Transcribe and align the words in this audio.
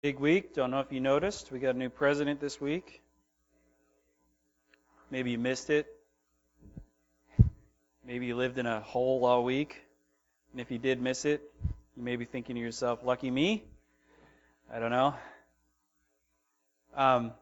Big 0.00 0.20
week. 0.20 0.54
Don't 0.54 0.70
know 0.70 0.78
if 0.78 0.92
you 0.92 1.00
noticed. 1.00 1.50
We 1.50 1.58
got 1.58 1.74
a 1.74 1.78
new 1.78 1.88
president 1.88 2.40
this 2.40 2.60
week. 2.60 3.02
Maybe 5.10 5.32
you 5.32 5.38
missed 5.38 5.70
it. 5.70 5.88
Maybe 8.06 8.26
you 8.26 8.36
lived 8.36 8.58
in 8.58 8.66
a 8.66 8.78
hole 8.78 9.24
all 9.24 9.42
week. 9.42 9.82
And 10.52 10.60
if 10.60 10.70
you 10.70 10.78
did 10.78 11.02
miss 11.02 11.24
it, 11.24 11.42
you 11.96 12.04
may 12.04 12.14
be 12.14 12.24
thinking 12.24 12.54
to 12.54 12.60
yourself, 12.60 13.00
lucky 13.02 13.28
me. 13.28 13.64
I 14.72 14.78
don't 14.78 14.92
know. 14.92 15.14
Um, 16.94 17.32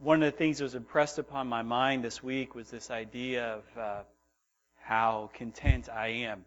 one 0.00 0.24
of 0.24 0.32
the 0.32 0.36
things 0.36 0.58
that 0.58 0.64
was 0.64 0.74
impressed 0.74 1.20
upon 1.20 1.46
my 1.46 1.62
mind 1.62 2.02
this 2.02 2.20
week 2.20 2.56
was 2.56 2.68
this 2.68 2.90
idea 2.90 3.44
of 3.44 3.78
uh, 3.78 4.02
how 4.82 5.30
content 5.34 5.88
I 5.88 6.08
am. 6.08 6.44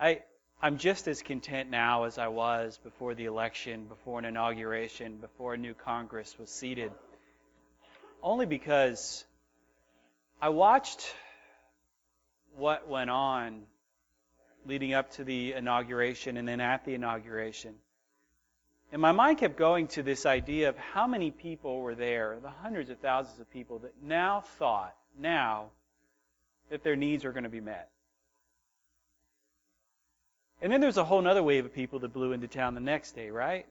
I 0.00 0.22
I'm 0.62 0.78
just 0.78 1.06
as 1.06 1.20
content 1.20 1.70
now 1.70 2.04
as 2.04 2.16
I 2.16 2.28
was 2.28 2.78
before 2.82 3.14
the 3.14 3.26
election, 3.26 3.84
before 3.84 4.18
an 4.18 4.24
inauguration, 4.24 5.18
before 5.18 5.52
a 5.52 5.58
new 5.58 5.74
Congress 5.74 6.34
was 6.38 6.48
seated. 6.48 6.92
Only 8.22 8.46
because 8.46 9.24
I 10.40 10.48
watched 10.48 11.14
what 12.56 12.88
went 12.88 13.10
on 13.10 13.64
leading 14.64 14.94
up 14.94 15.10
to 15.12 15.24
the 15.24 15.52
inauguration 15.52 16.38
and 16.38 16.48
then 16.48 16.60
at 16.60 16.86
the 16.86 16.94
inauguration. 16.94 17.74
And 18.92 19.02
my 19.02 19.12
mind 19.12 19.38
kept 19.38 19.58
going 19.58 19.88
to 19.88 20.02
this 20.02 20.24
idea 20.24 20.70
of 20.70 20.78
how 20.78 21.06
many 21.06 21.30
people 21.30 21.80
were 21.80 21.94
there, 21.94 22.38
the 22.40 22.48
hundreds 22.48 22.88
of 22.88 22.98
thousands 22.98 23.40
of 23.40 23.50
people 23.50 23.80
that 23.80 23.92
now 24.02 24.40
thought, 24.58 24.94
now, 25.18 25.66
that 26.70 26.82
their 26.82 26.96
needs 26.96 27.26
are 27.26 27.32
going 27.32 27.44
to 27.44 27.50
be 27.50 27.60
met. 27.60 27.90
And 30.66 30.72
then 30.72 30.80
there's 30.80 30.96
a 30.96 31.04
whole 31.04 31.24
other 31.24 31.44
wave 31.44 31.64
of 31.64 31.72
people 31.72 32.00
that 32.00 32.12
blew 32.12 32.32
into 32.32 32.48
town 32.48 32.74
the 32.74 32.80
next 32.80 33.12
day, 33.12 33.30
right? 33.30 33.66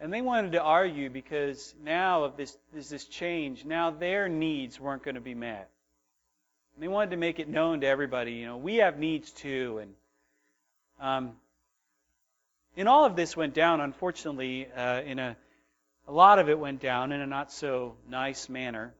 And 0.00 0.12
they 0.12 0.20
wanted 0.20 0.50
to 0.50 0.60
argue 0.60 1.08
because 1.08 1.72
now 1.84 2.24
of 2.24 2.36
this 2.36 2.58
there's 2.72 2.88
this 2.88 3.04
change. 3.04 3.64
Now 3.64 3.92
their 3.92 4.28
needs 4.28 4.80
weren't 4.80 5.04
going 5.04 5.14
to 5.14 5.20
be 5.20 5.36
met. 5.36 5.70
And 6.74 6.82
they 6.82 6.88
wanted 6.88 7.10
to 7.10 7.16
make 7.16 7.38
it 7.38 7.48
known 7.48 7.82
to 7.82 7.86
everybody, 7.86 8.32
you 8.32 8.46
know, 8.46 8.56
we 8.56 8.78
have 8.78 8.98
needs 8.98 9.30
too. 9.30 9.78
And 9.82 9.94
um, 11.00 11.36
and 12.76 12.88
all 12.88 13.04
of 13.04 13.14
this 13.14 13.36
went 13.36 13.54
down, 13.54 13.80
unfortunately, 13.80 14.66
uh, 14.76 15.02
in 15.02 15.20
a 15.20 15.36
a 16.08 16.12
lot 16.12 16.40
of 16.40 16.48
it 16.48 16.58
went 16.58 16.80
down 16.80 17.12
in 17.12 17.20
a 17.20 17.26
not 17.28 17.52
so 17.52 17.94
nice 18.10 18.48
manner. 18.48 18.94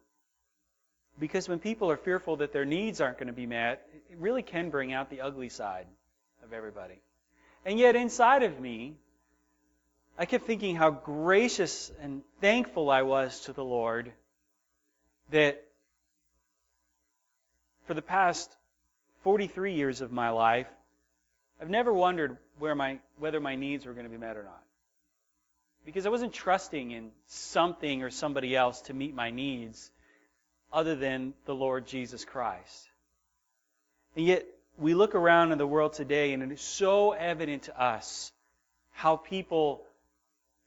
Because 1.19 1.49
when 1.49 1.59
people 1.59 1.91
are 1.91 1.97
fearful 1.97 2.37
that 2.37 2.53
their 2.53 2.65
needs 2.65 3.01
aren't 3.01 3.19
going 3.19 3.27
to 3.27 3.33
be 3.33 3.47
met, 3.47 3.85
it 4.09 4.19
really 4.19 4.43
can 4.43 4.71
bring 4.71 4.93
out 4.93 5.11
the 5.11 5.23
ugly 5.23 5.49
side 5.49 5.89
of 6.47 6.53
everybody. 6.53 7.01
And 7.65 7.79
yet, 7.79 7.97
inside 7.97 8.45
of 8.45 8.61
me, 8.61 8.95
I 10.17 10.25
kept 10.25 10.47
thinking 10.47 10.77
how 10.77 10.91
gracious 10.91 11.91
and 12.01 12.23
thankful 12.41 12.89
I 12.89 13.03
was 13.03 13.41
to 13.41 13.53
the 13.53 13.65
Lord 13.65 14.13
that 15.31 15.63
for 17.87 17.95
the 17.95 18.03
past 18.03 18.51
43 19.23 19.75
years 19.75 20.01
of 20.01 20.13
my 20.13 20.31
life, 20.31 20.69
I've 21.61 21.69
never 21.69 21.93
wondered 21.93 22.39
my, 22.61 22.99
whether 23.19 23.41
my 23.41 23.57
needs 23.57 23.85
were 23.85 23.93
going 23.93 24.07
to 24.07 24.11
be 24.11 24.19
met 24.19 24.37
or 24.37 24.45
not. 24.45 24.63
Because 25.85 26.07
I 26.07 26.11
wasn't 26.11 26.33
trusting 26.33 26.93
in 26.93 27.11
something 27.27 28.03
or 28.03 28.11
somebody 28.11 28.55
else 28.55 28.81
to 28.83 28.95
meet 28.95 29.15
my 29.15 29.31
needs 29.31 29.91
other 30.73 30.95
than 30.95 31.35
the 31.45 31.55
Lord 31.55 31.87
Jesus 31.87 32.25
Christ. 32.25 32.89
And 34.15 34.25
yet, 34.25 34.47
we 34.79 34.95
look 34.95 35.15
around 35.15 35.53
in 35.53 35.59
the 35.59 35.67
world 35.67 35.95
today 35.95 36.33
and 36.33 36.43
it 36.43 36.53
is 36.53 36.61
so 36.61 37.13
evident 37.13 37.65
to 37.65 37.81
us 37.81 38.31
how 38.93 39.17
people 39.17 39.83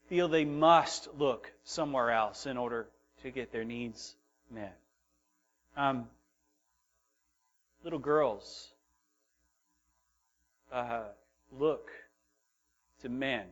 feel 0.08 0.28
they 0.28 0.44
must 0.44 1.08
look 1.16 1.52
somewhere 1.64 2.10
else 2.10 2.46
in 2.46 2.56
order 2.56 2.86
to 3.22 3.30
get 3.30 3.52
their 3.52 3.64
needs 3.64 4.14
met. 4.50 4.76
Um, 5.76 6.08
little 7.84 7.98
girls 7.98 8.68
uh, 10.72 11.02
look 11.58 11.90
to 13.02 13.08
men 13.08 13.44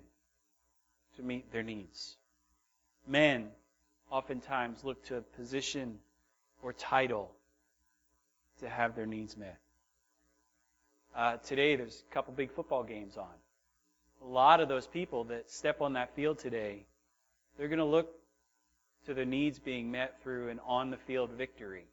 to 1.17 1.23
meet 1.23 1.51
their 1.53 1.63
needs. 1.63 2.17
Men 3.07 3.49
oftentimes 4.11 4.83
look 4.83 5.05
to 5.07 5.17
a 5.17 5.21
position 5.21 5.99
or 6.63 6.73
title 6.73 7.31
to 8.61 8.69
have 8.69 8.97
their 8.97 9.07
needs 9.07 9.37
met. 9.37 9.59
Uh, 11.19 11.37
today, 11.39 11.75
there's 11.75 12.05
a 12.09 12.15
couple 12.15 12.33
big 12.33 12.53
football 12.53 12.85
games 12.85 13.17
on. 13.17 13.27
A 14.23 14.29
lot 14.29 14.61
of 14.61 14.69
those 14.69 14.87
people 14.87 15.25
that 15.25 15.51
step 15.51 15.81
on 15.81 15.95
that 15.95 16.15
field 16.15 16.39
today, 16.39 16.87
they're 17.57 17.67
going 17.67 17.81
to 17.81 17.85
look 17.85 18.15
to 19.07 19.15
their 19.15 19.25
needs 19.25 19.59
being 19.59 19.91
met 19.91 20.23
through 20.23 20.49
an 20.49 20.61
on 20.65 20.91
the 20.91 20.97
field 20.97 21.31
victory, 21.33 21.87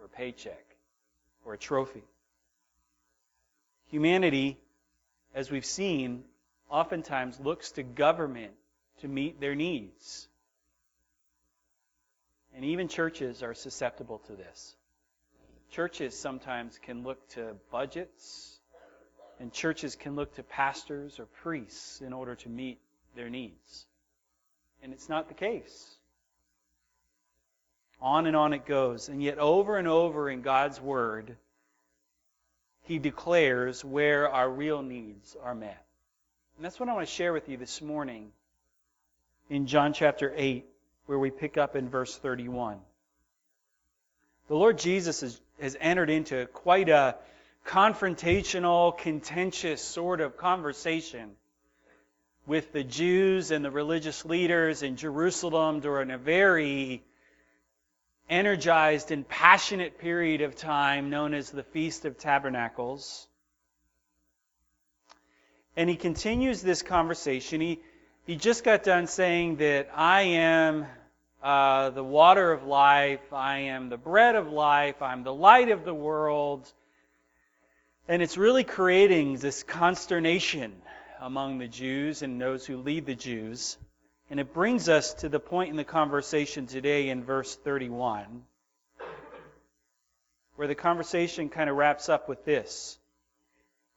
or 0.00 0.08
paycheck, 0.08 0.64
or 1.44 1.52
a 1.52 1.58
trophy. 1.58 2.04
Humanity, 3.90 4.56
as 5.34 5.50
we've 5.50 5.66
seen, 5.66 6.24
oftentimes 6.70 7.38
looks 7.38 7.72
to 7.72 7.82
government 7.82 8.52
to 9.02 9.08
meet 9.08 9.42
their 9.42 9.54
needs. 9.54 10.26
And 12.56 12.64
even 12.64 12.88
churches 12.88 13.42
are 13.42 13.52
susceptible 13.52 14.20
to 14.20 14.32
this. 14.32 14.74
Churches 15.72 16.18
sometimes 16.18 16.78
can 16.82 17.02
look 17.02 17.26
to 17.30 17.56
budgets, 17.70 18.58
and 19.40 19.50
churches 19.50 19.96
can 19.96 20.16
look 20.16 20.34
to 20.34 20.42
pastors 20.42 21.18
or 21.18 21.24
priests 21.24 22.02
in 22.02 22.12
order 22.12 22.34
to 22.34 22.50
meet 22.50 22.78
their 23.16 23.30
needs. 23.30 23.86
And 24.82 24.92
it's 24.92 25.08
not 25.08 25.28
the 25.28 25.34
case. 25.34 25.96
On 28.02 28.26
and 28.26 28.36
on 28.36 28.52
it 28.52 28.66
goes. 28.66 29.08
And 29.08 29.22
yet, 29.22 29.38
over 29.38 29.78
and 29.78 29.88
over 29.88 30.28
in 30.28 30.42
God's 30.42 30.78
Word, 30.78 31.36
He 32.82 32.98
declares 32.98 33.82
where 33.82 34.28
our 34.28 34.50
real 34.50 34.82
needs 34.82 35.34
are 35.42 35.54
met. 35.54 35.82
And 36.56 36.66
that's 36.66 36.78
what 36.78 36.90
I 36.90 36.92
want 36.92 37.08
to 37.08 37.14
share 37.14 37.32
with 37.32 37.48
you 37.48 37.56
this 37.56 37.80
morning 37.80 38.30
in 39.48 39.66
John 39.66 39.94
chapter 39.94 40.34
8, 40.36 40.66
where 41.06 41.18
we 41.18 41.30
pick 41.30 41.56
up 41.56 41.76
in 41.76 41.88
verse 41.88 42.14
31. 42.14 42.78
The 44.48 44.54
Lord 44.54 44.76
Jesus 44.78 45.22
has, 45.22 45.40
has 45.62 45.76
entered 45.80 46.10
into 46.10 46.44
quite 46.46 46.88
a 46.88 47.14
confrontational, 47.64 48.98
contentious 48.98 49.80
sort 49.80 50.20
of 50.20 50.36
conversation 50.36 51.30
with 52.46 52.72
the 52.72 52.82
Jews 52.82 53.52
and 53.52 53.64
the 53.64 53.70
religious 53.70 54.24
leaders 54.24 54.82
in 54.82 54.96
Jerusalem 54.96 55.78
during 55.78 56.10
a 56.10 56.18
very 56.18 57.04
energized 58.28 59.12
and 59.12 59.26
passionate 59.28 59.98
period 59.98 60.40
of 60.40 60.56
time 60.56 61.10
known 61.10 61.32
as 61.32 61.50
the 61.50 61.62
Feast 61.62 62.06
of 62.06 62.18
Tabernacles. 62.18 63.28
And 65.76 65.88
he 65.88 65.94
continues 65.94 66.60
this 66.60 66.82
conversation. 66.82 67.60
He, 67.60 67.78
he 68.26 68.34
just 68.34 68.64
got 68.64 68.82
done 68.82 69.06
saying 69.06 69.58
that 69.58 69.90
I 69.94 70.22
am 70.22 70.86
uh, 71.42 71.90
the 71.90 72.04
water 72.04 72.52
of 72.52 72.64
life. 72.64 73.32
I 73.32 73.58
am 73.60 73.88
the 73.88 73.96
bread 73.96 74.36
of 74.36 74.48
life. 74.48 75.02
I'm 75.02 75.24
the 75.24 75.34
light 75.34 75.70
of 75.70 75.84
the 75.84 75.94
world. 75.94 76.70
And 78.08 78.22
it's 78.22 78.36
really 78.36 78.64
creating 78.64 79.38
this 79.38 79.62
consternation 79.62 80.72
among 81.20 81.58
the 81.58 81.68
Jews 81.68 82.22
and 82.22 82.40
those 82.40 82.64
who 82.66 82.76
lead 82.76 83.06
the 83.06 83.14
Jews. 83.14 83.76
And 84.30 84.40
it 84.40 84.54
brings 84.54 84.88
us 84.88 85.14
to 85.14 85.28
the 85.28 85.40
point 85.40 85.70
in 85.70 85.76
the 85.76 85.84
conversation 85.84 86.66
today 86.66 87.10
in 87.10 87.24
verse 87.24 87.54
31, 87.54 88.44
where 90.56 90.68
the 90.68 90.74
conversation 90.74 91.48
kind 91.48 91.68
of 91.68 91.76
wraps 91.76 92.08
up 92.08 92.28
with 92.28 92.44
this. 92.44 92.98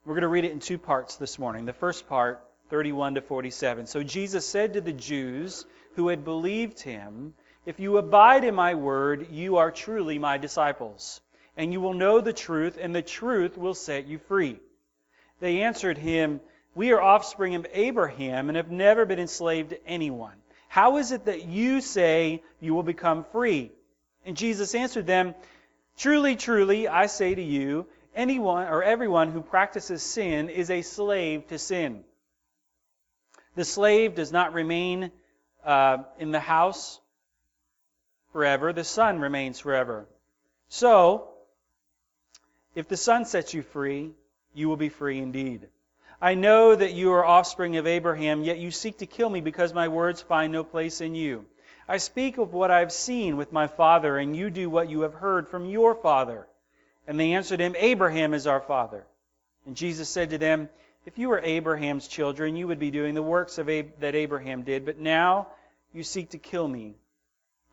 We're 0.03 0.13
going 0.13 0.23
to 0.23 0.27
read 0.27 0.45
it 0.45 0.51
in 0.51 0.59
two 0.59 0.77
parts 0.77 1.15
this 1.15 1.39
morning. 1.39 1.65
The 1.65 1.73
first 1.73 2.07
part, 2.07 2.43
31 2.69 3.15
to 3.15 3.21
47. 3.21 3.87
So 3.87 4.03
Jesus 4.03 4.45
said 4.45 4.73
to 4.73 4.81
the 4.81 4.93
Jews 4.93 5.65
who 5.95 6.09
had 6.09 6.23
believed 6.23 6.79
him, 6.79 7.33
If 7.65 7.79
you 7.79 7.97
abide 7.97 8.43
in 8.43 8.55
my 8.55 8.75
word, 8.75 9.29
you 9.31 9.57
are 9.57 9.71
truly 9.71 10.19
my 10.19 10.37
disciples, 10.37 11.21
and 11.57 11.71
you 11.73 11.81
will 11.81 11.93
know 11.93 12.21
the 12.21 12.33
truth, 12.33 12.77
and 12.79 12.93
the 12.93 13.01
truth 13.01 13.57
will 13.57 13.73
set 13.73 14.05
you 14.05 14.19
free. 14.19 14.59
They 15.39 15.61
answered 15.61 15.97
him, 15.97 16.41
We 16.75 16.91
are 16.91 17.01
offspring 17.01 17.55
of 17.55 17.67
Abraham 17.71 18.49
and 18.49 18.57
have 18.57 18.71
never 18.71 19.05
been 19.05 19.19
enslaved 19.19 19.71
to 19.71 19.87
anyone. 19.87 20.35
How 20.67 20.97
is 20.97 21.11
it 21.11 21.25
that 21.25 21.45
you 21.45 21.81
say 21.81 22.43
you 22.59 22.73
will 22.73 22.83
become 22.83 23.23
free? 23.31 23.71
And 24.25 24.35
Jesus 24.35 24.75
answered 24.75 25.07
them, 25.07 25.35
Truly, 25.97 26.35
truly, 26.35 26.87
I 26.87 27.05
say 27.05 27.33
to 27.33 27.41
you, 27.41 27.85
anyone 28.13 28.67
or 28.67 28.83
everyone 28.83 29.31
who 29.31 29.41
practices 29.41 30.03
sin 30.03 30.49
is 30.49 30.69
a 30.69 30.81
slave 30.81 31.47
to 31.47 31.57
sin. 31.57 32.03
The 33.55 33.63
slave 33.63 34.15
does 34.15 34.33
not 34.33 34.53
remain 34.53 35.11
uh, 35.65 35.97
in 36.19 36.31
the 36.31 36.39
house 36.39 36.99
forever, 38.31 38.71
the 38.71 38.83
Son 38.83 39.19
remains 39.19 39.59
forever. 39.59 40.07
So, 40.69 41.29
if 42.75 42.87
the 42.87 42.97
Son 42.97 43.25
sets 43.25 43.53
you 43.53 43.61
free, 43.61 44.11
you 44.53 44.69
will 44.69 44.77
be 44.77 44.89
free 44.89 45.19
indeed. 45.19 45.67
I 46.21 46.33
know 46.33 46.75
that 46.75 46.93
you 46.93 47.11
are 47.13 47.25
offspring 47.25 47.77
of 47.77 47.87
Abraham, 47.87 48.43
yet 48.43 48.57
you 48.57 48.71
seek 48.71 48.99
to 48.99 49.05
kill 49.05 49.29
me 49.29 49.41
because 49.41 49.73
my 49.73 49.87
words 49.87 50.21
find 50.21 50.51
no 50.51 50.63
place 50.63 51.01
in 51.01 51.15
you. 51.15 51.45
I 51.87 51.97
speak 51.97 52.37
of 52.37 52.53
what 52.53 52.71
I 52.71 52.79
have 52.79 52.91
seen 52.91 53.37
with 53.37 53.51
my 53.51 53.67
father, 53.67 54.17
and 54.17 54.35
you 54.35 54.49
do 54.49 54.69
what 54.69 54.89
you 54.89 55.01
have 55.01 55.13
heard 55.13 55.47
from 55.47 55.65
your 55.65 55.93
father. 55.93 56.47
And 57.07 57.19
they 57.19 57.33
answered 57.33 57.59
him, 57.59 57.75
Abraham 57.77 58.33
is 58.33 58.47
our 58.47 58.61
father. 58.61 59.05
And 59.65 59.75
Jesus 59.75 60.09
said 60.09 60.31
to 60.31 60.37
them, 60.37 60.69
If 61.05 61.19
you 61.19 61.29
were 61.29 61.39
Abraham's 61.39 62.07
children, 62.07 62.55
you 62.55 62.67
would 62.67 62.79
be 62.79 62.89
doing 62.89 63.13
the 63.13 63.21
works 63.21 63.59
of 63.59 63.69
Ab- 63.69 63.99
that 63.99 64.15
Abraham 64.15 64.63
did. 64.63 64.85
But 64.85 64.97
now 64.97 65.47
you 65.93 66.03
seek 66.03 66.31
to 66.31 66.39
kill 66.39 66.67
me, 66.67 66.95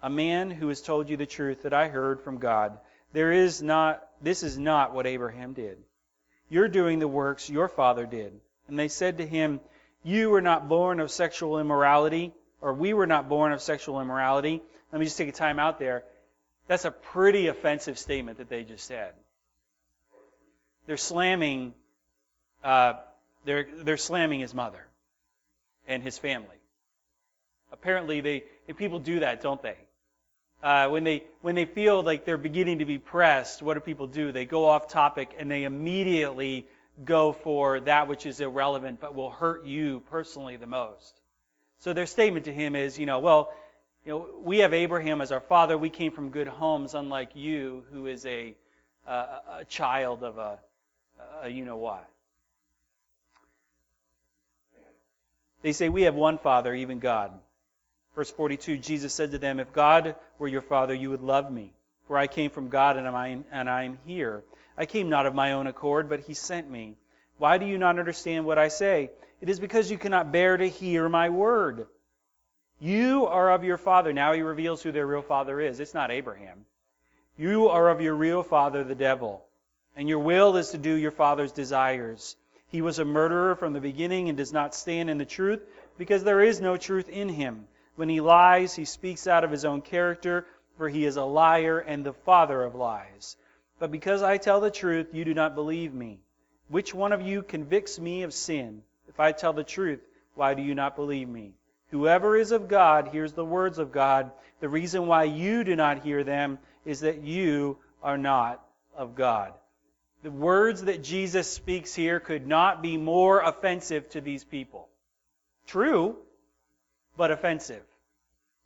a 0.02 0.10
man 0.10 0.50
who 0.50 0.68
has 0.68 0.82
told 0.82 1.08
you 1.08 1.16
the 1.16 1.26
truth 1.26 1.62
that 1.62 1.72
I 1.72 1.88
heard 1.88 2.20
from 2.20 2.38
God. 2.38 2.78
There 3.12 3.32
is 3.32 3.62
not, 3.62 4.06
this 4.20 4.42
is 4.42 4.58
not 4.58 4.94
what 4.94 5.06
Abraham 5.06 5.54
did. 5.54 5.78
You're 6.50 6.68
doing 6.68 6.98
the 6.98 7.08
works 7.08 7.48
your 7.48 7.68
father 7.68 8.04
did. 8.04 8.38
And 8.68 8.78
they 8.78 8.88
said 8.88 9.18
to 9.18 9.26
him, 9.26 9.60
You 10.02 10.28
were 10.28 10.42
not 10.42 10.68
born 10.68 11.00
of 11.00 11.10
sexual 11.10 11.58
immorality, 11.58 12.34
or 12.60 12.74
we 12.74 12.92
were 12.92 13.06
not 13.06 13.28
born 13.28 13.52
of 13.52 13.62
sexual 13.62 14.00
immorality. 14.00 14.62
Let 14.92 14.98
me 14.98 15.06
just 15.06 15.16
take 15.16 15.28
a 15.28 15.32
time 15.32 15.58
out 15.58 15.78
there. 15.78 16.04
That's 16.68 16.84
a 16.84 16.90
pretty 16.90 17.46
offensive 17.46 17.98
statement 17.98 18.38
that 18.38 18.50
they 18.50 18.62
just 18.62 18.86
said. 18.86 19.14
They're 20.86 20.96
slamming, 20.96 21.74
uh, 22.62 22.94
they're, 23.44 23.66
they're 23.82 23.96
slamming 23.96 24.40
his 24.40 24.54
mother 24.54 24.84
and 25.86 26.02
his 26.02 26.18
family. 26.18 26.56
Apparently, 27.72 28.20
they 28.20 28.44
people 28.76 28.98
do 28.98 29.20
that, 29.20 29.40
don't 29.40 29.62
they? 29.62 29.76
Uh, 30.62 30.88
when 30.88 31.02
they 31.04 31.24
when 31.40 31.54
they 31.54 31.64
feel 31.64 32.02
like 32.02 32.24
they're 32.24 32.38
beginning 32.38 32.78
to 32.78 32.84
be 32.84 32.98
pressed, 32.98 33.62
what 33.62 33.74
do 33.74 33.80
people 33.80 34.06
do? 34.06 34.30
They 34.30 34.44
go 34.44 34.66
off 34.68 34.88
topic 34.88 35.34
and 35.38 35.50
they 35.50 35.64
immediately 35.64 36.66
go 37.04 37.32
for 37.32 37.80
that 37.80 38.06
which 38.06 38.26
is 38.26 38.40
irrelevant 38.40 39.00
but 39.00 39.14
will 39.14 39.30
hurt 39.30 39.64
you 39.64 40.02
personally 40.10 40.56
the 40.56 40.66
most. 40.66 41.20
So 41.80 41.92
their 41.92 42.06
statement 42.06 42.44
to 42.44 42.52
him 42.52 42.76
is, 42.76 42.98
you 42.98 43.06
know, 43.06 43.18
well, 43.18 43.52
you 44.04 44.12
know, 44.12 44.28
we 44.42 44.58
have 44.58 44.72
Abraham 44.74 45.20
as 45.20 45.32
our 45.32 45.40
father. 45.40 45.76
We 45.76 45.90
came 45.90 46.12
from 46.12 46.30
good 46.30 46.48
homes, 46.48 46.94
unlike 46.94 47.30
you, 47.34 47.84
who 47.92 48.06
is 48.06 48.24
a 48.26 48.54
uh, 49.06 49.38
a 49.60 49.64
child 49.64 50.22
of 50.22 50.38
a, 50.38 50.58
a 51.42 51.48
you 51.48 51.64
know 51.64 51.76
what. 51.76 52.08
They 55.62 55.72
say 55.72 55.88
we 55.88 56.02
have 56.02 56.14
one 56.14 56.38
father, 56.38 56.74
even 56.74 56.98
God. 56.98 57.32
Verse 58.14 58.30
42, 58.30 58.76
Jesus 58.78 59.14
said 59.14 59.30
to 59.30 59.38
them, 59.38 59.58
If 59.58 59.72
God 59.72 60.16
were 60.38 60.48
your 60.48 60.60
father, 60.60 60.92
you 60.92 61.10
would 61.10 61.22
love 61.22 61.50
me, 61.50 61.72
for 62.06 62.18
I 62.18 62.26
came 62.26 62.50
from 62.50 62.68
God 62.68 62.96
and 62.96 63.08
I 63.08 63.82
am, 63.84 63.98
here. 64.04 64.42
I 64.76 64.86
came 64.86 65.08
not 65.08 65.26
of 65.26 65.34
my 65.34 65.52
own 65.52 65.66
accord, 65.66 66.08
but 66.08 66.20
he 66.20 66.34
sent 66.34 66.70
me. 66.70 66.96
Why 67.38 67.58
do 67.58 67.64
you 67.64 67.78
not 67.78 67.98
understand 67.98 68.44
what 68.44 68.58
I 68.58 68.68
say? 68.68 69.10
It 69.40 69.48
is 69.48 69.58
because 69.58 69.90
you 69.90 69.98
cannot 69.98 70.30
bear 70.32 70.56
to 70.56 70.68
hear 70.68 71.08
my 71.08 71.30
word. 71.30 71.86
You 72.80 73.26
are 73.26 73.50
of 73.50 73.64
your 73.64 73.78
father. 73.78 74.12
Now 74.12 74.32
he 74.32 74.42
reveals 74.42 74.82
who 74.82 74.92
their 74.92 75.06
real 75.06 75.22
father 75.22 75.60
is. 75.60 75.80
It's 75.80 75.94
not 75.94 76.10
Abraham. 76.10 76.66
You 77.38 77.68
are 77.68 77.88
of 77.88 78.00
your 78.00 78.14
real 78.14 78.42
father, 78.42 78.84
the 78.84 78.94
devil, 78.94 79.44
and 79.96 80.08
your 80.08 80.18
will 80.18 80.56
is 80.56 80.70
to 80.70 80.78
do 80.78 80.94
your 80.94 81.10
father's 81.10 81.52
desires. 81.52 82.36
He 82.72 82.80
was 82.80 82.98
a 82.98 83.04
murderer 83.04 83.54
from 83.54 83.74
the 83.74 83.80
beginning 83.80 84.30
and 84.30 84.38
does 84.38 84.52
not 84.52 84.74
stand 84.74 85.10
in 85.10 85.18
the 85.18 85.26
truth, 85.26 85.60
because 85.98 86.24
there 86.24 86.40
is 86.40 86.58
no 86.58 86.78
truth 86.78 87.10
in 87.10 87.28
him. 87.28 87.68
When 87.96 88.08
he 88.08 88.22
lies, 88.22 88.74
he 88.74 88.86
speaks 88.86 89.26
out 89.26 89.44
of 89.44 89.50
his 89.50 89.66
own 89.66 89.82
character, 89.82 90.46
for 90.78 90.88
he 90.88 91.04
is 91.04 91.16
a 91.16 91.22
liar 91.22 91.78
and 91.78 92.02
the 92.02 92.14
father 92.14 92.62
of 92.62 92.74
lies. 92.74 93.36
But 93.78 93.90
because 93.90 94.22
I 94.22 94.38
tell 94.38 94.60
the 94.62 94.70
truth, 94.70 95.08
you 95.12 95.26
do 95.26 95.34
not 95.34 95.54
believe 95.54 95.92
me. 95.92 96.20
Which 96.68 96.94
one 96.94 97.12
of 97.12 97.20
you 97.20 97.42
convicts 97.42 97.98
me 97.98 98.22
of 98.22 98.32
sin? 98.32 98.82
If 99.06 99.20
I 99.20 99.32
tell 99.32 99.52
the 99.52 99.64
truth, 99.64 100.00
why 100.34 100.54
do 100.54 100.62
you 100.62 100.74
not 100.74 100.96
believe 100.96 101.28
me? 101.28 101.52
Whoever 101.90 102.38
is 102.38 102.52
of 102.52 102.68
God 102.68 103.08
hears 103.08 103.34
the 103.34 103.44
words 103.44 103.78
of 103.78 103.92
God. 103.92 104.32
The 104.60 104.68
reason 104.70 105.06
why 105.06 105.24
you 105.24 105.62
do 105.62 105.76
not 105.76 106.02
hear 106.02 106.24
them 106.24 106.58
is 106.86 107.00
that 107.00 107.20
you 107.20 107.76
are 108.02 108.16
not 108.16 108.64
of 108.96 109.14
God. 109.14 109.52
The 110.22 110.30
words 110.30 110.84
that 110.84 111.02
Jesus 111.02 111.50
speaks 111.50 111.94
here 111.94 112.20
could 112.20 112.46
not 112.46 112.80
be 112.80 112.96
more 112.96 113.40
offensive 113.40 114.08
to 114.10 114.20
these 114.20 114.44
people. 114.44 114.88
True, 115.66 116.16
but 117.16 117.30
offensive. 117.30 117.82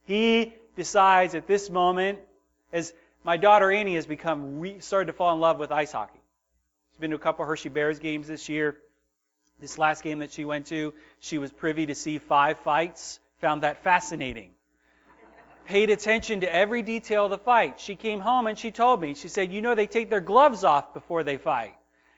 He 0.05 0.53
decides 0.77 1.35
at 1.35 1.47
this 1.47 1.71
moment, 1.71 2.19
as 2.73 2.93
my 3.25 3.39
daughter 3.39 3.73
Annie 3.73 3.95
has 3.95 4.07
become 4.07 4.61
re- 4.61 4.81
started 4.81 5.07
to 5.07 5.13
fall 5.15 5.33
in 5.33 5.41
love 5.41 5.59
with 5.59 5.73
ice 5.73 5.93
hockey. 5.93 6.21
She's 6.93 7.01
been 7.01 7.11
to 7.11 7.17
a 7.17 7.21
couple 7.21 7.45
Hershey 7.45 7.71
Bears 7.71 7.99
games 7.99 8.29
this 8.29 8.49
year. 8.49 8.77
This 9.59 9.79
last 9.79 10.03
game 10.03 10.19
that 10.19 10.33
she 10.33 10.45
went 10.45 10.67
to, 10.67 10.93
she 11.21 11.39
was 11.39 11.51
privy 11.51 11.87
to 11.87 11.95
see 11.95 12.19
five 12.19 12.59
fights. 12.59 13.19
Found 13.41 13.63
that 13.63 13.83
fascinating. 13.83 14.51
Paid 15.67 15.91
attention 15.91 16.41
to 16.41 16.55
every 16.55 16.83
detail 16.83 17.25
of 17.25 17.31
the 17.31 17.39
fight. 17.39 17.81
She 17.81 17.97
came 17.97 18.21
home 18.21 18.47
and 18.47 18.57
she 18.59 18.71
told 18.71 19.01
me, 19.01 19.15
she 19.15 19.29
said, 19.29 19.53
You 19.53 19.63
know, 19.63 19.75
they 19.75 19.87
take 19.87 20.11
their 20.11 20.21
gloves 20.21 20.63
off 20.63 20.95
before 20.95 21.25
they 21.25 21.39
fight. 21.39 21.75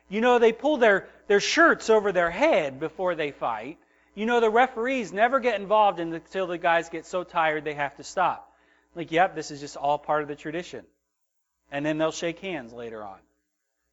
You 0.08 0.20
know, 0.20 0.38
they 0.38 0.52
pull 0.52 0.76
their, 0.76 1.08
their 1.26 1.40
shirts 1.40 1.90
over 1.90 2.12
their 2.12 2.30
head 2.30 2.78
before 2.78 3.14
they 3.14 3.30
fight. 3.30 3.78
You 4.14 4.26
know, 4.26 4.40
the 4.40 4.50
referees 4.50 5.12
never 5.12 5.40
get 5.40 5.60
involved 5.60 6.00
until 6.00 6.46
the 6.46 6.58
guys 6.58 6.88
get 6.88 7.06
so 7.06 7.24
tired 7.24 7.64
they 7.64 7.74
have 7.74 7.96
to 7.96 8.04
stop. 8.04 8.52
Like, 8.94 9.12
yep, 9.12 9.34
this 9.34 9.50
is 9.50 9.60
just 9.60 9.76
all 9.76 9.98
part 9.98 10.22
of 10.22 10.28
the 10.28 10.36
tradition. 10.36 10.84
And 11.70 11.84
then 11.84 11.98
they'll 11.98 12.12
shake 12.12 12.40
hands 12.40 12.72
later 12.72 13.02
on. 13.04 13.18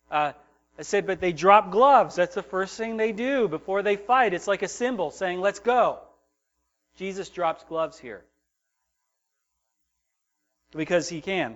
Uh, 0.09 0.31
I 0.77 0.81
said, 0.81 1.05
but 1.05 1.21
they 1.21 1.31
drop 1.31 1.71
gloves. 1.71 2.15
That's 2.15 2.35
the 2.35 2.43
first 2.43 2.77
thing 2.77 2.97
they 2.97 3.11
do 3.11 3.47
before 3.47 3.83
they 3.83 3.95
fight. 3.95 4.33
It's 4.33 4.47
like 4.47 4.63
a 4.63 4.67
symbol 4.67 5.11
saying, 5.11 5.39
let's 5.39 5.59
go. 5.59 5.99
Jesus 6.97 7.29
drops 7.29 7.63
gloves 7.65 7.99
here. 7.99 8.23
Because 10.75 11.07
he 11.07 11.21
can. 11.21 11.55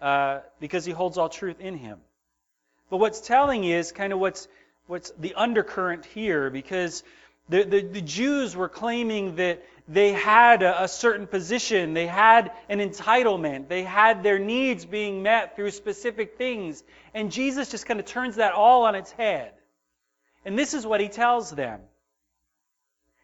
Uh, 0.00 0.40
because 0.60 0.84
he 0.84 0.92
holds 0.92 1.18
all 1.18 1.28
truth 1.28 1.60
in 1.60 1.76
him. 1.76 1.98
But 2.90 2.98
what's 2.98 3.20
telling 3.20 3.64
is 3.64 3.92
kind 3.92 4.12
of 4.12 4.18
what's 4.18 4.48
what's 4.90 5.12
the 5.12 5.34
undercurrent 5.34 6.04
here, 6.04 6.50
because 6.50 7.04
the, 7.48 7.62
the, 7.62 7.80
the 7.80 8.00
Jews 8.00 8.56
were 8.56 8.68
claiming 8.68 9.36
that 9.36 9.64
they 9.86 10.12
had 10.12 10.64
a, 10.64 10.84
a, 10.84 10.88
certain 10.88 11.28
position, 11.28 11.94
they 11.94 12.08
had 12.08 12.50
an 12.68 12.80
entitlement, 12.80 13.68
they 13.68 13.84
had 13.84 14.24
their 14.24 14.40
needs 14.40 14.84
being 14.84 15.22
met 15.22 15.54
through 15.54 15.70
specific 15.70 16.36
things. 16.36 16.82
And 17.14 17.30
Jesus 17.30 17.70
just 17.70 17.86
kind 17.86 18.00
of 18.00 18.06
turns 18.06 18.36
that 18.36 18.52
all 18.52 18.84
on 18.84 18.96
its 18.96 19.12
head. 19.12 19.52
And 20.44 20.58
this 20.58 20.74
is 20.74 20.84
what 20.84 21.00
he 21.00 21.08
tells 21.08 21.50
them. 21.50 21.80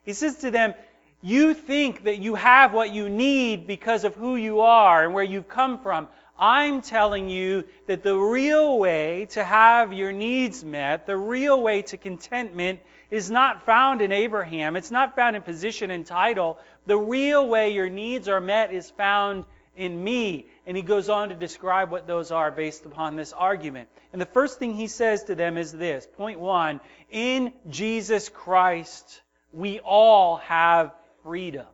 He 0.05 0.13
says 0.13 0.37
to 0.39 0.53
them, 0.53 0.75
You 1.23 1.55
think 1.55 2.05
that 2.05 2.19
you 2.19 2.35
have 2.35 2.73
what 2.73 2.93
you 2.93 3.09
need 3.09 3.67
because 3.67 4.05
of 4.05 4.15
who 4.15 4.37
you 4.37 4.61
are 4.61 5.05
and 5.05 5.15
where 5.15 5.25
you've 5.25 5.49
come 5.49 5.81
from. 5.81 6.09
I'm 6.39 6.83
telling 6.83 7.29
you 7.31 7.65
that 7.87 8.03
the 8.03 8.17
real 8.17 8.79
way 8.79 9.27
to 9.31 9.43
have 9.43 9.93
your 9.93 10.13
needs 10.13 10.63
met, 10.63 11.07
the 11.07 11.17
real 11.17 11.61
way 11.63 11.83
to 11.83 11.97
contentment, 11.97 12.81
is 13.11 13.31
not 13.31 13.65
found 13.65 14.03
in 14.03 14.13
Abraham. 14.13 14.77
It's 14.77 14.91
not 14.91 15.17
found 15.17 15.37
in 15.37 15.43
position 15.43 15.91
and 15.91 16.05
title. 16.05 16.59
The 16.87 16.99
real 16.99 17.49
way 17.49 17.73
your 17.73 17.89
needs 17.89 18.29
are 18.29 18.41
met 18.41 18.73
is 18.73 18.91
found 18.91 19.45
in 19.77 20.03
me. 20.03 20.47
And 20.67 20.77
he 20.77 20.83
goes 20.83 21.09
on 21.09 21.31
to 21.31 21.35
describe 21.35 21.91
what 21.91 22.07
those 22.07 22.31
are 22.31 22.51
based 22.51 22.85
upon 22.85 23.17
this 23.17 23.33
argument. 23.33 23.89
And 24.13 24.21
the 24.21 24.27
first 24.27 24.59
thing 24.59 24.75
he 24.75 24.89
says 24.89 25.25
to 25.25 25.35
them 25.35 25.57
is 25.57 25.73
this 25.73 26.07
point 26.17 26.41
one 26.41 26.81
In 27.11 27.53
Jesus 27.71 28.29
Christ, 28.29 29.23
we 29.53 29.81
all 29.81 30.37
have 30.37 30.93
freedom. 31.27 31.67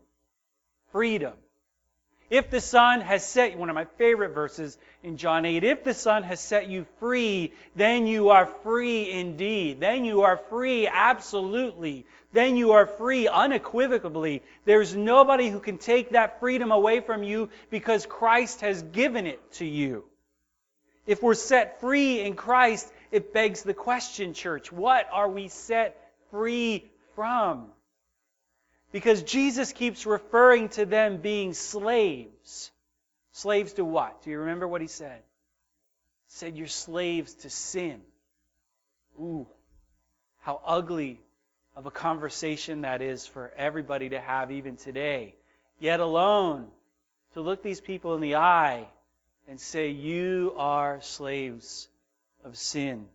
Freedom. 0.93 1.35
If 2.31 2.49
the 2.49 2.63
Son 2.63 3.03
has 3.03 3.29
set, 3.29 3.53
you, 3.53 3.59
one 3.59 3.69
of 3.69 3.75
my 3.75 3.85
favorite 3.99 4.31
verses 4.31 4.79
in 5.03 5.19
John 5.19 5.45
8, 5.45 5.63
if 5.63 5.85
the 5.85 5.93
Son 5.93 6.23
has 6.23 6.41
set 6.41 6.71
you 6.71 6.87
free, 6.99 7.53
then 7.77 8.07
you 8.07 8.31
are 8.31 8.47
free 8.63 9.11
indeed. 9.11 9.79
Then 9.79 10.07
you 10.07 10.23
are 10.23 10.39
free 10.49 10.87
absolutely. 10.87 12.07
Then 12.33 12.57
you 12.57 12.73
are 12.73 12.87
free 12.87 13.29
unequivocally. 13.29 14.43
There's 14.65 14.97
nobody 14.97 15.51
who 15.51 15.61
can 15.61 15.77
take 15.77 16.13
that 16.13 16.41
freedom 16.41 16.73
away 16.73 17.01
from 17.01 17.23
you 17.23 17.51
because 17.69 18.07
Christ 18.07 18.63
has 18.63 18.83
given 18.83 19.27
it 19.27 19.53
to 19.55 19.67
you. 19.67 20.05
If 21.07 21.23
we're 21.23 21.35
set 21.35 21.79
free 21.79 22.21
in 22.21 22.37
Christ, 22.37 22.91
it 23.11 23.35
begs 23.35 23.63
the 23.63 23.75
question, 23.75 24.33
church, 24.33 24.73
what 24.73 25.07
are 25.13 25.29
we 25.29 25.49
set 25.49 26.11
free 26.31 26.91
from? 27.15 27.67
Because 28.93 29.23
Jesus 29.23 29.73
keeps 29.73 30.05
referring 30.05 30.69
to 30.71 30.85
them 30.85 31.17
being 31.17 31.55
slaves. 31.55 32.71
Slaves 33.33 33.73
to 33.75 33.85
what? 33.85 34.23
Do 34.23 34.31
you 34.31 34.41
remember 34.41 34.69
what 34.69 34.83
he 34.83 34.87
said? 34.87 35.19
He 36.27 36.29
said, 36.29 36.57
You're 36.57 36.67
slaves 36.67 37.33
to 37.37 37.51
sin. 37.51 38.03
Ooh, 39.19 39.47
how 40.41 40.61
ugly 40.65 41.19
of 41.75 41.87
a 41.87 41.91
conversation 41.91 42.83
that 42.83 43.01
is 43.01 43.27
for 43.27 43.51
everybody 43.57 44.11
to 44.11 44.21
have 44.21 44.51
even 44.51 44.77
today. 44.77 45.35
Yet 45.81 46.01
alone, 46.01 46.69
to 47.33 47.41
look 47.41 47.63
these 47.63 47.81
people 47.81 48.15
in 48.15 48.21
the 48.21 48.37
eye 48.37 48.87
and 49.49 49.59
say, 49.59 49.89
You 49.89 50.53
are 50.59 51.01
slaves 51.01 51.89
of 52.45 52.59
sin. 52.59 53.07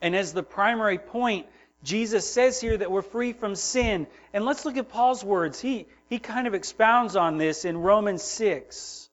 And 0.00 0.16
as 0.16 0.32
the 0.32 0.42
primary 0.42 0.98
point, 0.98 1.46
Jesus 1.82 2.30
says 2.30 2.60
here 2.60 2.76
that 2.76 2.90
we're 2.90 3.02
free 3.02 3.32
from 3.32 3.54
sin. 3.54 4.06
And 4.32 4.44
let's 4.44 4.64
look 4.64 4.76
at 4.76 4.90
Paul's 4.90 5.24
words. 5.24 5.60
He, 5.60 5.86
he 6.08 6.18
kind 6.18 6.46
of 6.46 6.54
expounds 6.54 7.16
on 7.16 7.38
this 7.38 7.64
in 7.64 7.78
Romans 7.78 8.22
6. 8.22 9.08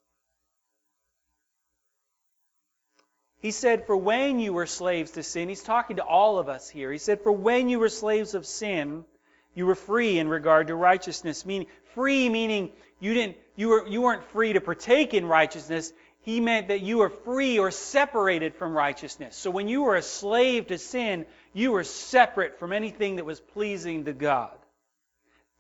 He 3.40 3.52
said, 3.52 3.86
For 3.86 3.96
when 3.96 4.40
you 4.40 4.52
were 4.52 4.66
slaves 4.66 5.12
to 5.12 5.24
sin, 5.24 5.48
he's 5.48 5.64
talking 5.64 5.98
to 5.98 6.04
all 6.04 6.40
of 6.40 6.50
us 6.50 6.70
here. 6.70 6.92
He 6.92 6.98
said, 6.98 7.22
For 7.22 7.32
when 7.32 7.70
you 7.70 7.80
were 7.80 7.90
slaves 7.90 8.34
of 8.34 8.46
sin, 8.46 9.06
you 9.54 9.66
were 9.66 9.76
free 9.76 10.20
in 10.20 10.28
regard 10.28 10.68
to 10.68 10.76
righteousness. 10.76 11.46
Meaning 11.46 11.68
free 11.96 12.30
meaning 12.30 12.72
you 13.00 13.14
didn't 13.14 13.38
you 13.56 13.70
were 13.70 13.88
you 13.88 14.02
weren't 14.02 14.24
free 14.26 14.54
to 14.54 14.62
partake 14.62 15.14
in 15.14 15.26
righteousness. 15.26 15.94
He 16.22 16.42
meant 16.42 16.68
that 16.68 16.82
you 16.82 16.98
were 16.98 17.10
free 17.10 17.58
or 17.58 17.72
separated 17.72 18.54
from 18.56 18.74
righteousness. 18.74 19.36
So 19.36 19.50
when 19.50 19.68
you 19.68 19.84
were 19.84 19.96
a 19.96 20.02
slave 20.02 20.68
to 20.68 20.78
sin, 20.78 21.26
you 21.58 21.72
were 21.72 21.84
separate 21.84 22.60
from 22.60 22.72
anything 22.72 23.16
that 23.16 23.26
was 23.26 23.40
pleasing 23.40 24.06
to 24.06 24.14
God. 24.14 24.56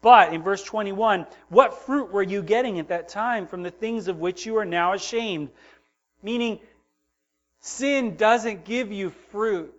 But 0.04 0.32
in 0.32 0.44
verse 0.44 0.64
21, 0.64 1.26
what 1.50 1.86
fruit 1.86 2.12
were 2.12 2.22
you 2.22 2.44
getting 2.44 2.78
at 2.78 2.90
that 2.90 3.10
time 3.10 3.48
from 3.48 3.64
the 3.64 3.72
things 3.72 4.08
of 4.08 4.20
which 4.20 4.46
you 4.46 4.58
are 4.58 4.66
now 4.66 4.94
ashamed? 4.94 5.50
Meaning, 6.22 6.60
sin 7.62 8.16
doesn't 8.16 8.64
give 8.64 8.92
you 8.92 9.10
fruit 9.32 9.74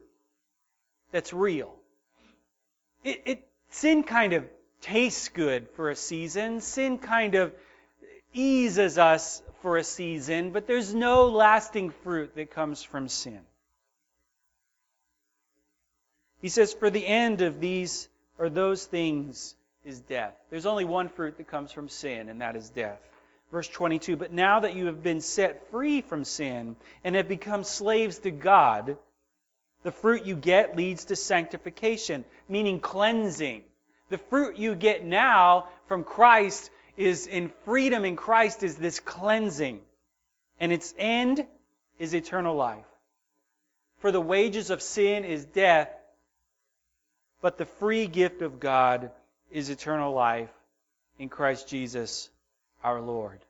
that's 1.13 1.33
real. 1.33 1.73
It, 3.05 3.23
it, 3.25 3.49
sin 3.71 4.03
kind 4.03 4.33
of 4.33 4.45
tastes 4.81 5.29
good 5.29 5.69
for 5.77 5.89
a 5.89 5.97
season. 5.97 6.61
Sin 6.61 6.99
kind 6.99 7.37
of 7.37 7.53
eases 8.33 8.99
us 8.99 9.41
for 9.63 9.77
a 9.77 9.85
season, 9.85 10.51
but 10.51 10.67
there's 10.67 10.93
no 10.93 11.27
lasting 11.29 11.91
fruit 12.03 12.35
that 12.35 12.51
comes 12.51 12.83
from 12.83 13.09
sin. 13.09 13.41
He 16.41 16.49
says, 16.49 16.73
For 16.73 16.91
the 16.91 17.07
end 17.07 17.43
of 17.43 17.61
these 17.61 18.09
or 18.39 18.49
those 18.49 18.85
things 18.85 19.55
is 19.85 20.01
death. 20.01 20.35
There's 20.51 20.67
only 20.67 20.85
one 20.85 21.09
fruit 21.09 21.37
that 21.39 21.49
comes 21.49 21.73
from 21.73 21.89
sin, 21.89 22.29
and 22.29 22.41
that 22.41 22.57
is 22.57 22.71
death. 22.71 23.01
Verse 23.51 23.69
22 23.69 24.17
But 24.17 24.33
now 24.33 24.61
that 24.61 24.75
you 24.75 24.87
have 24.87 25.03
been 25.03 25.21
set 25.21 25.71
free 25.71 26.03
from 26.03 26.25
sin 26.25 26.77
and 27.05 27.17
have 27.17 27.29
become 27.29 27.65
slaves 27.65 28.19
to 28.21 28.31
God, 28.31 28.97
the 29.83 29.93
fruit 29.93 30.25
you 30.25 30.37
get 30.37 30.77
leads 30.77 31.07
to 31.07 31.17
sanctification, 31.17 32.25
meaning 32.49 32.81
cleansing. 32.81 33.63
The 34.11 34.19
fruit 34.19 34.57
you 34.57 34.75
get 34.75 35.05
now 35.05 35.69
from 35.87 36.05
Christ 36.05 36.71
is 36.97 37.27
in 37.27 37.51
freedom 37.65 38.05
in 38.05 38.17
Christ 38.17 38.63
is 38.63 38.77
this 38.77 39.01
cleansing. 39.01 39.81
And 40.61 40.73
its 40.73 40.95
end 40.99 41.47
is 41.99 42.15
eternal 42.15 42.57
life. 42.57 42.85
For 44.01 44.11
the 44.11 44.21
wages 44.21 44.71
of 44.71 44.83
sin 44.83 45.25
is 45.25 45.45
death, 45.45 45.89
but 47.41 47.59
the 47.59 47.67
free 47.67 48.07
gift 48.07 48.43
of 48.43 48.61
God 48.61 49.11
is 49.51 49.71
eternal 49.71 50.13
life 50.13 50.51
in 51.19 51.29
Christ 51.29 51.69
Jesus 51.69 52.29
our 52.83 53.01
Lord. 53.01 53.41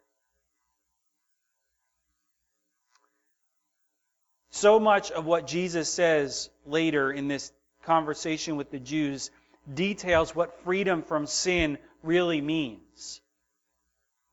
So 4.51 4.81
much 4.81 5.11
of 5.11 5.25
what 5.25 5.47
Jesus 5.47 5.89
says 5.89 6.51
later 6.67 7.13
in 7.13 7.29
this 7.29 7.53
conversation 7.85 8.57
with 8.57 8.71
the 8.71 8.79
Jews 8.79 9.31
details 9.73 10.35
what 10.35 10.65
freedom 10.65 11.03
from 11.03 11.27
sin 11.27 11.79
really 12.03 12.41
means. 12.41 13.21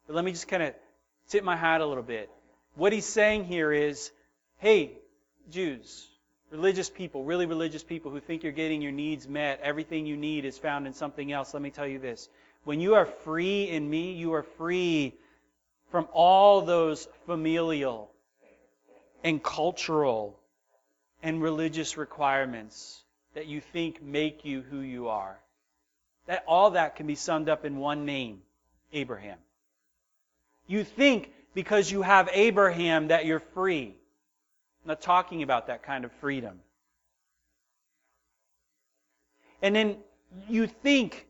But 0.07 0.15
let 0.15 0.25
me 0.25 0.31
just 0.31 0.47
kind 0.47 0.63
of 0.63 0.73
tip 1.29 1.43
my 1.43 1.55
hat 1.55 1.81
a 1.81 1.85
little 1.85 2.03
bit. 2.03 2.29
What 2.75 2.93
he's 2.93 3.05
saying 3.05 3.45
here 3.45 3.71
is 3.71 4.11
hey, 4.57 4.91
Jews, 5.51 6.07
religious 6.55 6.89
people, 6.89 7.25
really 7.25 7.45
religious 7.45 7.83
people 7.83 8.11
who 8.11 8.19
think 8.21 8.43
you're 8.43 8.51
getting 8.53 8.81
your 8.81 8.91
needs 8.91 9.27
met, 9.27 9.59
everything 9.61 10.05
you 10.05 10.15
need 10.15 10.45
is 10.45 10.57
found 10.57 10.87
in 10.87 10.93
something 10.93 11.31
else, 11.31 11.53
let 11.53 11.61
me 11.61 11.69
tell 11.69 11.85
you 11.85 11.99
this. 11.99 12.29
When 12.63 12.79
you 12.79 12.95
are 12.95 13.05
free 13.05 13.69
in 13.69 13.89
me, 13.89 14.13
you 14.13 14.33
are 14.33 14.43
free 14.57 15.13
from 15.91 16.07
all 16.13 16.61
those 16.61 17.07
familial 17.25 18.09
and 19.23 19.43
cultural 19.43 20.39
and 21.21 21.41
religious 21.41 21.97
requirements 21.97 23.03
that 23.33 23.47
you 23.47 23.59
think 23.59 24.01
make 24.01 24.45
you 24.45 24.61
who 24.61 24.79
you 24.79 25.09
are. 25.09 25.37
That 26.27 26.43
all 26.47 26.71
that 26.71 26.95
can 26.95 27.05
be 27.05 27.15
summed 27.15 27.49
up 27.49 27.65
in 27.65 27.77
one 27.77 28.05
name, 28.05 28.41
Abraham. 28.93 29.37
You 30.67 30.83
think 30.83 31.31
because 31.53 31.91
you 31.91 32.01
have 32.01 32.29
Abraham 32.31 33.09
that 33.09 33.25
you're 33.25 33.43
free. 33.53 33.95
Not 34.85 35.01
talking 35.01 35.43
about 35.43 35.67
that 35.67 35.83
kind 35.83 36.05
of 36.05 36.11
freedom. 36.13 36.59
And 39.61 39.75
then 39.75 39.97
you 40.47 40.67
think 40.67 41.27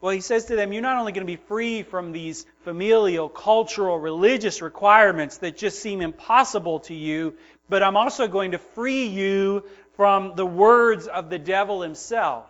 well, 0.00 0.12
he 0.12 0.22
says 0.22 0.46
to 0.46 0.56
them, 0.56 0.72
You're 0.72 0.82
not 0.82 0.96
only 0.96 1.12
going 1.12 1.26
to 1.26 1.30
be 1.30 1.42
free 1.48 1.82
from 1.82 2.12
these 2.12 2.46
familial, 2.64 3.28
cultural, 3.28 3.98
religious 3.98 4.62
requirements 4.62 5.38
that 5.38 5.58
just 5.58 5.80
seem 5.80 6.00
impossible 6.00 6.80
to 6.80 6.94
you, 6.94 7.34
but 7.68 7.82
I'm 7.82 7.98
also 7.98 8.26
going 8.26 8.52
to 8.52 8.58
free 8.58 9.06
you 9.06 9.64
from 9.96 10.36
the 10.36 10.46
words 10.46 11.06
of 11.06 11.28
the 11.28 11.38
devil 11.38 11.82
himself, 11.82 12.46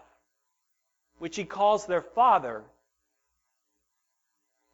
which 1.19 1.35
he 1.35 1.45
calls 1.45 1.87
their 1.87 2.03
father. 2.03 2.63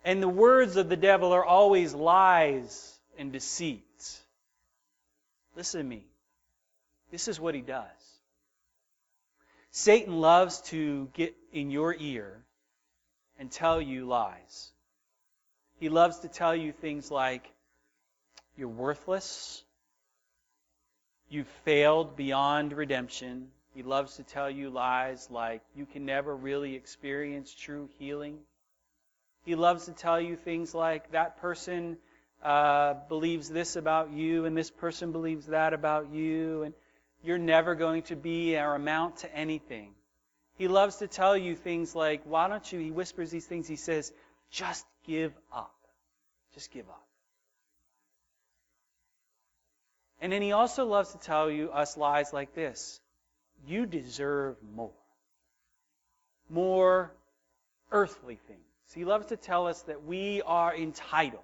And 0.04 0.22
the 0.22 0.28
words 0.28 0.76
of 0.76 0.90
the 0.90 0.96
devil 0.96 1.32
are 1.32 1.44
always 1.44 1.94
lies 1.94 2.95
and 3.18 3.32
deceit. 3.32 4.20
Listen 5.56 5.80
to 5.80 5.86
me. 5.86 6.04
This 7.10 7.28
is 7.28 7.40
what 7.40 7.54
he 7.54 7.60
does. 7.60 7.86
Satan 9.70 10.20
loves 10.20 10.60
to 10.62 11.08
get 11.14 11.34
in 11.52 11.70
your 11.70 11.94
ear 11.98 12.42
and 13.38 13.50
tell 13.50 13.80
you 13.80 14.06
lies. 14.06 14.70
He 15.78 15.88
loves 15.88 16.20
to 16.20 16.28
tell 16.28 16.56
you 16.56 16.72
things 16.72 17.10
like, 17.10 17.46
you're 18.56 18.68
worthless, 18.68 19.62
you've 21.28 21.48
failed 21.64 22.16
beyond 22.16 22.72
redemption. 22.72 23.48
He 23.74 23.82
loves 23.82 24.16
to 24.16 24.22
tell 24.22 24.48
you 24.48 24.70
lies 24.70 25.28
like, 25.30 25.60
you 25.74 25.84
can 25.84 26.06
never 26.06 26.34
really 26.34 26.74
experience 26.74 27.52
true 27.52 27.90
healing. 27.98 28.38
He 29.44 29.54
loves 29.54 29.84
to 29.84 29.92
tell 29.92 30.18
you 30.18 30.36
things 30.36 30.74
like, 30.74 31.12
that 31.12 31.42
person 31.42 31.98
uh, 32.46 32.94
believes 33.08 33.48
this 33.48 33.74
about 33.74 34.12
you, 34.12 34.44
and 34.44 34.56
this 34.56 34.70
person 34.70 35.10
believes 35.10 35.46
that 35.46 35.72
about 35.72 36.12
you, 36.12 36.62
and 36.62 36.74
you're 37.24 37.38
never 37.38 37.74
going 37.74 38.02
to 38.02 38.14
be 38.14 38.56
or 38.56 38.76
amount 38.76 39.16
to 39.18 39.36
anything. 39.36 39.90
He 40.56 40.68
loves 40.68 40.98
to 40.98 41.08
tell 41.08 41.36
you 41.36 41.56
things 41.56 41.96
like, 41.96 42.22
why 42.24 42.46
don't 42.46 42.72
you, 42.72 42.78
he 42.78 42.92
whispers 42.92 43.32
these 43.32 43.44
things, 43.44 43.66
he 43.66 43.74
says, 43.74 44.12
just 44.52 44.86
give 45.08 45.32
up. 45.52 45.74
Just 46.54 46.70
give 46.70 46.88
up. 46.88 47.04
And 50.20 50.32
then 50.32 50.40
he 50.40 50.52
also 50.52 50.86
loves 50.86 51.10
to 51.12 51.18
tell 51.18 51.50
you 51.50 51.70
us 51.70 51.96
lies 51.96 52.32
like 52.32 52.54
this. 52.54 53.00
You 53.66 53.86
deserve 53.86 54.54
more. 54.72 54.92
More 56.48 57.12
earthly 57.90 58.38
things. 58.46 58.60
He 58.94 59.04
loves 59.04 59.26
to 59.26 59.36
tell 59.36 59.66
us 59.66 59.82
that 59.82 60.04
we 60.04 60.42
are 60.46 60.72
entitled. 60.74 61.42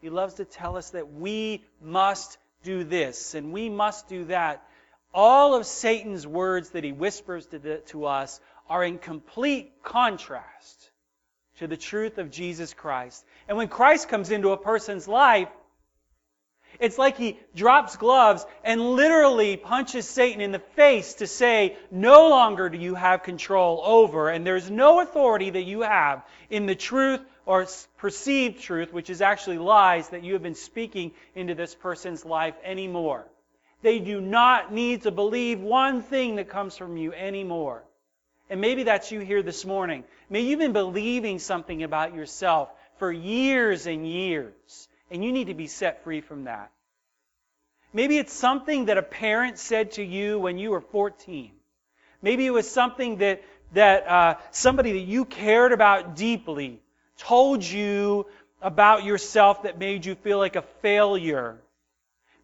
He 0.00 0.10
loves 0.10 0.34
to 0.34 0.44
tell 0.44 0.76
us 0.76 0.90
that 0.90 1.12
we 1.12 1.64
must 1.82 2.38
do 2.62 2.84
this 2.84 3.34
and 3.34 3.52
we 3.52 3.68
must 3.68 4.08
do 4.08 4.24
that 4.26 4.64
all 5.12 5.54
of 5.54 5.66
Satan's 5.66 6.26
words 6.26 6.70
that 6.70 6.84
he 6.84 6.92
whispers 6.92 7.46
to, 7.46 7.58
the, 7.58 7.76
to 7.86 8.04
us 8.06 8.40
are 8.68 8.84
in 8.84 8.98
complete 8.98 9.72
contrast 9.82 10.90
to 11.58 11.66
the 11.66 11.76
truth 11.76 12.18
of 12.18 12.30
Jesus 12.30 12.74
Christ. 12.74 13.24
And 13.48 13.56
when 13.56 13.68
Christ 13.68 14.08
comes 14.08 14.30
into 14.30 14.50
a 14.50 14.56
person's 14.56 15.08
life, 15.08 15.48
it's 16.78 16.98
like 16.98 17.16
he 17.16 17.40
drops 17.56 17.96
gloves 17.96 18.44
and 18.62 18.80
literally 18.80 19.56
punches 19.56 20.06
Satan 20.06 20.40
in 20.40 20.52
the 20.52 20.60
face 20.76 21.14
to 21.14 21.26
say, 21.26 21.76
no 21.90 22.28
longer 22.28 22.68
do 22.68 22.78
you 22.78 22.94
have 22.94 23.22
control 23.22 23.80
over, 23.82 24.28
and 24.28 24.46
there's 24.46 24.70
no 24.70 25.00
authority 25.00 25.50
that 25.50 25.64
you 25.64 25.80
have 25.80 26.22
in 26.50 26.66
the 26.66 26.76
truth 26.76 27.20
or 27.48 27.66
perceived 27.96 28.60
truth, 28.60 28.92
which 28.92 29.08
is 29.08 29.22
actually 29.22 29.56
lies 29.56 30.10
that 30.10 30.22
you 30.22 30.34
have 30.34 30.42
been 30.42 30.54
speaking 30.54 31.12
into 31.34 31.54
this 31.54 31.74
person's 31.74 32.22
life 32.26 32.54
anymore. 32.62 33.24
They 33.80 34.00
do 34.00 34.20
not 34.20 34.70
need 34.70 35.04
to 35.04 35.10
believe 35.10 35.58
one 35.58 36.02
thing 36.02 36.36
that 36.36 36.50
comes 36.50 36.76
from 36.76 36.98
you 36.98 37.14
anymore. 37.14 37.82
And 38.50 38.60
maybe 38.60 38.82
that's 38.82 39.10
you 39.10 39.20
here 39.20 39.42
this 39.42 39.64
morning. 39.64 40.04
Maybe 40.28 40.48
you've 40.48 40.58
been 40.58 40.74
believing 40.74 41.38
something 41.38 41.82
about 41.82 42.14
yourself 42.14 42.68
for 42.98 43.10
years 43.10 43.86
and 43.86 44.06
years, 44.06 44.88
and 45.10 45.24
you 45.24 45.32
need 45.32 45.46
to 45.46 45.54
be 45.54 45.68
set 45.68 46.04
free 46.04 46.20
from 46.20 46.44
that. 46.44 46.70
Maybe 47.94 48.18
it's 48.18 48.34
something 48.34 48.86
that 48.86 48.98
a 48.98 49.02
parent 49.02 49.58
said 49.58 49.92
to 49.92 50.04
you 50.04 50.38
when 50.38 50.58
you 50.58 50.70
were 50.70 50.82
14. 50.82 51.52
Maybe 52.20 52.44
it 52.44 52.50
was 52.50 52.70
something 52.70 53.18
that, 53.18 53.42
that 53.72 54.06
uh, 54.06 54.34
somebody 54.50 54.92
that 54.92 55.06
you 55.06 55.24
cared 55.24 55.72
about 55.72 56.14
deeply 56.14 56.82
told 57.18 57.62
you 57.64 58.26
about 58.62 59.04
yourself 59.04 59.64
that 59.64 59.78
made 59.78 60.06
you 60.06 60.14
feel 60.14 60.38
like 60.38 60.56
a 60.56 60.62
failure 60.82 61.58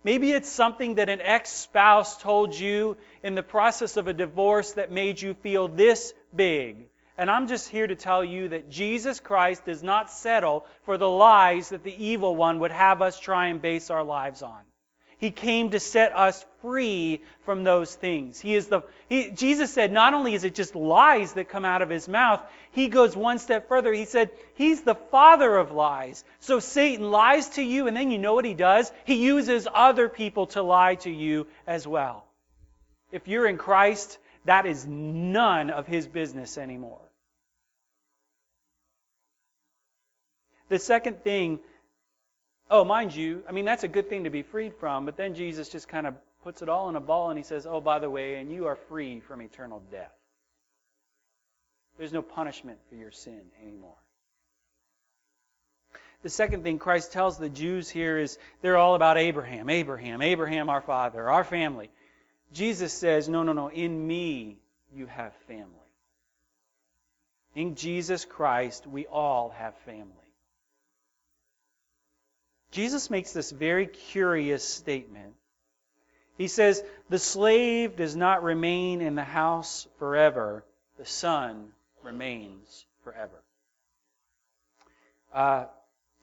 Maybe 0.04 0.32
it's 0.32 0.50
something 0.50 0.96
that 0.96 1.08
an 1.08 1.22
ex 1.22 1.50
spouse 1.50 2.18
told 2.20 2.54
you 2.54 2.98
in 3.22 3.34
the 3.34 3.42
process 3.42 3.96
of 3.96 4.06
a 4.06 4.12
divorce 4.12 4.72
that 4.72 4.92
made 4.92 5.20
you 5.20 5.32
feel 5.32 5.66
this 5.66 6.12
big. 6.36 6.88
And 7.16 7.30
I'm 7.30 7.48
just 7.48 7.70
here 7.70 7.86
to 7.86 7.94
tell 7.94 8.22
you 8.22 8.48
that 8.48 8.68
Jesus 8.68 9.18
Christ 9.18 9.64
does 9.64 9.82
not 9.82 10.10
settle 10.10 10.66
for 10.82 10.98
the 10.98 11.08
lies 11.08 11.70
that 11.70 11.84
the 11.84 12.04
evil 12.04 12.36
one 12.36 12.58
would 12.60 12.72
have 12.72 13.00
us 13.00 13.18
try 13.18 13.46
and 13.46 13.62
base 13.62 13.88
our 13.88 14.04
lives 14.04 14.42
on. 14.42 14.60
He 15.16 15.30
came 15.30 15.70
to 15.70 15.80
set 15.80 16.14
us 16.14 16.44
free 16.64 17.20
from 17.44 17.62
those 17.62 17.94
things. 17.94 18.40
He 18.40 18.54
is 18.54 18.68
the 18.68 18.80
he, 19.10 19.30
Jesus 19.30 19.70
said 19.70 19.92
not 19.92 20.14
only 20.14 20.34
is 20.34 20.44
it 20.44 20.54
just 20.54 20.74
lies 20.74 21.34
that 21.34 21.50
come 21.50 21.66
out 21.66 21.82
of 21.82 21.90
his 21.90 22.08
mouth, 22.08 22.40
he 22.70 22.88
goes 22.88 23.14
one 23.14 23.38
step 23.38 23.68
further. 23.68 23.92
He 23.92 24.06
said 24.06 24.30
he's 24.54 24.80
the 24.80 24.94
father 24.94 25.56
of 25.56 25.72
lies. 25.72 26.24
So 26.40 26.60
Satan 26.60 27.10
lies 27.10 27.50
to 27.50 27.62
you 27.62 27.86
and 27.86 27.94
then 27.94 28.10
you 28.10 28.16
know 28.16 28.32
what 28.32 28.46
he 28.46 28.54
does? 28.54 28.90
He 29.04 29.26
uses 29.26 29.68
other 29.72 30.08
people 30.08 30.46
to 30.48 30.62
lie 30.62 30.94
to 30.96 31.10
you 31.10 31.46
as 31.66 31.86
well. 31.86 32.24
If 33.12 33.28
you're 33.28 33.46
in 33.46 33.58
Christ, 33.58 34.18
that 34.46 34.64
is 34.64 34.86
none 34.86 35.68
of 35.68 35.86
his 35.86 36.06
business 36.06 36.56
anymore. 36.56 37.02
The 40.70 40.78
second 40.78 41.22
thing 41.22 41.60
Oh, 42.70 42.84
mind 42.84 43.14
you, 43.14 43.42
I 43.48 43.52
mean, 43.52 43.66
that's 43.66 43.84
a 43.84 43.88
good 43.88 44.08
thing 44.08 44.24
to 44.24 44.30
be 44.30 44.42
freed 44.42 44.74
from, 44.74 45.04
but 45.04 45.16
then 45.16 45.34
Jesus 45.34 45.68
just 45.68 45.86
kind 45.86 46.06
of 46.06 46.14
puts 46.44 46.62
it 46.62 46.68
all 46.68 46.90
in 46.90 46.96
a 46.96 47.00
ball 47.00 47.30
and 47.30 47.38
he 47.38 47.42
says, 47.42 47.66
Oh, 47.66 47.80
by 47.80 47.98
the 47.98 48.10
way, 48.10 48.36
and 48.36 48.52
you 48.52 48.66
are 48.66 48.76
free 48.76 49.20
from 49.20 49.42
eternal 49.42 49.82
death. 49.90 50.12
There's 51.98 52.12
no 52.12 52.22
punishment 52.22 52.78
for 52.88 52.96
your 52.96 53.10
sin 53.10 53.40
anymore. 53.62 53.96
The 56.22 56.28
second 56.30 56.62
thing 56.62 56.78
Christ 56.78 57.12
tells 57.12 57.38
the 57.38 57.48
Jews 57.48 57.88
here 57.88 58.18
is 58.18 58.38
they're 58.62 58.76
all 58.76 58.94
about 58.94 59.18
Abraham, 59.18 59.68
Abraham, 59.68 60.22
Abraham, 60.22 60.70
our 60.70 60.80
father, 60.80 61.28
our 61.28 61.44
family. 61.44 61.90
Jesus 62.52 62.92
says, 62.92 63.28
No, 63.28 63.42
no, 63.42 63.52
no, 63.52 63.68
in 63.68 64.06
me 64.06 64.58
you 64.94 65.06
have 65.06 65.34
family. 65.48 65.68
In 67.54 67.74
Jesus 67.74 68.24
Christ, 68.24 68.86
we 68.86 69.06
all 69.06 69.50
have 69.56 69.76
family. 69.86 70.10
Jesus 72.70 73.08
makes 73.08 73.32
this 73.32 73.50
very 73.50 73.86
curious 73.86 74.66
statement. 74.66 75.34
He 76.36 76.48
says, 76.48 76.82
The 77.08 77.18
slave 77.18 77.96
does 77.96 78.16
not 78.16 78.42
remain 78.42 79.00
in 79.00 79.14
the 79.14 79.24
house 79.24 79.86
forever, 79.98 80.64
the 80.98 81.06
son 81.06 81.68
remains 82.02 82.86
forever. 83.02 83.42
Uh, 85.32 85.66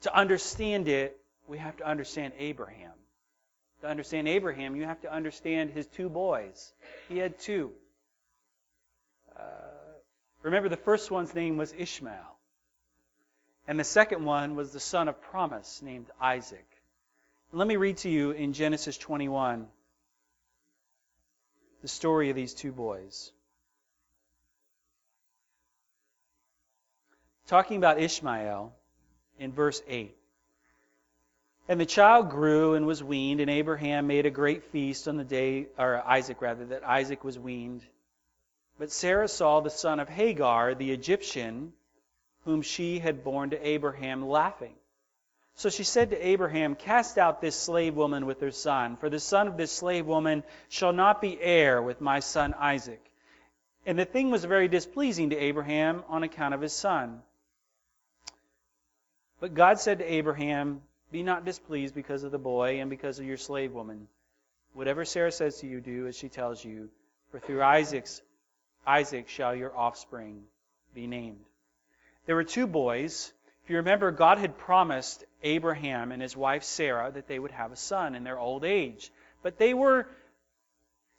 to 0.02 0.14
understand 0.16 0.88
it, 0.88 1.18
we 1.46 1.58
have 1.58 1.76
to 1.78 1.86
understand 1.86 2.32
Abraham. 2.38 2.92
To 3.82 3.88
understand 3.88 4.28
Abraham, 4.28 4.76
you 4.76 4.84
have 4.84 5.00
to 5.02 5.12
understand 5.12 5.70
his 5.70 5.86
two 5.86 6.08
boys. 6.08 6.72
He 7.08 7.18
had 7.18 7.38
two. 7.38 7.72
Uh, 9.36 9.42
remember, 10.42 10.68
the 10.68 10.76
first 10.76 11.10
one's 11.10 11.34
name 11.34 11.56
was 11.56 11.74
Ishmael. 11.76 12.38
And 13.66 13.78
the 13.78 13.84
second 13.84 14.24
one 14.24 14.56
was 14.56 14.72
the 14.72 14.80
son 14.80 15.08
of 15.08 15.20
promise 15.20 15.82
named 15.82 16.06
Isaac. 16.20 16.66
Let 17.52 17.68
me 17.68 17.76
read 17.76 17.98
to 17.98 18.08
you 18.08 18.30
in 18.30 18.52
Genesis 18.52 18.96
21 18.96 19.68
the 21.82 21.88
story 21.88 22.30
of 22.30 22.36
these 22.36 22.54
two 22.54 22.72
boys. 22.72 23.32
Talking 27.48 27.76
about 27.76 28.00
Ishmael 28.00 28.72
in 29.38 29.52
verse 29.52 29.82
8. 29.86 30.16
And 31.68 31.80
the 31.80 31.86
child 31.86 32.30
grew 32.30 32.74
and 32.74 32.86
was 32.86 33.02
weaned, 33.02 33.40
and 33.40 33.50
Abraham 33.50 34.06
made 34.06 34.26
a 34.26 34.30
great 34.30 34.64
feast 34.64 35.06
on 35.06 35.16
the 35.16 35.24
day, 35.24 35.66
or 35.76 36.02
Isaac 36.06 36.40
rather, 36.40 36.64
that 36.66 36.84
Isaac 36.84 37.24
was 37.24 37.38
weaned. 37.38 37.82
But 38.78 38.90
Sarah 38.90 39.28
saw 39.28 39.60
the 39.60 39.70
son 39.70 40.00
of 40.00 40.08
Hagar, 40.08 40.74
the 40.74 40.92
Egyptian, 40.92 41.72
whom 42.44 42.62
she 42.62 42.98
had 42.98 43.24
borne 43.24 43.50
to 43.50 43.68
Abraham, 43.68 44.26
laughing. 44.26 44.74
So 45.54 45.68
she 45.68 45.84
said 45.84 46.10
to 46.10 46.26
Abraham, 46.26 46.74
Cast 46.74 47.18
out 47.18 47.40
this 47.40 47.56
slave 47.56 47.94
woman 47.94 48.26
with 48.26 48.40
her 48.40 48.50
son, 48.50 48.96
for 48.96 49.10
the 49.10 49.20
son 49.20 49.48
of 49.48 49.56
this 49.56 49.70
slave 49.72 50.06
woman 50.06 50.42
shall 50.68 50.92
not 50.92 51.20
be 51.20 51.40
heir 51.40 51.80
with 51.82 52.00
my 52.00 52.20
son 52.20 52.54
Isaac. 52.54 53.04
And 53.84 53.98
the 53.98 54.04
thing 54.04 54.30
was 54.30 54.44
very 54.44 54.68
displeasing 54.68 55.30
to 55.30 55.36
Abraham 55.36 56.04
on 56.08 56.22
account 56.22 56.54
of 56.54 56.60
his 56.60 56.72
son. 56.72 57.22
But 59.40 59.54
God 59.54 59.80
said 59.80 59.98
to 59.98 60.12
Abraham, 60.12 60.82
Be 61.10 61.22
not 61.22 61.44
displeased 61.44 61.94
because 61.94 62.22
of 62.22 62.30
the 62.30 62.38
boy 62.38 62.80
and 62.80 62.88
because 62.88 63.18
of 63.18 63.26
your 63.26 63.36
slave 63.36 63.72
woman. 63.72 64.06
Whatever 64.72 65.04
Sarah 65.04 65.32
says 65.32 65.58
to 65.58 65.66
you, 65.66 65.80
do 65.80 66.06
as 66.06 66.16
she 66.16 66.28
tells 66.28 66.64
you, 66.64 66.88
for 67.30 67.40
through 67.40 67.62
Isaac's 67.62 68.22
Isaac 68.86 69.28
shall 69.28 69.54
your 69.54 69.76
offspring 69.76 70.44
be 70.94 71.06
named. 71.06 71.44
There 72.26 72.36
were 72.36 72.44
two 72.44 72.66
boys. 72.66 73.32
If 73.64 73.70
you 73.70 73.76
remember, 73.76 74.10
God 74.10 74.38
had 74.38 74.58
promised 74.58 75.24
Abraham 75.42 76.12
and 76.12 76.20
his 76.20 76.36
wife 76.36 76.64
Sarah 76.64 77.10
that 77.12 77.28
they 77.28 77.38
would 77.38 77.52
have 77.52 77.72
a 77.72 77.76
son 77.76 78.14
in 78.14 78.24
their 78.24 78.38
old 78.38 78.64
age. 78.64 79.10
But 79.42 79.58
they 79.58 79.72
were, 79.72 80.08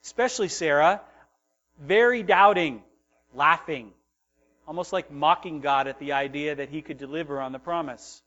especially 0.04 0.50
Sarah, 0.50 1.02
very 1.80 2.22
doubting, 2.22 2.84
laughing, 3.34 3.92
almost 4.68 4.92
like 4.92 5.12
mocking 5.12 5.62
God 5.62 5.88
at 5.88 6.00
the 6.00 6.14
idea 6.14 6.56
that 6.56 6.70
he 6.70 6.82
could 6.82 6.98
deliver 6.98 7.40
on 7.40 7.52
the 7.52 7.60
promise. 7.60 8.22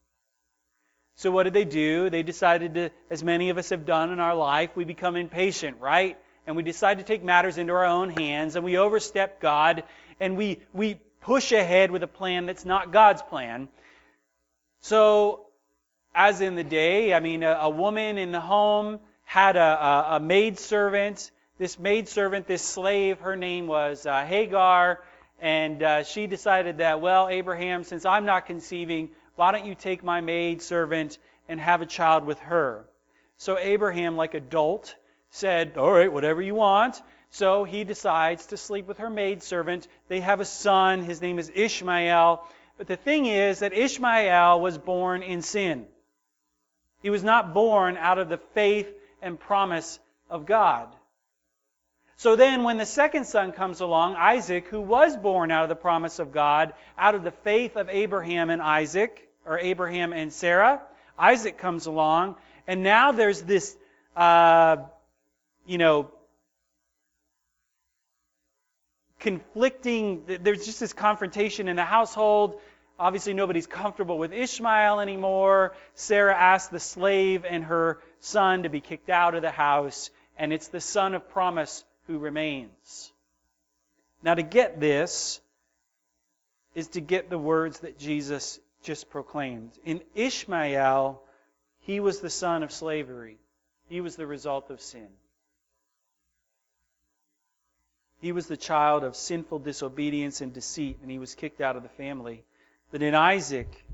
So 1.16 1.30
what 1.30 1.44
did 1.44 1.54
they 1.54 1.64
do? 1.64 2.10
They 2.10 2.22
decided 2.22 2.74
to, 2.74 2.90
as 3.10 3.22
many 3.22 3.50
of 3.50 3.56
us 3.56 3.70
have 3.70 3.86
done 3.86 4.12
in 4.12 4.20
our 4.20 4.34
life, 4.34 4.70
we 4.76 4.84
become 4.84 5.16
impatient, 5.16 5.80
right? 5.80 6.18
And 6.46 6.56
we 6.56 6.62
decide 6.62 6.98
to 6.98 7.04
take 7.04 7.24
matters 7.24 7.58
into 7.58 7.72
our 7.72 7.86
own 7.86 8.10
hands 8.10 8.54
and 8.54 8.64
we 8.64 8.76
overstep 8.76 9.40
God 9.40 9.84
and 10.20 10.36
we, 10.36 10.60
we 10.72 11.00
push 11.20 11.52
ahead 11.52 11.90
with 11.90 12.02
a 12.02 12.06
plan 12.06 12.46
that's 12.46 12.64
not 12.64 12.92
God's 12.92 13.22
plan. 13.22 13.68
So, 14.80 15.46
as 16.14 16.40
in 16.40 16.54
the 16.54 16.64
day, 16.64 17.12
I 17.12 17.20
mean, 17.20 17.42
a, 17.42 17.52
a 17.62 17.70
woman 17.70 18.18
in 18.18 18.32
the 18.32 18.40
home 18.40 19.00
had 19.24 19.56
a, 19.56 19.60
a, 19.60 20.16
a 20.16 20.20
maid 20.20 20.58
servant. 20.58 21.30
This 21.58 21.78
maid 21.78 22.08
servant, 22.08 22.46
this 22.46 22.62
slave, 22.62 23.20
her 23.20 23.36
name 23.36 23.66
was 23.66 24.06
uh, 24.06 24.24
Hagar, 24.24 25.00
and 25.40 25.82
uh, 25.82 26.04
she 26.04 26.26
decided 26.26 26.78
that, 26.78 27.00
well, 27.00 27.28
Abraham, 27.28 27.84
since 27.84 28.04
I'm 28.04 28.24
not 28.24 28.46
conceiving, 28.46 29.10
why 29.36 29.52
don't 29.52 29.66
you 29.66 29.74
take 29.74 30.04
my 30.04 30.20
maid 30.20 30.62
servant 30.62 31.18
and 31.48 31.60
have 31.60 31.82
a 31.82 31.86
child 31.86 32.24
with 32.24 32.38
her? 32.40 32.84
So 33.38 33.58
Abraham, 33.58 34.16
like 34.16 34.34
adult, 34.34 34.94
said, 35.30 35.76
all 35.76 35.92
right, 35.92 36.12
whatever 36.12 36.40
you 36.40 36.54
want. 36.54 37.00
So 37.30 37.64
he 37.64 37.84
decides 37.84 38.46
to 38.46 38.56
sleep 38.56 38.86
with 38.86 38.98
her 38.98 39.10
maidservant. 39.10 39.88
They 40.08 40.20
have 40.20 40.40
a 40.40 40.44
son. 40.44 41.02
His 41.02 41.20
name 41.20 41.38
is 41.38 41.50
Ishmael. 41.54 42.46
But 42.78 42.86
the 42.86 42.96
thing 42.96 43.26
is 43.26 43.60
that 43.60 43.72
Ishmael 43.72 44.60
was 44.60 44.76
born 44.76 45.22
in 45.22 45.42
sin. 45.42 45.86
He 47.02 47.10
was 47.10 47.24
not 47.24 47.54
born 47.54 47.96
out 47.96 48.18
of 48.18 48.28
the 48.28 48.38
faith 48.54 48.92
and 49.22 49.38
promise 49.38 49.98
of 50.28 50.46
God. 50.46 50.88
So 52.18 52.34
then, 52.34 52.64
when 52.64 52.78
the 52.78 52.86
second 52.86 53.26
son 53.26 53.52
comes 53.52 53.80
along, 53.80 54.16
Isaac, 54.16 54.68
who 54.68 54.80
was 54.80 55.16
born 55.16 55.50
out 55.50 55.64
of 55.64 55.68
the 55.68 55.76
promise 55.76 56.18
of 56.18 56.32
God, 56.32 56.72
out 56.96 57.14
of 57.14 57.22
the 57.22 57.30
faith 57.30 57.76
of 57.76 57.90
Abraham 57.90 58.48
and 58.48 58.62
Isaac, 58.62 59.28
or 59.44 59.58
Abraham 59.58 60.12
and 60.12 60.32
Sarah, 60.32 60.80
Isaac 61.18 61.58
comes 61.58 61.86
along, 61.86 62.36
and 62.66 62.82
now 62.82 63.12
there's 63.12 63.42
this, 63.42 63.76
uh, 64.16 64.78
you 65.66 65.76
know, 65.78 66.10
conflicting, 69.20 70.24
there's 70.26 70.64
just 70.66 70.80
this 70.80 70.92
confrontation 70.92 71.68
in 71.68 71.76
the 71.76 71.84
household. 71.84 72.60
Obviously, 72.98 73.34
nobody's 73.34 73.66
comfortable 73.66 74.18
with 74.18 74.32
Ishmael 74.32 75.00
anymore. 75.00 75.74
Sarah 75.94 76.34
asks 76.34 76.68
the 76.68 76.80
slave 76.80 77.44
and 77.44 77.64
her 77.64 78.00
son 78.20 78.62
to 78.62 78.68
be 78.68 78.80
kicked 78.80 79.10
out 79.10 79.34
of 79.34 79.42
the 79.42 79.50
house, 79.50 80.10
and 80.38 80.52
it's 80.52 80.68
the 80.68 80.80
son 80.80 81.14
of 81.14 81.28
promise 81.28 81.84
who 82.06 82.18
remains. 82.18 83.12
Now, 84.22 84.34
to 84.34 84.42
get 84.42 84.80
this 84.80 85.40
is 86.74 86.88
to 86.88 87.00
get 87.00 87.30
the 87.30 87.38
words 87.38 87.80
that 87.80 87.98
Jesus 87.98 88.58
just 88.82 89.10
proclaimed. 89.10 89.72
In 89.84 90.00
Ishmael, 90.14 91.22
he 91.80 92.00
was 92.00 92.20
the 92.20 92.30
son 92.30 92.62
of 92.62 92.72
slavery, 92.72 93.38
he 93.88 94.00
was 94.00 94.16
the 94.16 94.26
result 94.26 94.70
of 94.70 94.80
sin. 94.80 95.08
He 98.20 98.32
was 98.32 98.46
the 98.46 98.56
child 98.56 99.04
of 99.04 99.16
sinful 99.16 99.60
disobedience 99.60 100.40
and 100.40 100.52
deceit, 100.52 100.98
and 101.02 101.10
he 101.10 101.18
was 101.18 101.34
kicked 101.34 101.60
out 101.60 101.76
of 101.76 101.82
the 101.82 101.88
family. 101.90 102.44
But 102.90 103.02
in 103.02 103.14
Isaac, 103.14 103.84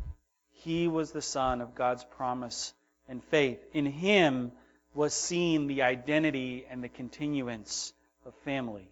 he 0.53 0.89
was 0.89 1.13
the 1.13 1.23
son 1.23 1.61
of 1.61 1.75
God's 1.75 2.05
promise 2.05 2.73
and 3.09 3.23
faith. 3.25 3.59
In 3.73 3.87
him 3.87 4.53
was 4.95 5.13
seen 5.13 5.67
the 5.67 5.83
identity 5.83 6.67
and 6.71 6.83
the 6.83 6.89
continuance 6.89 7.93
of 8.25 8.35
family. 8.45 8.89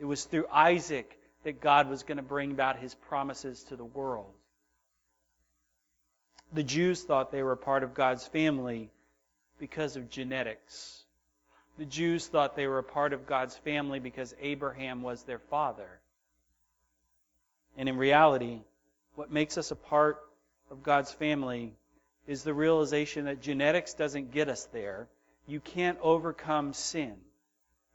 It 0.00 0.04
was 0.04 0.24
through 0.24 0.46
Isaac 0.52 1.18
that 1.44 1.60
God 1.60 1.88
was 1.88 2.02
going 2.02 2.16
to 2.16 2.22
bring 2.22 2.50
about 2.50 2.78
his 2.78 2.94
promises 2.94 3.62
to 3.64 3.76
the 3.76 3.84
world. 3.84 4.32
The 6.52 6.62
Jews 6.62 7.02
thought 7.02 7.30
they 7.30 7.42
were 7.42 7.56
part 7.56 7.82
of 7.82 7.94
God's 7.94 8.26
family, 8.26 8.90
because 9.58 9.96
of 9.96 10.10
genetics. 10.10 11.04
The 11.78 11.84
Jews 11.84 12.26
thought 12.26 12.56
they 12.56 12.66
were 12.66 12.78
a 12.78 12.84
part 12.84 13.12
of 13.12 13.26
God's 13.26 13.56
family 13.56 14.00
because 14.00 14.34
Abraham 14.40 15.02
was 15.02 15.22
their 15.24 15.38
father. 15.38 15.88
And 17.76 17.88
in 17.88 17.98
reality, 17.98 18.60
what 19.14 19.30
makes 19.30 19.58
us 19.58 19.70
a 19.70 19.76
part 19.76 20.18
of 20.70 20.82
God's 20.82 21.12
family 21.12 21.74
is 22.26 22.42
the 22.42 22.54
realization 22.54 23.26
that 23.26 23.42
genetics 23.42 23.94
doesn't 23.94 24.32
get 24.32 24.48
us 24.48 24.64
there. 24.72 25.06
You 25.46 25.60
can't 25.60 25.98
overcome 26.00 26.72
sin. 26.72 27.14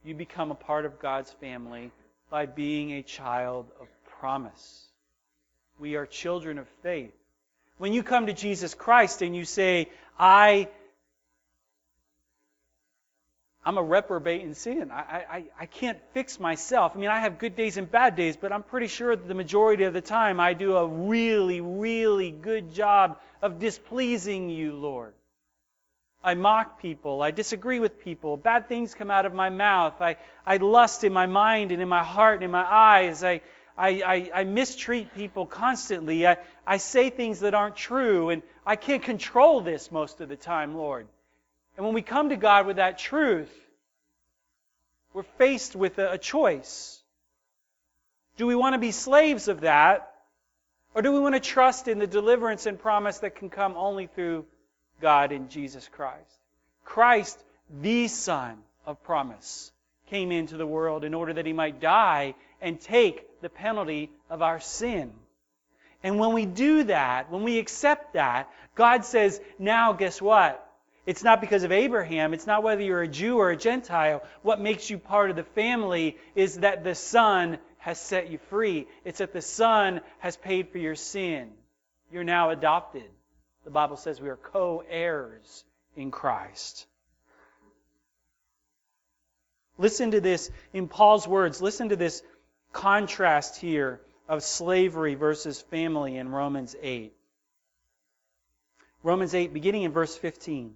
You 0.03 0.15
become 0.15 0.51
a 0.51 0.55
part 0.55 0.85
of 0.85 0.99
God's 0.99 1.31
family 1.33 1.91
by 2.29 2.45
being 2.45 2.91
a 2.91 3.03
child 3.03 3.67
of 3.79 3.87
promise. 4.19 4.85
We 5.79 5.95
are 5.95 6.05
children 6.05 6.59
of 6.59 6.67
faith. 6.83 7.13
When 7.77 7.93
you 7.93 8.03
come 8.03 8.27
to 8.27 8.33
Jesus 8.33 8.75
Christ 8.75 9.21
and 9.21 9.35
you 9.35 9.43
say, 9.43 9.89
I 10.17 10.69
I'm 13.63 13.77
a 13.77 13.83
reprobate 13.83 14.41
in 14.41 14.55
sin. 14.55 14.89
I, 14.91 15.23
I, 15.29 15.43
I 15.59 15.65
can't 15.67 15.99
fix 16.13 16.39
myself. 16.39 16.93
I 16.95 16.99
mean, 16.99 17.09
I 17.09 17.19
have 17.19 17.37
good 17.37 17.55
days 17.55 17.77
and 17.77 17.89
bad 17.89 18.15
days, 18.15 18.35
but 18.35 18.51
I'm 18.51 18.63
pretty 18.63 18.87
sure 18.87 19.15
that 19.15 19.27
the 19.27 19.35
majority 19.35 19.83
of 19.83 19.93
the 19.93 20.01
time 20.01 20.39
I 20.39 20.53
do 20.53 20.75
a 20.75 20.87
really, 20.87 21.61
really 21.61 22.31
good 22.31 22.73
job 22.73 23.19
of 23.39 23.59
displeasing 23.59 24.49
you, 24.49 24.73
Lord. 24.73 25.13
I 26.23 26.33
mock 26.33 26.81
people. 26.81 27.21
I 27.21 27.31
disagree 27.31 27.79
with 27.79 28.03
people. 28.03 28.35
Bad 28.35 28.67
things 28.67 28.95
come 28.95 29.11
out 29.11 29.27
of 29.27 29.33
my 29.33 29.49
mouth. 29.49 30.01
I, 30.01 30.17
I 30.45 30.57
lust 30.57 31.03
in 31.03 31.13
my 31.13 31.27
mind 31.27 31.71
and 31.71 31.81
in 31.81 31.89
my 31.89 32.03
heart 32.03 32.35
and 32.35 32.45
in 32.45 32.51
my 32.51 32.65
eyes. 32.65 33.23
I, 33.23 33.41
I, 33.77 33.89
I, 33.89 34.31
I 34.41 34.43
mistreat 34.43 35.13
people 35.15 35.45
constantly. 35.45 36.27
I, 36.27 36.37
I 36.65 36.77
say 36.77 37.11
things 37.11 37.39
that 37.41 37.53
aren't 37.53 37.75
true, 37.75 38.29
and 38.29 38.41
I 38.65 38.75
can't 38.75 39.03
control 39.03 39.61
this 39.61 39.91
most 39.91 40.21
of 40.21 40.29
the 40.29 40.35
time, 40.35 40.75
Lord. 40.75 41.07
And 41.81 41.87
when 41.87 41.95
we 41.95 42.03
come 42.03 42.29
to 42.29 42.35
God 42.35 42.67
with 42.67 42.75
that 42.75 42.99
truth, 42.99 43.49
we're 45.13 45.23
faced 45.39 45.75
with 45.75 45.97
a, 45.97 46.15
choice. 46.19 47.01
Do 48.37 48.45
we 48.45 48.53
want 48.53 48.75
to 48.75 48.77
be 48.77 48.91
slaves 48.91 49.47
of 49.47 49.61
that? 49.61 50.13
Or 50.93 51.01
do 51.01 51.11
we 51.11 51.17
want 51.17 51.33
to 51.33 51.41
trust 51.41 51.87
in 51.87 51.97
the 51.97 52.05
deliverance 52.05 52.67
and 52.67 52.79
promise 52.79 53.17
that 53.21 53.33
can 53.35 53.49
come 53.49 53.73
only 53.77 54.05
through 54.05 54.45
God 55.01 55.31
in 55.31 55.49
Jesus 55.49 55.89
Christ? 55.91 56.37
Christ, 56.85 57.43
the 57.81 58.07
Son 58.09 58.59
of 58.85 59.01
promise, 59.01 59.71
came 60.11 60.31
into 60.31 60.57
the 60.57 60.67
world 60.67 61.03
in 61.03 61.15
order 61.15 61.33
that 61.33 61.47
he 61.47 61.53
might 61.53 61.79
die 61.79 62.35
and 62.61 62.79
take 62.79 63.41
the 63.41 63.49
penalty 63.49 64.11
of 64.29 64.43
our 64.43 64.59
sin. 64.59 65.11
And 66.03 66.19
when 66.19 66.33
we 66.33 66.45
do 66.45 66.83
that, 66.83 67.31
when 67.31 67.41
we 67.41 67.57
accept 67.57 68.13
that, 68.13 68.51
God 68.75 69.03
says, 69.03 69.41
now 69.57 69.93
guess 69.93 70.21
what? 70.21 70.67
It's 71.05 71.23
not 71.23 71.41
because 71.41 71.63
of 71.63 71.71
Abraham. 71.71 72.33
It's 72.33 72.45
not 72.45 72.61
whether 72.61 72.81
you're 72.81 73.01
a 73.01 73.07
Jew 73.07 73.37
or 73.37 73.49
a 73.49 73.57
Gentile. 73.57 74.23
What 74.43 74.61
makes 74.61 74.89
you 74.89 74.97
part 74.99 75.31
of 75.31 75.35
the 75.35 75.43
family 75.43 76.17
is 76.35 76.59
that 76.59 76.83
the 76.83 76.93
Son 76.93 77.57
has 77.79 77.99
set 77.99 78.29
you 78.29 78.37
free. 78.49 78.87
It's 79.03 79.17
that 79.17 79.33
the 79.33 79.41
Son 79.41 80.01
has 80.19 80.37
paid 80.37 80.69
for 80.69 80.77
your 80.77 80.95
sin. 80.95 81.51
You're 82.11 82.23
now 82.23 82.51
adopted. 82.51 83.09
The 83.63 83.71
Bible 83.71 83.97
says 83.97 84.21
we 84.21 84.29
are 84.29 84.37
co 84.37 84.83
heirs 84.87 85.63
in 85.95 86.11
Christ. 86.11 86.85
Listen 89.77 90.11
to 90.11 90.21
this 90.21 90.51
in 90.73 90.87
Paul's 90.87 91.27
words. 91.27 91.61
Listen 91.61 91.89
to 91.89 91.95
this 91.95 92.21
contrast 92.71 93.57
here 93.57 94.01
of 94.29 94.43
slavery 94.43 95.15
versus 95.15 95.59
family 95.61 96.17
in 96.17 96.29
Romans 96.29 96.75
8. 96.79 97.13
Romans 99.03 99.33
8, 99.33 99.51
beginning 99.51 99.81
in 99.83 99.91
verse 99.91 100.15
15. 100.15 100.75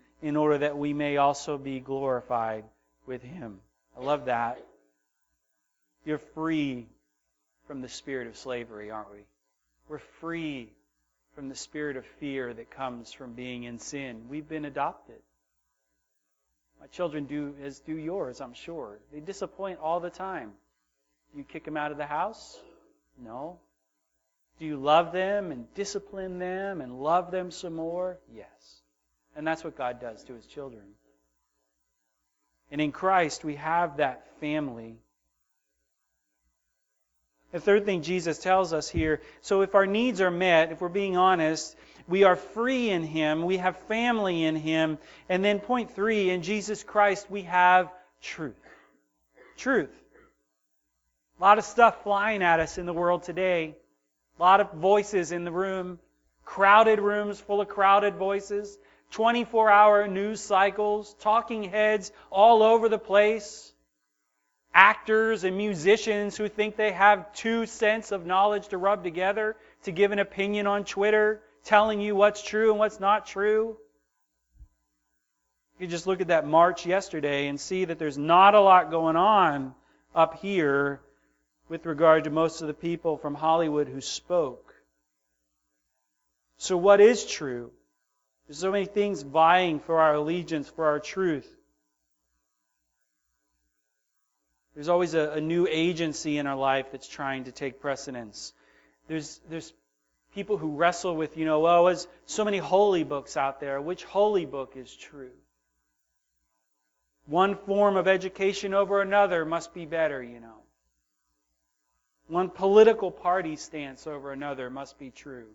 in 0.21 0.35
order 0.35 0.59
that 0.59 0.77
we 0.77 0.93
may 0.93 1.17
also 1.17 1.57
be 1.57 1.79
glorified 1.79 2.63
with 3.05 3.21
him. 3.21 3.59
I 3.97 4.01
love 4.01 4.25
that. 4.25 4.63
You're 6.05 6.19
free 6.35 6.87
from 7.67 7.81
the 7.81 7.89
spirit 7.89 8.27
of 8.27 8.37
slavery, 8.37 8.91
aren't 8.91 9.11
we? 9.11 9.19
We're 9.89 9.99
free 10.19 10.69
from 11.35 11.49
the 11.49 11.55
spirit 11.55 11.97
of 11.97 12.05
fear 12.19 12.53
that 12.53 12.71
comes 12.71 13.11
from 13.11 13.33
being 13.33 13.63
in 13.63 13.79
sin. 13.79 14.25
We've 14.29 14.47
been 14.47 14.65
adopted. 14.65 15.19
My 16.79 16.87
children 16.87 17.25
do 17.25 17.53
as 17.63 17.79
do 17.79 17.93
yours, 17.93 18.41
I'm 18.41 18.53
sure. 18.53 18.97
They 19.13 19.19
disappoint 19.19 19.79
all 19.79 19.99
the 19.99 20.09
time. 20.09 20.51
You 21.35 21.43
kick 21.43 21.63
them 21.63 21.77
out 21.77 21.91
of 21.91 21.97
the 21.97 22.05
house? 22.05 22.59
No. 23.23 23.59
Do 24.59 24.65
you 24.65 24.77
love 24.77 25.13
them 25.13 25.51
and 25.51 25.73
discipline 25.75 26.39
them 26.39 26.81
and 26.81 27.01
love 27.01 27.31
them 27.31 27.51
some 27.51 27.75
more? 27.75 28.17
Yes. 28.35 28.80
And 29.35 29.47
that's 29.47 29.63
what 29.63 29.77
God 29.77 29.99
does 30.01 30.23
to 30.25 30.33
his 30.33 30.45
children. 30.45 30.83
And 32.71 32.79
in 32.79 32.91
Christ, 32.91 33.43
we 33.43 33.55
have 33.55 33.97
that 33.97 34.27
family. 34.39 34.97
The 37.51 37.59
third 37.59 37.85
thing 37.85 38.01
Jesus 38.01 38.39
tells 38.39 38.71
us 38.71 38.89
here 38.89 39.21
so 39.41 39.61
if 39.61 39.75
our 39.75 39.85
needs 39.85 40.21
are 40.21 40.31
met, 40.31 40.71
if 40.71 40.79
we're 40.79 40.89
being 40.89 41.17
honest, 41.17 41.75
we 42.07 42.23
are 42.23 42.35
free 42.35 42.89
in 42.89 43.03
Him, 43.03 43.43
we 43.43 43.57
have 43.57 43.77
family 43.87 44.43
in 44.43 44.55
Him. 44.55 44.97
And 45.29 45.43
then, 45.43 45.59
point 45.59 45.91
three, 45.91 46.29
in 46.29 46.41
Jesus 46.41 46.83
Christ, 46.83 47.29
we 47.29 47.43
have 47.43 47.91
truth. 48.21 48.55
Truth. 49.57 49.91
A 51.39 51.41
lot 51.41 51.57
of 51.57 51.65
stuff 51.65 52.03
flying 52.03 52.43
at 52.43 52.59
us 52.59 52.77
in 52.77 52.85
the 52.85 52.93
world 52.93 53.23
today, 53.23 53.75
a 54.37 54.41
lot 54.41 54.61
of 54.61 54.73
voices 54.73 55.31
in 55.31 55.43
the 55.43 55.51
room, 55.51 55.99
crowded 56.45 56.99
rooms 56.99 57.39
full 57.39 57.61
of 57.61 57.67
crowded 57.67 58.15
voices. 58.15 58.77
24 59.11 59.69
hour 59.69 60.07
news 60.07 60.41
cycles, 60.41 61.13
talking 61.19 61.63
heads 61.63 62.11
all 62.31 62.63
over 62.63 62.89
the 62.89 62.97
place, 62.97 63.73
actors 64.73 65.43
and 65.43 65.57
musicians 65.57 66.37
who 66.37 66.47
think 66.47 66.75
they 66.75 66.91
have 66.91 67.33
two 67.33 67.65
cents 67.65 68.11
of 68.11 68.25
knowledge 68.25 68.69
to 68.69 68.77
rub 68.77 69.03
together 69.03 69.57
to 69.83 69.91
give 69.91 70.11
an 70.11 70.19
opinion 70.19 70.65
on 70.65 70.85
Twitter, 70.85 71.41
telling 71.63 71.99
you 71.99 72.15
what's 72.15 72.41
true 72.41 72.71
and 72.71 72.79
what's 72.79 72.99
not 72.99 73.25
true. 73.25 73.77
You 75.77 75.87
just 75.87 76.07
look 76.07 76.21
at 76.21 76.27
that 76.27 76.47
march 76.47 76.85
yesterday 76.85 77.47
and 77.47 77.59
see 77.59 77.85
that 77.85 77.99
there's 77.99 78.17
not 78.17 78.55
a 78.55 78.61
lot 78.61 78.91
going 78.91 79.15
on 79.15 79.73
up 80.13 80.39
here 80.39 81.01
with 81.67 81.85
regard 81.85 82.25
to 82.25 82.29
most 82.29 82.61
of 82.61 82.67
the 82.67 82.73
people 82.73 83.17
from 83.17 83.33
Hollywood 83.33 83.87
who 83.87 83.99
spoke. 83.99 84.75
So, 86.57 86.77
what 86.77 87.01
is 87.01 87.25
true? 87.25 87.71
There's 88.51 88.59
so 88.59 88.71
many 88.73 88.83
things 88.83 89.21
vying 89.21 89.79
for 89.79 90.01
our 90.01 90.15
allegiance, 90.15 90.67
for 90.67 90.87
our 90.87 90.99
truth. 90.99 91.49
There's 94.75 94.89
always 94.89 95.13
a, 95.13 95.31
a, 95.31 95.39
new 95.39 95.67
agency 95.71 96.37
in 96.37 96.47
our 96.47 96.57
life 96.57 96.87
that's 96.91 97.07
trying 97.07 97.45
to 97.45 97.53
take 97.53 97.79
precedence. 97.79 98.51
There's, 99.07 99.39
there's 99.49 99.71
people 100.35 100.57
who 100.57 100.75
wrestle 100.75 101.15
with, 101.15 101.37
you 101.37 101.45
know, 101.45 101.61
well, 101.61 101.85
there's 101.85 102.09
so 102.25 102.43
many 102.43 102.57
holy 102.57 103.05
books 103.05 103.37
out 103.37 103.61
there. 103.61 103.79
Which 103.79 104.03
holy 104.03 104.45
book 104.45 104.73
is 104.75 104.93
true? 104.93 105.31
One 107.27 107.55
form 107.55 107.95
of 107.95 108.05
education 108.05 108.73
over 108.73 109.01
another 109.01 109.45
must 109.45 109.73
be 109.73 109.85
better, 109.85 110.21
you 110.21 110.41
know. 110.41 110.59
One 112.27 112.49
political 112.49 113.11
party 113.11 113.55
stance 113.55 114.07
over 114.07 114.33
another 114.33 114.69
must 114.69 114.99
be 114.99 115.09
true. 115.09 115.47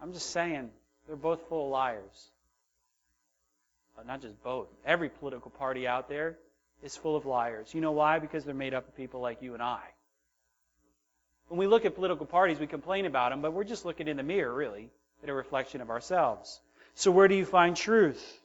I'm 0.00 0.12
just 0.12 0.30
saying, 0.30 0.70
they're 1.10 1.16
both 1.16 1.48
full 1.48 1.64
of 1.64 1.72
liars. 1.72 2.30
Uh, 3.98 4.02
not 4.06 4.22
just 4.22 4.40
both. 4.44 4.68
Every 4.86 5.08
political 5.08 5.50
party 5.50 5.84
out 5.88 6.08
there 6.08 6.36
is 6.84 6.96
full 6.96 7.16
of 7.16 7.26
liars. 7.26 7.74
You 7.74 7.80
know 7.80 7.90
why? 7.90 8.20
Because 8.20 8.44
they're 8.44 8.54
made 8.54 8.74
up 8.74 8.86
of 8.86 8.96
people 8.96 9.20
like 9.20 9.42
you 9.42 9.54
and 9.54 9.62
I. 9.62 9.80
When 11.48 11.58
we 11.58 11.66
look 11.66 11.84
at 11.84 11.96
political 11.96 12.26
parties, 12.26 12.60
we 12.60 12.68
complain 12.68 13.06
about 13.06 13.30
them, 13.30 13.42
but 13.42 13.52
we're 13.52 13.64
just 13.64 13.84
looking 13.84 14.06
in 14.06 14.18
the 14.18 14.22
mirror, 14.22 14.54
really, 14.54 14.88
at 15.24 15.28
a 15.28 15.34
reflection 15.34 15.80
of 15.80 15.90
ourselves. 15.90 16.60
So, 16.94 17.10
where 17.10 17.26
do 17.26 17.34
you 17.34 17.44
find 17.44 17.76
truth? 17.76 18.40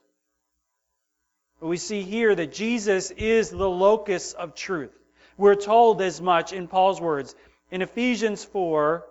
We 1.60 1.76
see 1.76 2.02
here 2.02 2.34
that 2.34 2.52
Jesus 2.52 3.12
is 3.12 3.50
the 3.50 3.70
locus 3.70 4.32
of 4.32 4.56
truth. 4.56 4.90
We're 5.36 5.54
told 5.54 6.02
as 6.02 6.20
much 6.20 6.52
in 6.52 6.66
Paul's 6.66 7.00
words. 7.00 7.32
In 7.70 7.80
Ephesians 7.80 8.44
4, 8.44 9.06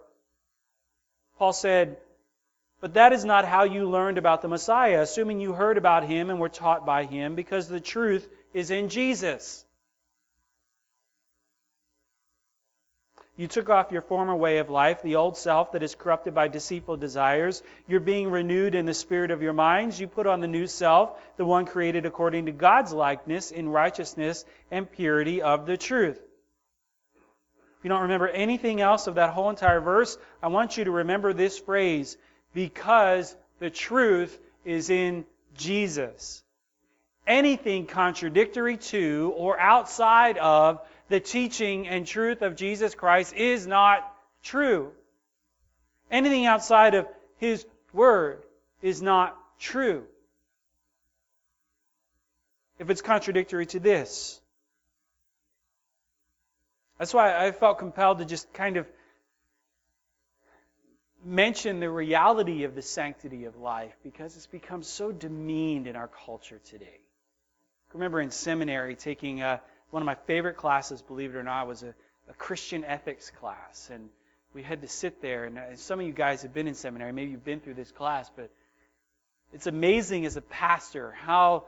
Paul 1.38 1.54
said, 1.54 1.96
But 2.86 2.94
that 2.94 3.14
is 3.14 3.26
not 3.26 3.46
how 3.46 3.64
you 3.64 3.90
learned 3.90 4.20
about 4.20 4.44
the 4.44 4.48
Messiah, 4.48 5.02
assuming 5.02 5.40
you 5.40 5.54
heard 5.54 5.80
about 5.80 6.06
him 6.06 6.30
and 6.30 6.40
were 6.40 6.50
taught 6.50 6.86
by 6.86 7.06
him, 7.06 7.34
because 7.34 7.68
the 7.68 7.80
truth 7.80 8.30
is 8.54 8.70
in 8.70 8.90
Jesus. 8.90 9.66
You 13.36 13.48
took 13.48 13.72
off 13.72 13.92
your 13.92 14.04
former 14.04 14.36
way 14.36 14.60
of 14.60 14.70
life, 14.70 15.02
the 15.02 15.16
old 15.16 15.36
self 15.36 15.72
that 15.72 15.82
is 15.82 15.96
corrupted 15.96 16.36
by 16.36 16.48
deceitful 16.48 16.98
desires. 16.98 17.64
You're 17.88 18.02
being 18.02 18.30
renewed 18.30 18.76
in 18.76 18.86
the 18.86 18.94
spirit 18.94 19.32
of 19.32 19.42
your 19.42 19.54
minds. 19.54 20.00
You 20.00 20.06
put 20.06 20.28
on 20.28 20.40
the 20.40 20.48
new 20.48 20.68
self, 20.68 21.20
the 21.38 21.46
one 21.46 21.66
created 21.66 22.06
according 22.06 22.46
to 22.46 22.52
God's 22.52 22.94
likeness 22.94 23.50
in 23.50 23.68
righteousness 23.68 24.46
and 24.70 24.92
purity 24.92 25.42
of 25.42 25.66
the 25.66 25.76
truth. 25.76 26.20
If 27.80 27.84
you 27.84 27.90
don't 27.90 28.04
remember 28.04 28.28
anything 28.28 28.80
else 28.80 29.08
of 29.08 29.16
that 29.16 29.32
whole 29.32 29.50
entire 29.50 29.82
verse, 29.82 30.20
I 30.44 30.50
want 30.50 30.78
you 30.78 30.84
to 30.84 30.92
remember 30.92 31.34
this 31.34 31.58
phrase 31.58 32.16
because 32.56 33.36
the 33.60 33.70
truth 33.70 34.36
is 34.64 34.90
in 34.90 35.26
Jesus. 35.56 36.42
Anything 37.28 37.86
contradictory 37.86 38.78
to 38.78 39.34
or 39.36 39.60
outside 39.60 40.38
of 40.38 40.80
the 41.10 41.20
teaching 41.20 41.88
and 41.88 42.08
truth 42.08 42.42
of 42.42 42.56
Jesus 42.56 42.96
Christ 42.96 43.34
is 43.34 43.68
not 43.68 44.10
true. 44.42 44.92
Anything 46.10 46.46
outside 46.46 46.96
of 46.96 47.08
His 47.38 47.66
Word 47.94 48.42
is 48.82 49.02
not 49.02 49.38
true. 49.60 50.06
If 52.80 52.90
it's 52.90 53.02
contradictory 53.02 53.66
to 53.68 53.80
this. 53.80 54.40
That's 57.00 57.14
why 57.14 57.36
I 57.36 57.52
felt 57.52 57.80
compelled 57.80 58.20
to 58.20 58.26
just 58.26 58.54
kind 58.54 58.78
of 58.78 58.88
mention 61.26 61.80
the 61.80 61.90
reality 61.90 62.64
of 62.64 62.76
the 62.76 62.84
sanctity 62.84 63.46
of 63.46 63.58
life 63.58 63.96
because 64.04 64.36
it's 64.36 64.46
become 64.46 64.84
so 64.84 65.12
demeaned 65.12 65.88
in 65.88 65.96
our 65.96 66.10
culture 66.26 66.62
today. 66.70 67.00
I 67.90 67.94
remember 67.94 68.22
in 68.22 68.30
seminary 68.30 68.96
taking 68.96 69.42
a, 69.42 69.48
uh, 69.48 69.58
one 69.90 70.04
of 70.04 70.06
my 70.06 70.16
favorite 70.16 70.58
classes, 70.58 71.02
believe 71.02 71.34
it 71.34 71.38
or 71.38 71.44
not, 71.44 71.68
was 71.68 71.82
a, 71.82 71.96
a 72.30 72.34
Christian 72.34 72.84
ethics 72.84 73.32
class. 73.40 73.90
And 73.92 74.10
we 74.54 74.62
had 74.62 74.82
to 74.82 74.88
sit 74.88 75.22
there, 75.22 75.46
and, 75.46 75.58
uh, 75.58 75.76
some 75.76 76.00
of 76.00 76.06
you 76.06 76.14
guys 76.14 76.44
have 76.44 76.54
been 76.54 76.68
in 76.68 76.76
seminary, 76.76 77.12
maybe 77.12 77.32
you've 77.32 77.46
been 77.46 77.60
through 77.60 77.76
this 77.76 77.92
class, 77.92 78.30
but 78.36 78.52
it's 79.54 79.68
amazing 79.68 80.26
as 80.26 80.38
a 80.38 80.42
pastor 80.42 81.12
how 81.12 81.64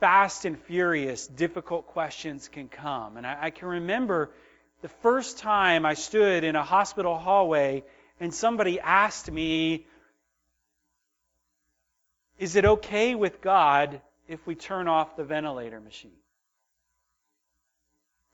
fast 0.00 0.44
and 0.44 0.58
furious 0.58 1.26
difficult 1.26 1.88
questions 1.88 2.48
can 2.48 2.68
come. 2.68 3.16
And 3.16 3.26
I, 3.26 3.38
I 3.42 3.50
can 3.50 3.68
remember 3.68 4.30
the 4.80 4.88
first 4.88 5.38
time 5.38 5.84
I 5.84 5.94
stood 5.94 6.44
in 6.44 6.56
a 6.56 6.62
hospital 6.62 7.18
hallway 7.18 7.84
and 8.20 8.32
somebody 8.32 8.80
asked 8.80 9.30
me, 9.30 9.86
Is 12.38 12.56
it 12.56 12.64
okay 12.64 13.14
with 13.14 13.40
God 13.40 14.00
if 14.28 14.46
we 14.46 14.54
turn 14.54 14.88
off 14.88 15.16
the 15.16 15.24
ventilator 15.24 15.80
machine? 15.80 16.12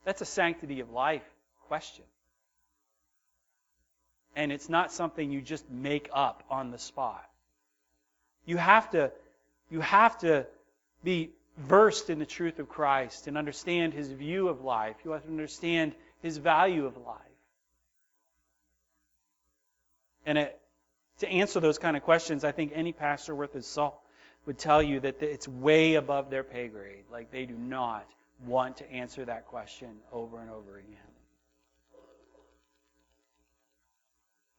That's 0.05 0.21
a 0.21 0.25
sanctity 0.25 0.79
of 0.79 0.91
life 0.91 1.23
question. 1.67 2.05
And 4.35 4.51
it's 4.51 4.69
not 4.69 4.91
something 4.91 5.31
you 5.31 5.41
just 5.41 5.69
make 5.69 6.09
up 6.13 6.43
on 6.49 6.71
the 6.71 6.77
spot. 6.77 7.27
You 8.45 8.57
have 8.57 8.89
to, 8.91 9.11
you 9.69 9.81
have 9.81 10.17
to 10.19 10.47
be 11.03 11.31
versed 11.57 12.09
in 12.09 12.19
the 12.19 12.25
truth 12.25 12.59
of 12.59 12.69
Christ 12.69 13.27
and 13.27 13.37
understand 13.37 13.93
his 13.93 14.11
view 14.11 14.47
of 14.47 14.61
life. 14.61 14.95
You 15.03 15.11
have 15.11 15.23
to 15.23 15.29
understand 15.29 15.93
his 16.21 16.37
value 16.37 16.85
of 16.85 16.97
life. 16.97 17.28
And 20.29 20.37
it, 20.37 20.61
to 21.21 21.27
answer 21.27 21.59
those 21.59 21.79
kind 21.79 21.97
of 21.97 22.03
questions, 22.03 22.43
I 22.43 22.51
think 22.51 22.71
any 22.75 22.93
pastor 22.93 23.33
worth 23.33 23.53
his 23.53 23.65
salt 23.65 23.99
would 24.45 24.59
tell 24.59 24.79
you 24.79 24.99
that 24.99 25.23
it's 25.23 25.47
way 25.47 25.95
above 25.95 26.29
their 26.29 26.43
pay 26.43 26.67
grade. 26.67 27.05
Like 27.11 27.31
they 27.31 27.47
do 27.47 27.55
not 27.55 28.07
want 28.45 28.77
to 28.77 28.91
answer 28.91 29.25
that 29.25 29.47
question 29.47 29.89
over 30.13 30.39
and 30.39 30.51
over 30.51 30.77
again. 30.77 30.97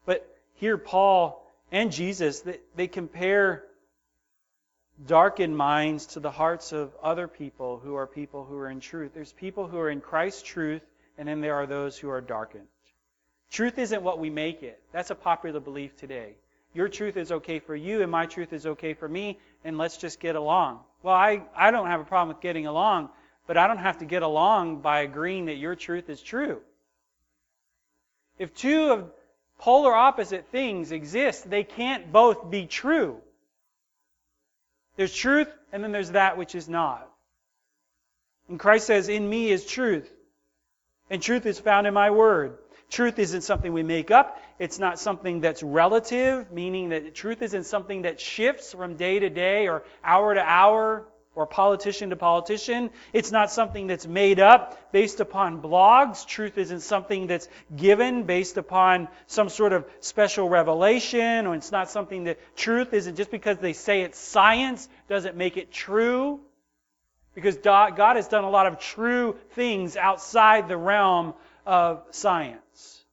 But 0.06 0.26
here, 0.54 0.76
Paul 0.76 1.48
and 1.70 1.92
Jesus, 1.92 2.40
they, 2.40 2.58
they 2.74 2.88
compare 2.88 3.62
darkened 5.06 5.56
minds 5.56 6.06
to 6.06 6.20
the 6.20 6.32
hearts 6.32 6.72
of 6.72 6.90
other 7.00 7.28
people 7.28 7.78
who 7.78 7.94
are 7.94 8.08
people 8.08 8.44
who 8.44 8.58
are 8.58 8.70
in 8.70 8.80
truth. 8.80 9.12
There's 9.14 9.32
people 9.32 9.68
who 9.68 9.78
are 9.78 9.88
in 9.88 10.00
Christ's 10.00 10.42
truth, 10.42 10.82
and 11.16 11.28
then 11.28 11.40
there 11.40 11.54
are 11.54 11.66
those 11.68 11.96
who 11.96 12.10
are 12.10 12.20
darkened. 12.20 12.66
Truth 13.50 13.78
isn't 13.78 14.02
what 14.02 14.18
we 14.18 14.30
make 14.30 14.62
it. 14.62 14.80
That's 14.92 15.10
a 15.10 15.14
popular 15.14 15.60
belief 15.60 15.96
today. 15.96 16.34
Your 16.72 16.88
truth 16.88 17.16
is 17.16 17.32
okay 17.32 17.58
for 17.58 17.74
you, 17.74 18.02
and 18.02 18.10
my 18.10 18.26
truth 18.26 18.52
is 18.52 18.64
okay 18.64 18.94
for 18.94 19.08
me, 19.08 19.38
and 19.64 19.76
let's 19.76 19.96
just 19.96 20.20
get 20.20 20.36
along. 20.36 20.80
Well, 21.02 21.14
I, 21.14 21.42
I 21.56 21.72
don't 21.72 21.88
have 21.88 22.00
a 22.00 22.04
problem 22.04 22.28
with 22.28 22.40
getting 22.40 22.66
along, 22.66 23.08
but 23.48 23.56
I 23.56 23.66
don't 23.66 23.78
have 23.78 23.98
to 23.98 24.04
get 24.04 24.22
along 24.22 24.80
by 24.80 25.00
agreeing 25.00 25.46
that 25.46 25.56
your 25.56 25.74
truth 25.74 26.08
is 26.08 26.22
true. 26.22 26.60
If 28.38 28.54
two 28.54 28.92
of 28.92 29.10
polar 29.58 29.92
opposite 29.92 30.46
things 30.52 30.92
exist, 30.92 31.50
they 31.50 31.64
can't 31.64 32.12
both 32.12 32.50
be 32.50 32.66
true. 32.66 33.16
There's 34.96 35.14
truth, 35.14 35.48
and 35.72 35.82
then 35.82 35.90
there's 35.90 36.12
that 36.12 36.38
which 36.38 36.54
is 36.54 36.68
not. 36.68 37.08
And 38.48 38.60
Christ 38.60 38.86
says, 38.86 39.08
In 39.08 39.28
me 39.28 39.50
is 39.50 39.66
truth, 39.66 40.08
and 41.10 41.20
truth 41.20 41.46
is 41.46 41.58
found 41.58 41.88
in 41.88 41.94
my 41.94 42.10
word. 42.10 42.58
Truth 42.90 43.20
isn't 43.20 43.42
something 43.42 43.72
we 43.72 43.84
make 43.84 44.10
up. 44.10 44.42
It's 44.58 44.80
not 44.80 44.98
something 44.98 45.40
that's 45.40 45.62
relative, 45.62 46.50
meaning 46.50 46.88
that 46.88 47.14
truth 47.14 47.40
isn't 47.40 47.64
something 47.64 48.02
that 48.02 48.20
shifts 48.20 48.72
from 48.72 48.96
day 48.96 49.20
to 49.20 49.30
day 49.30 49.68
or 49.68 49.84
hour 50.04 50.34
to 50.34 50.40
hour 50.40 51.06
or 51.36 51.46
politician 51.46 52.10
to 52.10 52.16
politician. 52.16 52.90
It's 53.12 53.30
not 53.30 53.52
something 53.52 53.86
that's 53.86 54.08
made 54.08 54.40
up 54.40 54.92
based 54.92 55.20
upon 55.20 55.62
blogs. 55.62 56.26
Truth 56.26 56.58
isn't 56.58 56.80
something 56.80 57.28
that's 57.28 57.48
given 57.74 58.24
based 58.24 58.56
upon 58.56 59.06
some 59.28 59.48
sort 59.48 59.72
of 59.72 59.86
special 60.00 60.48
revelation, 60.48 61.46
or 61.46 61.54
it's 61.54 61.70
not 61.70 61.88
something 61.88 62.24
that 62.24 62.38
truth 62.56 62.92
isn't 62.92 63.14
just 63.14 63.30
because 63.30 63.58
they 63.58 63.72
say 63.72 64.02
it's 64.02 64.18
science 64.18 64.88
doesn't 65.08 65.36
make 65.36 65.56
it 65.56 65.70
true. 65.70 66.40
Because 67.32 67.56
God 67.58 68.16
has 68.16 68.26
done 68.26 68.42
a 68.42 68.50
lot 68.50 68.66
of 68.66 68.80
true 68.80 69.36
things 69.50 69.96
outside 69.96 70.66
the 70.66 70.76
realm 70.76 71.34
of 71.66 72.02
science. 72.10 73.04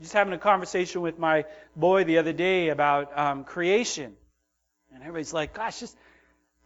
Just 0.00 0.12
having 0.14 0.32
a 0.32 0.38
conversation 0.38 1.02
with 1.02 1.18
my 1.18 1.44
boy 1.76 2.04
the 2.04 2.18
other 2.18 2.32
day 2.32 2.70
about 2.70 3.16
um, 3.18 3.44
creation. 3.44 4.14
And 4.92 5.02
everybody's 5.02 5.32
like, 5.32 5.52
gosh, 5.52 5.80
just 5.80 5.96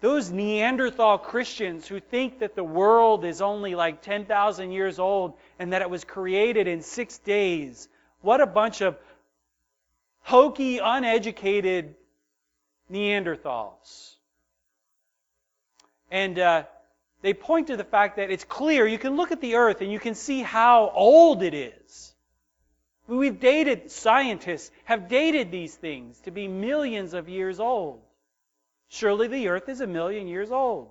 those 0.01 0.31
Neanderthal 0.31 1.19
Christians 1.19 1.89
who 1.89 1.99
think 1.99 2.41
that 2.41 2.55
the 2.55 2.63
world 2.63 3.25
is 3.25 3.41
only 3.41 3.75
like 3.75 4.03
10,000 4.03 4.71
years 4.71 4.99
old 4.99 5.35
and 5.59 5.73
that 5.73 5.83
it 5.83 5.91
was 5.91 6.05
created 6.05 6.69
in 6.69 6.83
six 6.83 7.19
days. 7.19 7.89
What 8.21 8.41
a 8.41 8.47
bunch 8.47 8.83
of 8.83 8.97
hokey, 10.21 10.79
uneducated 10.79 11.95
Neanderthals. 12.91 14.15
And 16.11 16.39
uh, 16.39 16.65
they 17.25 17.33
point 17.33 17.69
to 17.69 17.79
the 17.79 17.85
fact 17.85 18.17
that 18.17 18.31
it's 18.31 18.45
clear. 18.45 18.87
You 18.87 18.99
can 18.99 19.17
look 19.17 19.33
at 19.33 19.41
the 19.41 19.55
earth 19.55 19.81
and 19.81 19.91
you 19.91 19.99
can 19.99 20.15
see 20.15 20.43
how 20.43 20.93
old 20.95 21.43
it 21.43 21.55
is. 21.55 22.15
We've 23.07 23.41
dated, 23.41 23.91
scientists 23.91 24.71
have 24.85 25.09
dated 25.09 25.51
these 25.51 25.75
things 25.75 26.21
to 26.21 26.31
be 26.31 26.49
millions 26.49 27.15
of 27.15 27.31
years 27.31 27.61
old. 27.61 28.03
Surely 28.89 29.27
the 29.29 29.49
earth 29.49 29.71
is 29.71 29.81
a 29.81 29.87
million 29.87 30.29
years 30.29 30.51
old. 30.51 30.91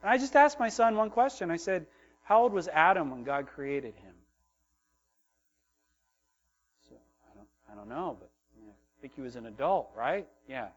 And 0.00 0.12
I 0.12 0.18
just 0.18 0.36
asked 0.36 0.60
my 0.60 0.68
son 0.68 0.94
one 0.94 1.10
question. 1.10 1.50
I 1.50 1.56
said, 1.56 1.86
How 2.22 2.42
old 2.42 2.52
was 2.52 2.68
Adam 2.68 3.10
when 3.10 3.24
God 3.24 3.48
created 3.48 3.94
him? 3.96 4.14
I 6.92 7.34
don't, 7.34 7.48
I 7.72 7.74
don't 7.74 7.88
know, 7.88 8.16
but 8.20 8.30
I 8.64 9.00
think 9.00 9.16
he 9.16 9.22
was 9.22 9.34
an 9.34 9.46
adult, 9.46 9.90
right? 9.96 10.28
Yeah. 10.48 10.68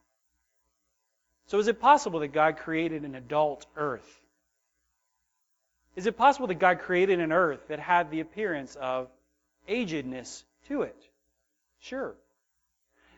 So 1.46 1.60
is 1.60 1.68
it 1.68 1.80
possible 1.80 2.22
that 2.22 2.30
God 2.30 2.58
created 2.58 3.04
an 3.04 3.14
adult 3.14 3.68
earth? 3.76 4.20
Is 6.00 6.06
it 6.06 6.16
possible 6.16 6.48
that 6.48 6.60
God 6.60 6.80
created 6.80 7.20
an 7.20 7.34
earth 7.34 7.68
that 7.68 7.78
had 7.78 8.10
the 8.10 8.22
appearance 8.22 8.78
of 8.78 9.10
agedness 9.68 10.44
to 10.70 10.84
it? 10.84 10.96
Sure. 11.82 12.16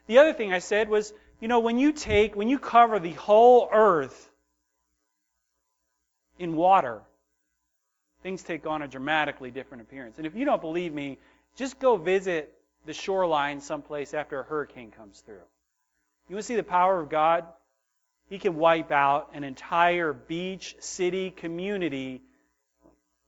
The 0.07 0.17
other 0.17 0.33
thing 0.33 0.51
I 0.51 0.57
said 0.57 0.89
was, 0.89 1.13
you 1.39 1.47
know, 1.47 1.59
when 1.59 1.77
you 1.77 1.91
take, 1.91 2.35
when 2.35 2.49
you 2.49 2.57
cover 2.57 2.97
the 2.97 3.11
whole 3.11 3.69
earth 3.71 4.31
in 6.39 6.55
water, 6.55 7.03
things 8.23 8.41
take 8.41 8.65
on 8.65 8.81
a 8.81 8.87
dramatically 8.87 9.51
different 9.51 9.83
appearance. 9.83 10.17
And 10.17 10.25
if 10.25 10.33
you 10.33 10.43
don't 10.43 10.59
believe 10.59 10.91
me, 10.91 11.19
just 11.57 11.77
go 11.77 11.97
visit 11.97 12.51
the 12.87 12.93
shoreline 12.93 13.61
someplace 13.61 14.15
after 14.15 14.39
a 14.39 14.43
hurricane 14.43 14.89
comes 14.89 15.19
through. 15.19 15.45
You 16.29 16.35
want 16.35 16.45
to 16.45 16.47
see 16.47 16.55
the 16.55 16.63
power 16.63 16.99
of 16.99 17.09
God? 17.09 17.45
He 18.27 18.39
can 18.39 18.55
wipe 18.55 18.91
out 18.91 19.29
an 19.35 19.43
entire 19.43 20.13
beach, 20.13 20.75
city, 20.79 21.29
community 21.29 22.23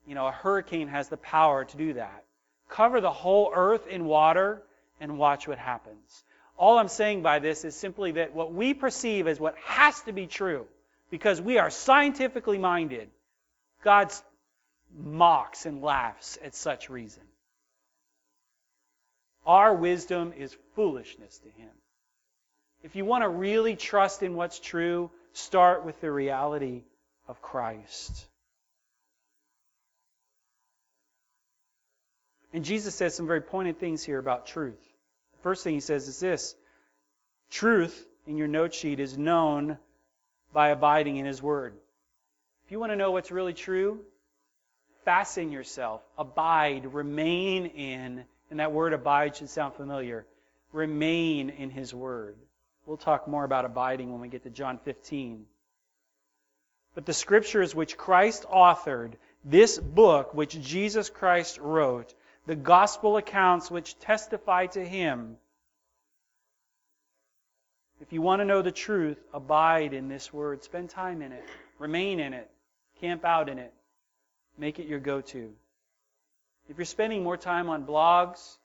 you 0.07 0.15
know, 0.15 0.27
a 0.27 0.31
hurricane 0.31 0.87
has 0.87 1.09
the 1.09 1.17
power 1.17 1.65
to 1.65 1.77
do 1.77 1.93
that. 1.93 2.23
Cover 2.69 3.01
the 3.01 3.11
whole 3.11 3.51
earth 3.53 3.87
in 3.87 4.05
water, 4.05 4.61
and 4.99 5.17
watch 5.17 5.47
what 5.47 5.57
happens. 5.57 6.23
All 6.57 6.77
I'm 6.77 6.87
saying 6.87 7.23
by 7.23 7.39
this 7.39 7.65
is 7.65 7.75
simply 7.75 8.13
that 8.13 8.33
what 8.33 8.53
we 8.53 8.73
perceive 8.73 9.27
as 9.27 9.39
what 9.39 9.55
has 9.65 9.99
to 10.03 10.13
be 10.13 10.27
true, 10.27 10.65
because 11.09 11.41
we 11.41 11.57
are 11.57 11.69
scientifically 11.69 12.57
minded, 12.57 13.09
God 13.83 14.13
mocks 14.95 15.65
and 15.65 15.81
laughs 15.81 16.37
at 16.43 16.55
such 16.55 16.89
reason. 16.89 17.23
Our 19.45 19.73
wisdom 19.73 20.33
is 20.37 20.55
foolishness 20.75 21.37
to 21.39 21.49
him. 21.49 21.71
If 22.81 22.95
you 22.95 23.03
want 23.03 23.23
to 23.23 23.29
really 23.29 23.75
trust 23.75 24.23
in 24.23 24.35
what's 24.35 24.59
true, 24.59 25.11
start 25.33 25.85
with 25.85 25.99
the 25.99 26.11
reality 26.11 26.83
of 27.27 27.41
Christ. 27.41 28.25
And 32.53 32.63
Jesus 32.63 32.93
says 32.93 33.15
some 33.15 33.27
very 33.27 33.41
pointed 33.41 33.79
things 33.79 34.03
here 34.03 34.19
about 34.19 34.45
truth. 34.45 34.79
The 35.33 35.41
first 35.41 35.63
thing 35.63 35.73
he 35.73 35.79
says 35.79 36.07
is 36.07 36.19
this 36.19 36.55
truth 37.49 38.07
in 38.27 38.37
your 38.37 38.47
note 38.47 38.73
sheet 38.73 38.99
is 38.99 39.17
known 39.17 39.77
by 40.53 40.69
abiding 40.69 41.17
in 41.17 41.25
his 41.25 41.41
word. 41.41 41.73
If 42.65 42.71
you 42.71 42.79
want 42.79 42.91
to 42.91 42.95
know 42.95 43.11
what's 43.11 43.31
really 43.31 43.53
true, 43.53 43.99
fasten 45.03 45.51
yourself, 45.51 46.01
abide, 46.17 46.93
remain 46.93 47.65
in, 47.65 48.23
and 48.51 48.59
that 48.59 48.71
word 48.71 48.93
abide 48.93 49.35
should 49.35 49.49
sound 49.49 49.73
familiar. 49.73 50.25
Remain 50.71 51.49
in 51.49 51.71
his 51.71 51.93
word. 51.93 52.35
We'll 52.85 52.97
talk 52.97 53.27
more 53.27 53.43
about 53.43 53.65
abiding 53.65 54.11
when 54.11 54.21
we 54.21 54.27
get 54.27 54.43
to 54.43 54.49
John 54.49 54.77
15. 54.77 55.45
But 56.95 57.05
the 57.05 57.13
scriptures 57.13 57.73
which 57.73 57.97
Christ 57.97 58.45
authored, 58.51 59.13
this 59.43 59.77
book 59.77 60.33
which 60.33 60.59
Jesus 60.61 61.09
Christ 61.09 61.57
wrote, 61.57 62.13
the 62.45 62.55
gospel 62.55 63.17
accounts 63.17 63.71
which 63.71 63.97
testify 63.99 64.67
to 64.67 64.83
him. 64.83 65.37
If 68.01 68.11
you 68.11 68.21
want 68.21 68.41
to 68.41 68.45
know 68.45 68.61
the 68.61 68.71
truth, 68.71 69.17
abide 69.33 69.93
in 69.93 70.09
this 70.09 70.33
word. 70.33 70.63
Spend 70.63 70.89
time 70.89 71.21
in 71.21 71.31
it. 71.31 71.43
Remain 71.79 72.19
in 72.19 72.33
it. 72.33 72.49
Camp 72.99 73.23
out 73.23 73.47
in 73.47 73.59
it. 73.59 73.73
Make 74.57 74.79
it 74.79 74.87
your 74.87 74.99
go 74.99 75.21
to. 75.21 75.53
If 76.69 76.77
you're 76.77 76.85
spending 76.85 77.23
more 77.23 77.37
time 77.37 77.69
on 77.69 77.85
blogs, 77.85 78.57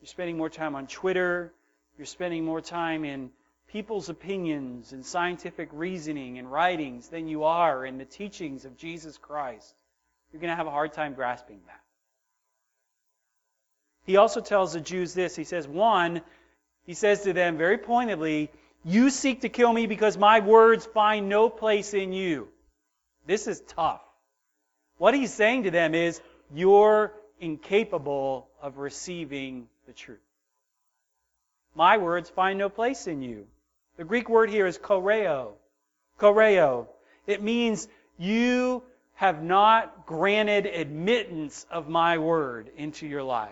you're 0.00 0.08
spending 0.08 0.36
more 0.36 0.50
time 0.50 0.74
on 0.74 0.86
Twitter, 0.86 1.52
you're 1.96 2.06
spending 2.06 2.44
more 2.44 2.60
time 2.60 3.04
in 3.04 3.30
people's 3.68 4.08
opinions 4.08 4.92
and 4.92 5.04
scientific 5.04 5.68
reasoning 5.72 6.38
and 6.38 6.50
writings 6.50 7.08
than 7.08 7.28
you 7.28 7.44
are 7.44 7.84
in 7.84 7.98
the 7.98 8.04
teachings 8.04 8.64
of 8.64 8.76
Jesus 8.76 9.18
Christ, 9.18 9.74
you're 10.32 10.40
going 10.40 10.50
to 10.50 10.56
have 10.56 10.66
a 10.66 10.70
hard 10.70 10.92
time 10.92 11.14
grasping 11.14 11.60
that. 11.66 11.80
He 14.06 14.16
also 14.16 14.40
tells 14.40 14.72
the 14.72 14.80
Jews 14.80 15.14
this. 15.14 15.34
He 15.34 15.44
says, 15.44 15.66
one, 15.66 16.22
he 16.84 16.94
says 16.94 17.22
to 17.22 17.32
them 17.32 17.58
very 17.58 17.76
pointedly, 17.76 18.50
You 18.84 19.10
seek 19.10 19.40
to 19.40 19.48
kill 19.48 19.72
me 19.72 19.88
because 19.88 20.16
my 20.16 20.40
words 20.40 20.86
find 20.86 21.28
no 21.28 21.50
place 21.50 21.92
in 21.92 22.12
you. 22.12 22.48
This 23.26 23.48
is 23.48 23.60
tough. 23.60 24.00
What 24.98 25.14
he's 25.14 25.34
saying 25.34 25.64
to 25.64 25.72
them 25.72 25.94
is, 25.94 26.20
You're 26.54 27.12
incapable 27.40 28.48
of 28.62 28.78
receiving 28.78 29.66
the 29.86 29.92
truth. 29.92 30.18
My 31.74 31.98
words 31.98 32.30
find 32.30 32.58
no 32.58 32.68
place 32.68 33.08
in 33.08 33.22
you. 33.22 33.46
The 33.96 34.04
Greek 34.04 34.28
word 34.28 34.50
here 34.50 34.66
is 34.66 34.78
koreo. 34.78 35.54
Koreo. 36.18 36.86
It 37.26 37.42
means 37.42 37.88
you 38.18 38.84
have 39.14 39.42
not 39.42 40.06
granted 40.06 40.66
admittance 40.66 41.66
of 41.70 41.88
my 41.88 42.18
word 42.18 42.70
into 42.76 43.06
your 43.06 43.22
life. 43.22 43.50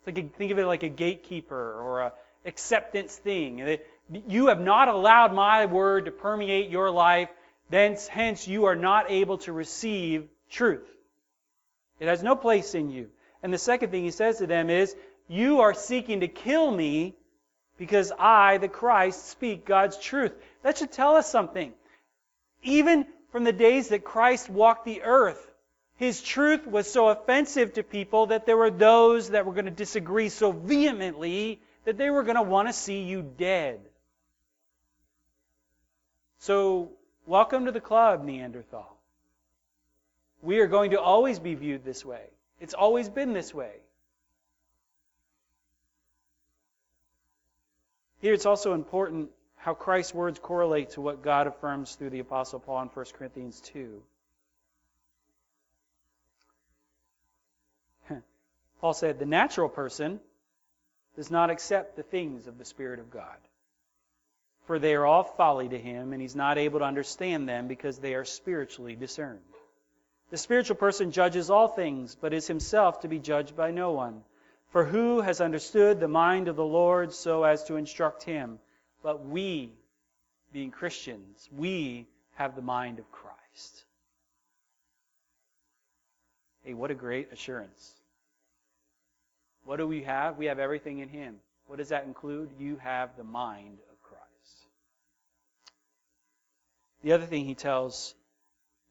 It's 0.00 0.06
like 0.06 0.18
a, 0.18 0.28
think 0.36 0.52
of 0.52 0.58
it 0.58 0.66
like 0.66 0.82
a 0.82 0.88
gatekeeper 0.88 1.56
or 1.56 2.00
a 2.00 2.12
acceptance 2.46 3.14
thing. 3.14 3.78
You 4.26 4.46
have 4.48 4.60
not 4.60 4.88
allowed 4.88 5.34
my 5.34 5.66
word 5.66 6.06
to 6.06 6.10
permeate 6.10 6.70
your 6.70 6.90
life, 6.90 7.28
thence 7.68 8.08
hence 8.08 8.48
you 8.48 8.64
are 8.64 8.76
not 8.76 9.10
able 9.10 9.38
to 9.38 9.52
receive 9.52 10.26
truth. 10.50 10.88
It 11.98 12.08
has 12.08 12.22
no 12.22 12.34
place 12.34 12.74
in 12.74 12.90
you. 12.90 13.10
And 13.42 13.52
the 13.52 13.58
second 13.58 13.90
thing 13.90 14.04
he 14.04 14.10
says 14.10 14.38
to 14.38 14.46
them 14.46 14.70
is, 14.70 14.96
you 15.28 15.60
are 15.60 15.74
seeking 15.74 16.20
to 16.20 16.28
kill 16.28 16.70
me 16.70 17.14
because 17.78 18.12
I, 18.18 18.58
the 18.58 18.68
Christ, 18.68 19.28
speak 19.28 19.64
God's 19.64 19.98
truth. 19.98 20.32
That 20.62 20.78
should 20.78 20.92
tell 20.92 21.16
us 21.16 21.30
something. 21.30 21.72
Even 22.62 23.06
from 23.32 23.44
the 23.44 23.52
days 23.52 23.88
that 23.88 24.04
Christ 24.04 24.50
walked 24.50 24.84
the 24.84 25.02
earth, 25.02 25.49
his 26.00 26.22
truth 26.22 26.66
was 26.66 26.90
so 26.90 27.08
offensive 27.08 27.74
to 27.74 27.82
people 27.82 28.28
that 28.28 28.46
there 28.46 28.56
were 28.56 28.70
those 28.70 29.28
that 29.28 29.44
were 29.44 29.52
going 29.52 29.66
to 29.66 29.70
disagree 29.70 30.30
so 30.30 30.50
vehemently 30.50 31.60
that 31.84 31.98
they 31.98 32.08
were 32.08 32.22
going 32.22 32.36
to 32.36 32.42
want 32.42 32.68
to 32.68 32.72
see 32.72 33.02
you 33.02 33.20
dead. 33.20 33.80
So, 36.38 36.92
welcome 37.26 37.66
to 37.66 37.70
the 37.70 37.82
club, 37.82 38.24
Neanderthal. 38.24 38.96
We 40.40 40.60
are 40.60 40.66
going 40.68 40.92
to 40.92 41.00
always 41.00 41.38
be 41.38 41.54
viewed 41.54 41.84
this 41.84 42.02
way. 42.02 42.24
It's 42.60 42.72
always 42.72 43.10
been 43.10 43.34
this 43.34 43.52
way. 43.52 43.74
Here 48.22 48.32
it's 48.32 48.46
also 48.46 48.72
important 48.72 49.28
how 49.56 49.74
Christ's 49.74 50.14
words 50.14 50.38
correlate 50.38 50.92
to 50.92 51.02
what 51.02 51.22
God 51.22 51.46
affirms 51.46 51.94
through 51.94 52.08
the 52.08 52.20
Apostle 52.20 52.58
Paul 52.58 52.84
in 52.84 52.88
1 52.88 53.06
Corinthians 53.18 53.60
2. 53.60 54.02
Paul 58.80 58.94
said, 58.94 59.18
The 59.18 59.26
natural 59.26 59.68
person 59.68 60.20
does 61.16 61.30
not 61.30 61.50
accept 61.50 61.96
the 61.96 62.02
things 62.02 62.46
of 62.46 62.58
the 62.58 62.64
Spirit 62.64 62.98
of 62.98 63.10
God, 63.10 63.36
for 64.66 64.78
they 64.78 64.94
are 64.94 65.04
all 65.04 65.24
folly 65.24 65.68
to 65.68 65.78
him, 65.78 66.12
and 66.12 66.22
he's 66.22 66.36
not 66.36 66.56
able 66.56 66.78
to 66.78 66.84
understand 66.84 67.48
them 67.48 67.68
because 67.68 67.98
they 67.98 68.14
are 68.14 68.24
spiritually 68.24 68.96
discerned. 68.96 69.40
The 70.30 70.38
spiritual 70.38 70.76
person 70.76 71.10
judges 71.10 71.50
all 71.50 71.68
things, 71.68 72.14
but 72.14 72.32
is 72.32 72.46
himself 72.46 73.00
to 73.00 73.08
be 73.08 73.18
judged 73.18 73.56
by 73.56 73.72
no 73.72 73.92
one. 73.92 74.22
For 74.70 74.84
who 74.84 75.20
has 75.20 75.40
understood 75.40 75.98
the 75.98 76.08
mind 76.08 76.46
of 76.46 76.54
the 76.56 76.64
Lord 76.64 77.12
so 77.12 77.42
as 77.42 77.64
to 77.64 77.76
instruct 77.76 78.22
him? 78.22 78.60
But 79.02 79.26
we, 79.26 79.72
being 80.52 80.70
Christians, 80.70 81.48
we 81.50 82.06
have 82.36 82.54
the 82.54 82.62
mind 82.62 83.00
of 83.00 83.10
Christ. 83.10 83.84
Hey, 86.62 86.74
what 86.74 86.92
a 86.92 86.94
great 86.94 87.32
assurance. 87.32 87.99
What 89.64 89.76
do 89.76 89.86
we 89.86 90.02
have? 90.02 90.36
We 90.36 90.46
have 90.46 90.58
everything 90.58 90.98
in 90.98 91.08
Him. 91.08 91.36
What 91.66 91.78
does 91.78 91.90
that 91.90 92.04
include? 92.04 92.50
You 92.58 92.76
have 92.76 93.16
the 93.16 93.24
mind 93.24 93.78
of 93.90 94.02
Christ. 94.02 94.66
The 97.02 97.12
other 97.12 97.26
thing 97.26 97.44
he 97.44 97.54
tells 97.54 98.14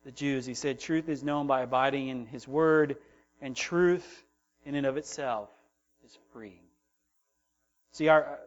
the 0.06 0.12
Jews, 0.12 0.46
he 0.46 0.54
said, 0.54 0.80
truth 0.80 1.10
is 1.10 1.24
known 1.24 1.48
by 1.48 1.62
abiding 1.62 2.08
in 2.08 2.26
His 2.26 2.48
Word, 2.48 2.96
and 3.42 3.56
truth 3.56 4.24
in 4.66 4.76
and 4.76 4.86
of 4.86 4.98
itself 4.98 5.50
is 6.06 6.18
freeing. 6.32 6.60
See, 7.92 8.08
our, 8.08 8.40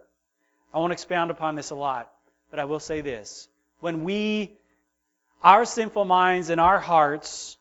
I 0.72 0.78
won't 0.78 0.92
expound 0.92 1.30
upon 1.30 1.56
this 1.56 1.70
a 1.70 1.74
lot, 1.74 2.10
but 2.50 2.58
I 2.58 2.64
will 2.64 2.80
say 2.80 3.02
this. 3.02 3.48
When 3.80 4.04
we, 4.04 4.52
our 5.42 5.64
sinful 5.64 6.04
minds 6.04 6.48
and 6.48 6.60
our 6.60 6.78
hearts, 6.78 7.58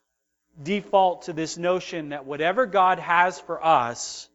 default 0.62 1.24
to 1.24 1.34
this 1.34 1.58
notion 1.58 2.10
that 2.10 2.26
whatever 2.26 2.66
God 2.66 3.00
has 3.00 3.40
for 3.40 3.64
us 3.64 4.30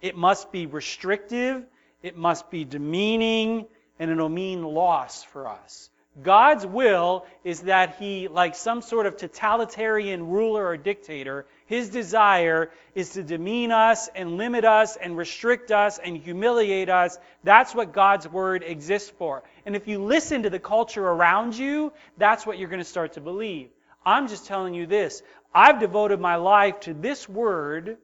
it 0.00 0.16
must 0.16 0.52
be 0.52 0.66
restrictive, 0.66 1.64
it 2.02 2.16
must 2.16 2.50
be 2.50 2.64
demeaning, 2.64 3.66
and 3.98 4.10
it'll 4.10 4.28
mean 4.28 4.62
loss 4.62 5.22
for 5.22 5.48
us. 5.48 5.90
God's 6.22 6.64
will 6.64 7.26
is 7.42 7.62
that 7.62 7.96
He, 7.96 8.28
like 8.28 8.54
some 8.54 8.82
sort 8.82 9.06
of 9.06 9.16
totalitarian 9.16 10.28
ruler 10.28 10.64
or 10.64 10.76
dictator, 10.76 11.44
His 11.66 11.88
desire 11.88 12.70
is 12.94 13.10
to 13.10 13.24
demean 13.24 13.72
us 13.72 14.08
and 14.14 14.36
limit 14.36 14.64
us 14.64 14.96
and 14.96 15.16
restrict 15.16 15.72
us 15.72 15.98
and 15.98 16.16
humiliate 16.16 16.88
us. 16.88 17.18
That's 17.42 17.74
what 17.74 17.92
God's 17.92 18.28
Word 18.28 18.62
exists 18.62 19.10
for. 19.18 19.42
And 19.66 19.74
if 19.74 19.88
you 19.88 20.04
listen 20.04 20.44
to 20.44 20.50
the 20.50 20.60
culture 20.60 21.04
around 21.04 21.56
you, 21.56 21.92
that's 22.16 22.46
what 22.46 22.58
you're 22.58 22.68
going 22.68 22.78
to 22.78 22.84
start 22.84 23.14
to 23.14 23.20
believe. 23.20 23.70
I'm 24.06 24.28
just 24.28 24.46
telling 24.46 24.74
you 24.74 24.86
this. 24.86 25.22
I've 25.52 25.80
devoted 25.80 26.20
my 26.20 26.36
life 26.36 26.80
to 26.80 26.94
this 26.94 27.28
Word 27.28 27.96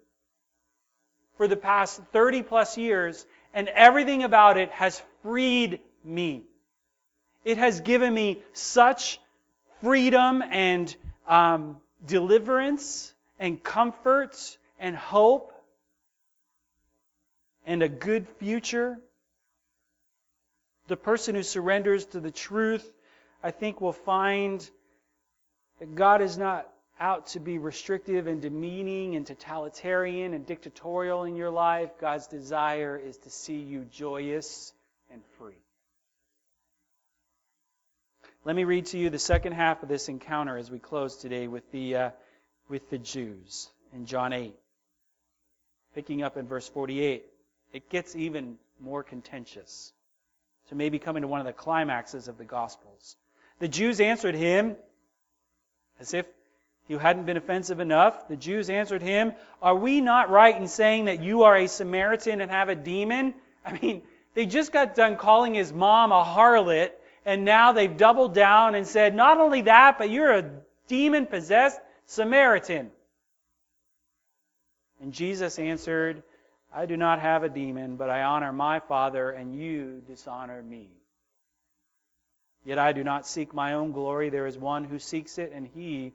for 1.41 1.49
the 1.49 1.57
past 1.57 2.03
30 2.13 2.43
plus 2.43 2.77
years, 2.77 3.25
and 3.55 3.67
everything 3.69 4.25
about 4.25 4.59
it 4.59 4.71
has 4.73 5.01
freed 5.23 5.81
me. 6.05 6.43
It 7.47 7.57
has 7.57 7.81
given 7.81 8.13
me 8.13 8.43
such 8.53 9.19
freedom 9.81 10.43
and 10.43 10.95
um, 11.27 11.79
deliverance 12.07 13.15
and 13.39 13.63
comfort 13.63 14.37
and 14.79 14.95
hope 14.95 15.55
and 17.65 17.83
a 17.83 17.89
good 17.89 18.29
future. 18.39 18.99
The 20.89 20.97
person 20.99 21.35
who 21.37 21.43
surrenders 21.43 22.05
to 22.09 22.21
the 22.21 22.31
truth, 22.31 22.87
I 23.43 23.51
think, 23.51 23.81
will 23.81 23.95
find 23.95 24.61
that 25.79 25.95
God 25.95 26.21
is 26.21 26.37
not 26.37 26.69
out 27.01 27.29
to 27.29 27.41
be 27.41 27.59
restrictive 27.59 28.27
and 28.27 28.43
demeaning 28.43 29.17
and 29.17 29.27
totalitarian 29.27 30.35
and 30.35 30.47
dictatorial 30.47 31.25
in 31.25 31.35
your 31.35 31.51
life. 31.51 31.91
God's 31.99 32.27
desire 32.27 32.97
is 32.97 33.17
to 33.19 33.31
see 33.31 33.59
you 33.59 33.87
joyous 33.91 34.73
and 35.11 35.23
free. 35.39 35.55
Let 38.45 38.55
me 38.55 38.65
read 38.65 38.87
to 38.87 38.99
you 38.99 39.11
the 39.11 39.19
second 39.19 39.53
half 39.53 39.83
of 39.83 39.89
this 39.89 40.09
encounter 40.09 40.57
as 40.57 40.71
we 40.71 40.79
close 40.79 41.17
today 41.17 41.49
with 41.49 41.71
the, 41.73 41.97
uh, 41.97 42.11
with 42.69 42.89
the 42.91 42.99
Jews 42.99 43.69
in 43.95 44.07
John 44.07 44.33
8. 44.33 44.55
Picking 45.95 46.23
up 46.23 46.37
in 46.37 46.47
verse 46.47 46.69
48, 46.69 47.25
it 47.73 47.89
gets 47.91 48.15
even 48.15 48.59
more 48.79 49.03
contentious. 49.03 49.93
So 50.69 50.77
maybe 50.77 50.99
coming 50.99 51.23
to 51.23 51.29
one 51.29 51.41
of 51.41 51.47
the 51.47 51.53
climaxes 51.53 52.29
of 52.29 52.39
the 52.39 52.45
Gospels. 52.45 53.17
The 53.59 53.69
Jews 53.69 54.01
answered 54.01 54.35
him, 54.35 54.77
as 55.99 56.15
if 56.15 56.27
he 56.91 56.99
hadn't 56.99 57.25
been 57.25 57.37
offensive 57.37 57.79
enough. 57.79 58.27
The 58.27 58.35
Jews 58.35 58.69
answered 58.69 59.01
him, 59.01 59.33
Are 59.63 59.77
we 59.77 60.01
not 60.01 60.29
right 60.29 60.57
in 60.57 60.67
saying 60.67 61.05
that 61.05 61.23
you 61.23 61.45
are 61.45 61.57
a 61.57 61.69
Samaritan 61.69 62.41
and 62.41 62.51
have 62.51 62.69
a 62.69 62.75
demon? 62.75 63.33
I 63.65 63.79
mean, 63.79 64.03
they 64.35 64.45
just 64.45 64.73
got 64.73 64.97
done 64.97 65.17
calling 65.17 65.55
his 65.55 65.73
mom 65.73 66.11
a 66.11 66.25
harlot 66.25 66.91
and 67.25 67.45
now 67.45 67.71
they've 67.71 67.97
doubled 67.97 68.35
down 68.35 68.75
and 68.75 68.85
said, 68.85 69.15
not 69.15 69.39
only 69.39 69.63
that, 69.63 69.99
but 69.99 70.11
you're 70.11 70.33
a 70.33 70.51
demon 70.89 71.27
possessed 71.27 71.79
Samaritan. 72.07 72.91
And 75.01 75.13
Jesus 75.13 75.61
answered, 75.61 76.25
I 76.75 76.87
do 76.87 76.97
not 76.97 77.21
have 77.21 77.45
a 77.45 77.49
demon, 77.49 77.95
but 77.95 78.11
I 78.11 78.23
honor 78.23 78.53
my 78.53 78.81
Father, 78.81 79.31
and 79.31 79.55
you 79.55 80.03
dishonor 80.09 80.61
me. 80.61 80.89
Yet 82.65 82.81
I 82.81 82.91
do 82.91 83.05
not 83.05 83.29
seek 83.29 83.55
my 83.55 83.75
own 83.75 83.93
glory. 83.93 84.31
There 84.31 84.49
is 84.49 84.59
one 84.59 84.83
who 84.83 84.99
seeks 84.99 85.39
it, 85.39 85.53
and 85.55 85.69
he 85.69 86.15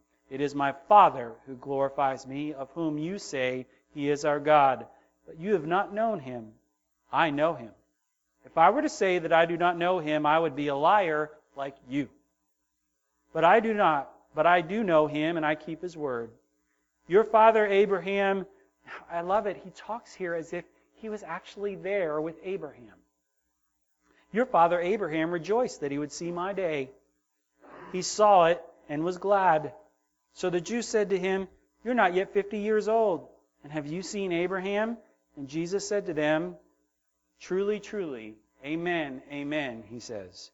It 0.31 0.39
is 0.39 0.55
my 0.55 0.71
Father 0.87 1.33
who 1.45 1.55
glorifies 1.55 2.25
me, 2.25 2.53
of 2.53 2.71
whom 2.71 2.97
you 2.97 3.19
say 3.19 3.67
he 3.93 4.09
is 4.09 4.23
our 4.23 4.39
God. 4.39 4.87
But 5.27 5.37
you 5.37 5.53
have 5.53 5.67
not 5.67 5.93
known 5.93 6.19
him. 6.19 6.53
I 7.11 7.31
know 7.31 7.53
him. 7.53 7.71
If 8.45 8.57
I 8.57 8.69
were 8.69 8.81
to 8.81 8.89
say 8.89 9.19
that 9.19 9.33
I 9.33 9.45
do 9.45 9.57
not 9.57 9.77
know 9.77 9.99
him, 9.99 10.25
I 10.25 10.39
would 10.39 10.55
be 10.55 10.69
a 10.69 10.75
liar 10.75 11.29
like 11.57 11.75
you. 11.89 12.07
But 13.33 13.43
I 13.43 13.59
do 13.59 13.73
not, 13.73 14.09
but 14.33 14.47
I 14.47 14.61
do 14.61 14.85
know 14.85 15.05
him 15.05 15.35
and 15.35 15.45
I 15.45 15.55
keep 15.55 15.81
his 15.81 15.97
word. 15.97 16.31
Your 17.07 17.25
father 17.25 17.67
Abraham, 17.67 18.45
I 19.11 19.21
love 19.21 19.47
it. 19.47 19.57
He 19.63 19.69
talks 19.71 20.13
here 20.13 20.33
as 20.33 20.53
if 20.53 20.63
he 20.95 21.09
was 21.09 21.23
actually 21.23 21.75
there 21.75 22.21
with 22.21 22.37
Abraham. 22.41 22.95
Your 24.31 24.45
father 24.45 24.79
Abraham 24.79 25.31
rejoiced 25.31 25.81
that 25.81 25.91
he 25.91 25.97
would 25.97 26.13
see 26.13 26.31
my 26.31 26.53
day. 26.53 26.89
He 27.91 28.01
saw 28.01 28.45
it 28.45 28.63
and 28.87 29.03
was 29.03 29.17
glad. 29.17 29.73
So 30.33 30.49
the 30.49 30.61
Jews 30.61 30.87
said 30.87 31.09
to 31.09 31.19
him, 31.19 31.47
You're 31.83 31.93
not 31.93 32.13
yet 32.13 32.33
fifty 32.33 32.59
years 32.59 32.87
old, 32.87 33.27
and 33.63 33.71
have 33.71 33.87
you 33.87 34.01
seen 34.01 34.31
Abraham? 34.31 34.97
And 35.37 35.47
Jesus 35.47 35.87
said 35.87 36.07
to 36.07 36.13
them, 36.13 36.55
Truly, 37.39 37.79
truly, 37.79 38.35
amen, 38.63 39.21
amen, 39.31 39.83
he 39.89 39.99
says. 39.99 40.51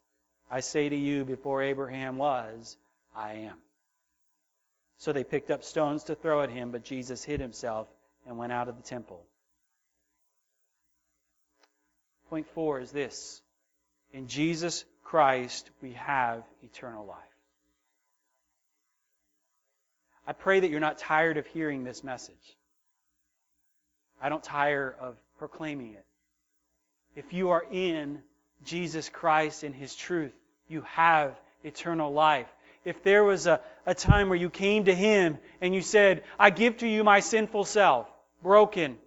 I 0.50 0.62
say 0.62 0.88
to 0.88 0.96
you, 0.96 1.26
before 1.26 1.62
Abraham 1.62 2.18
was, 2.18 2.78
I 3.16 3.34
am. 3.34 3.58
So 5.00 5.12
they 5.12 5.24
picked 5.24 5.52
up 5.52 5.64
stones 5.64 6.06
to 6.06 6.16
throw 6.16 6.42
at 6.42 6.50
him, 6.50 6.72
but 6.72 6.84
Jesus 6.84 7.24
hid 7.24 7.40
himself 7.40 7.88
and 8.26 8.38
went 8.38 8.52
out 8.52 8.68
of 8.68 8.78
the 8.78 8.84
temple. 8.84 9.22
Point 12.30 12.48
four 12.48 12.80
is 12.80 12.92
this 12.92 13.42
In 14.14 14.28
Jesus 14.28 14.86
Christ, 15.04 15.70
we 15.82 15.94
have 15.94 16.44
eternal 16.64 17.06
life. 17.06 17.27
I 20.28 20.34
pray 20.34 20.60
that 20.60 20.70
you're 20.70 20.82
not 20.82 20.98
tired 20.98 21.38
of 21.38 21.48
hearing 21.48 21.86
this 21.86 22.04
message. 22.04 22.36
I 24.22 24.28
don't 24.28 24.44
tire 24.44 24.94
of 25.00 25.16
proclaiming 25.40 25.94
it. 25.94 26.06
If 27.16 27.32
you 27.32 27.52
are 27.52 27.66
in 27.72 28.22
Jesus 28.66 29.08
Christ 29.08 29.64
and 29.64 29.74
His 29.74 29.96
truth, 29.96 30.34
you 30.68 30.82
have 30.82 31.40
eternal 31.64 32.12
life. 32.12 32.48
If 32.84 33.04
there 33.04 33.24
was 33.24 33.48
a, 33.48 33.62
a 33.86 33.96
time 33.96 34.30
where 34.30 34.38
you 34.38 34.50
came 34.50 34.86
to 34.86 34.94
Him 34.94 35.38
and 35.62 35.74
you 35.74 35.82
said, 35.82 36.24
I 36.38 36.50
give 36.50 36.78
to 36.78 36.88
you 36.88 37.04
my 37.04 37.22
sinful 37.22 37.66
self, 37.66 38.08
broken. 38.44 38.98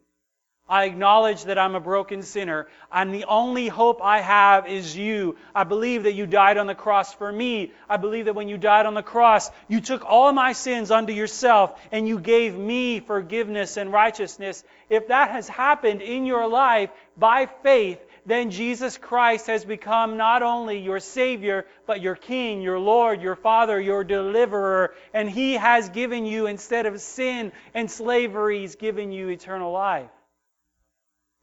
I 0.70 0.84
acknowledge 0.84 1.46
that 1.46 1.58
I'm 1.58 1.74
a 1.74 1.80
broken 1.80 2.22
sinner, 2.22 2.68
and 2.92 3.12
the 3.12 3.24
only 3.24 3.66
hope 3.66 4.00
I 4.00 4.20
have 4.20 4.68
is 4.68 4.96
you. 4.96 5.36
I 5.52 5.64
believe 5.64 6.04
that 6.04 6.12
you 6.12 6.28
died 6.28 6.58
on 6.58 6.68
the 6.68 6.76
cross 6.76 7.12
for 7.12 7.30
me. 7.32 7.72
I 7.88 7.96
believe 7.96 8.26
that 8.26 8.36
when 8.36 8.48
you 8.48 8.56
died 8.56 8.86
on 8.86 8.94
the 8.94 9.02
cross, 9.02 9.50
you 9.66 9.80
took 9.80 10.04
all 10.04 10.32
my 10.32 10.52
sins 10.52 10.92
unto 10.92 11.12
yourself, 11.12 11.76
and 11.90 12.06
you 12.06 12.20
gave 12.20 12.56
me 12.56 13.00
forgiveness 13.00 13.76
and 13.78 13.92
righteousness. 13.92 14.62
If 14.88 15.08
that 15.08 15.32
has 15.32 15.48
happened 15.48 16.02
in 16.02 16.24
your 16.24 16.46
life 16.46 16.90
by 17.16 17.46
faith, 17.64 17.98
then 18.24 18.52
Jesus 18.52 18.96
Christ 18.96 19.48
has 19.48 19.64
become 19.64 20.18
not 20.18 20.42
only 20.44 20.78
your 20.78 21.00
Savior, 21.00 21.66
but 21.84 22.00
your 22.00 22.14
King, 22.14 22.62
your 22.62 22.78
Lord, 22.78 23.20
your 23.20 23.34
Father, 23.34 23.80
your 23.80 24.04
Deliverer. 24.04 24.94
And 25.12 25.28
He 25.28 25.54
has 25.54 25.88
given 25.88 26.26
you, 26.26 26.46
instead 26.46 26.86
of 26.86 27.00
sin 27.00 27.50
and 27.74 27.90
slavery, 27.90 28.60
He's 28.60 28.76
given 28.76 29.10
you 29.10 29.30
eternal 29.30 29.72
life. 29.72 30.10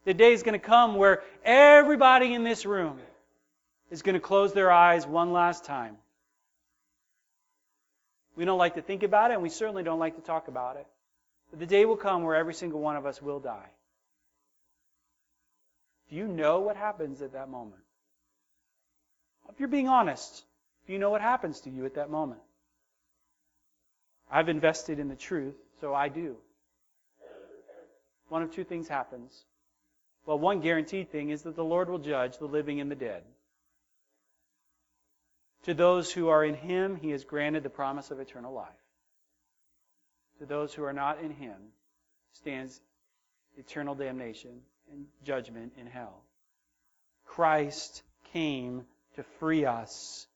The 0.07 0.13
day 0.13 0.31
is 0.31 0.41
going 0.41 0.57
to 0.57 0.65
come 0.65 0.95
where 0.95 1.21
everybody 1.43 2.33
in 2.33 2.45
this 2.45 2.65
room 2.65 2.97
is 3.91 4.03
going 4.03 4.13
to 4.13 4.21
close 4.21 4.53
their 4.53 4.71
eyes 4.71 5.05
one 5.05 5.33
last 5.33 5.65
time. 5.65 5.97
We 8.37 8.45
don't 8.45 8.57
like 8.57 8.75
to 8.75 8.81
think 8.81 9.03
about 9.03 9.31
it, 9.31 9.33
and 9.33 9.43
we 9.43 9.49
certainly 9.49 9.83
don't 9.83 9.99
like 9.99 10.15
to 10.15 10.21
talk 10.21 10.47
about 10.47 10.77
it. 10.77 10.87
But 11.49 11.59
the 11.59 11.65
day 11.65 11.83
will 11.83 11.97
come 11.97 12.23
where 12.23 12.37
every 12.37 12.53
single 12.53 12.79
one 12.79 12.95
of 12.95 13.05
us 13.05 13.21
will 13.21 13.41
die. 13.41 13.67
Do 16.09 16.15
you 16.15 16.25
know 16.25 16.61
what 16.61 16.77
happens 16.77 17.21
at 17.21 17.33
that 17.33 17.49
moment? 17.49 17.81
If 19.49 19.59
you're 19.59 19.67
being 19.67 19.89
honest, 19.89 20.41
do 20.85 20.93
you 20.93 20.99
know 20.99 21.09
what 21.09 21.19
happens 21.19 21.59
to 21.61 21.69
you 21.69 21.85
at 21.85 21.95
that 21.95 22.09
moment? 22.09 22.39
I've 24.31 24.47
invested 24.47 24.99
in 24.99 25.09
the 25.09 25.17
truth, 25.17 25.55
so 25.81 25.93
I 25.93 26.07
do. 26.07 26.37
One 28.29 28.41
of 28.41 28.51
two 28.51 28.63
things 28.63 28.87
happens. 28.87 29.43
Well, 30.27 30.37
one 30.37 30.59
guaranteed 30.59 31.09
thing 31.09 31.29
is 31.29 31.43
that 31.43 31.55
the 31.55 31.63
Lord 31.63 31.89
will 31.89 31.99
judge 31.99 32.37
the 32.37 32.47
living 32.47 32.81
and 32.81 32.91
the 32.91 32.95
dead. 32.95 33.23
To 35.63 35.73
those 35.73 36.11
who 36.11 36.27
are 36.27 36.43
in 36.43 36.53
Him, 36.53 36.97
He 36.97 37.11
has 37.11 37.23
granted 37.23 37.63
the 37.63 37.69
promise 37.69 38.11
of 38.11 38.19
eternal 38.19 38.53
life. 38.53 38.67
To 40.39 40.45
those 40.45 40.73
who 40.73 40.83
are 40.83 40.91
not 40.91 41.21
in 41.21 41.31
Him, 41.31 41.55
stands 42.33 42.79
eternal 43.55 43.95
damnation 43.95 44.59
and 44.91 45.05
judgment 45.23 45.71
in 45.77 45.87
hell. 45.87 46.21
Christ 47.25 48.03
came 48.33 48.83
to 49.15 49.23
free 49.39 49.63
us 49.63 50.27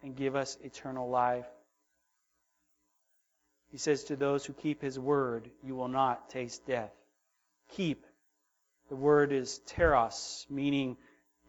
and 0.00 0.14
give 0.14 0.36
us 0.36 0.56
eternal 0.62 1.10
life. 1.10 1.46
He 3.72 3.78
says 3.78 4.04
to 4.04 4.16
those 4.16 4.44
who 4.44 4.52
keep 4.52 4.80
his 4.80 4.96
word, 4.96 5.50
you 5.64 5.74
will 5.74 5.88
not 5.88 6.30
taste 6.30 6.66
death. 6.66 6.92
Keep. 7.72 8.06
The 8.90 8.96
word 8.96 9.32
is 9.32 9.60
teros, 9.66 10.44
meaning 10.50 10.96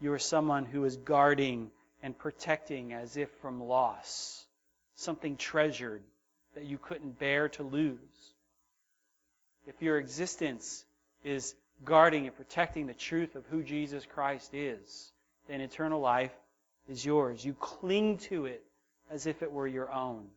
you 0.00 0.12
are 0.12 0.18
someone 0.18 0.64
who 0.64 0.84
is 0.84 0.96
guarding 0.96 1.72
and 2.00 2.16
protecting 2.16 2.92
as 2.92 3.16
if 3.16 3.30
from 3.40 3.60
loss, 3.60 4.46
something 4.94 5.36
treasured 5.36 6.02
that 6.54 6.64
you 6.64 6.78
couldn't 6.78 7.18
bear 7.18 7.48
to 7.50 7.64
lose. 7.64 7.98
If 9.66 9.82
your 9.82 9.98
existence 9.98 10.84
is 11.24 11.54
guarding 11.84 12.26
and 12.26 12.36
protecting 12.36 12.86
the 12.86 12.94
truth 12.94 13.34
of 13.34 13.44
who 13.46 13.64
Jesus 13.64 14.06
Christ 14.06 14.54
is, 14.54 15.12
then 15.48 15.60
eternal 15.60 16.00
life 16.00 16.32
is 16.88 17.04
yours. 17.04 17.44
You 17.44 17.54
cling 17.54 18.18
to 18.18 18.46
it 18.46 18.62
as 19.10 19.26
if 19.26 19.42
it 19.42 19.50
were 19.50 19.66
your 19.66 19.92
own. 19.92 20.28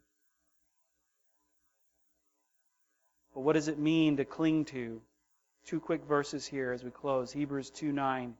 But 3.35 3.41
what 3.41 3.53
does 3.53 3.67
it 3.67 3.77
mean 3.77 4.17
to 4.17 4.25
cling 4.25 4.65
to? 4.65 5.01
Two 5.65 5.79
quick 5.79 6.03
verses 6.03 6.45
here 6.45 6.71
as 6.71 6.83
we 6.83 6.91
close. 6.91 7.31
Hebrews 7.31 7.71
2 7.71 7.91
9. 7.91 8.35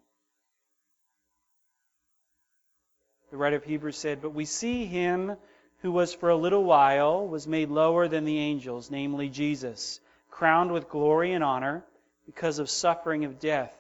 The 3.31 3.37
writer 3.37 3.55
of 3.55 3.63
Hebrews 3.63 3.97
said, 3.97 4.21
But 4.21 4.33
we 4.33 4.45
see 4.45 4.85
him 4.85 5.35
who 5.81 5.91
was 5.91 6.13
for 6.13 6.29
a 6.29 6.35
little 6.35 6.63
while 6.63 7.27
was 7.27 7.47
made 7.47 7.69
lower 7.69 8.07
than 8.07 8.25
the 8.25 8.39
angels, 8.39 8.91
namely 8.91 9.29
Jesus, 9.29 9.99
crowned 10.29 10.71
with 10.71 10.89
glory 10.89 11.33
and 11.33 11.43
honor 11.43 11.83
because 12.25 12.59
of 12.59 12.69
suffering 12.69 13.25
of 13.25 13.39
death, 13.39 13.73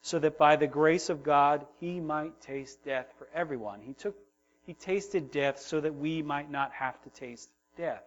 so 0.00 0.18
that 0.18 0.38
by 0.38 0.56
the 0.56 0.66
grace 0.66 1.08
of 1.10 1.22
God 1.22 1.66
he 1.80 2.00
might 2.00 2.40
taste 2.40 2.84
death 2.84 3.12
for 3.18 3.28
everyone. 3.34 3.80
He 3.80 3.94
took 3.94 4.16
he 4.64 4.74
tasted 4.74 5.32
death 5.32 5.58
so 5.58 5.80
that 5.80 5.94
we 5.94 6.22
might 6.22 6.50
not 6.50 6.72
have 6.72 7.00
to 7.02 7.10
taste 7.10 7.50
death. 7.76 8.04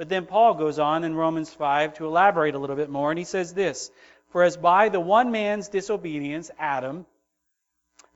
But 0.00 0.08
then 0.08 0.24
Paul 0.24 0.54
goes 0.54 0.78
on 0.78 1.04
in 1.04 1.14
Romans 1.14 1.52
5 1.52 1.92
to 1.96 2.06
elaborate 2.06 2.54
a 2.54 2.58
little 2.58 2.74
bit 2.74 2.88
more, 2.88 3.10
and 3.10 3.18
he 3.18 3.26
says 3.26 3.52
this 3.52 3.90
For 4.30 4.42
as 4.42 4.56
by 4.56 4.88
the 4.88 4.98
one 4.98 5.30
man's 5.30 5.68
disobedience, 5.68 6.50
Adam, 6.58 7.04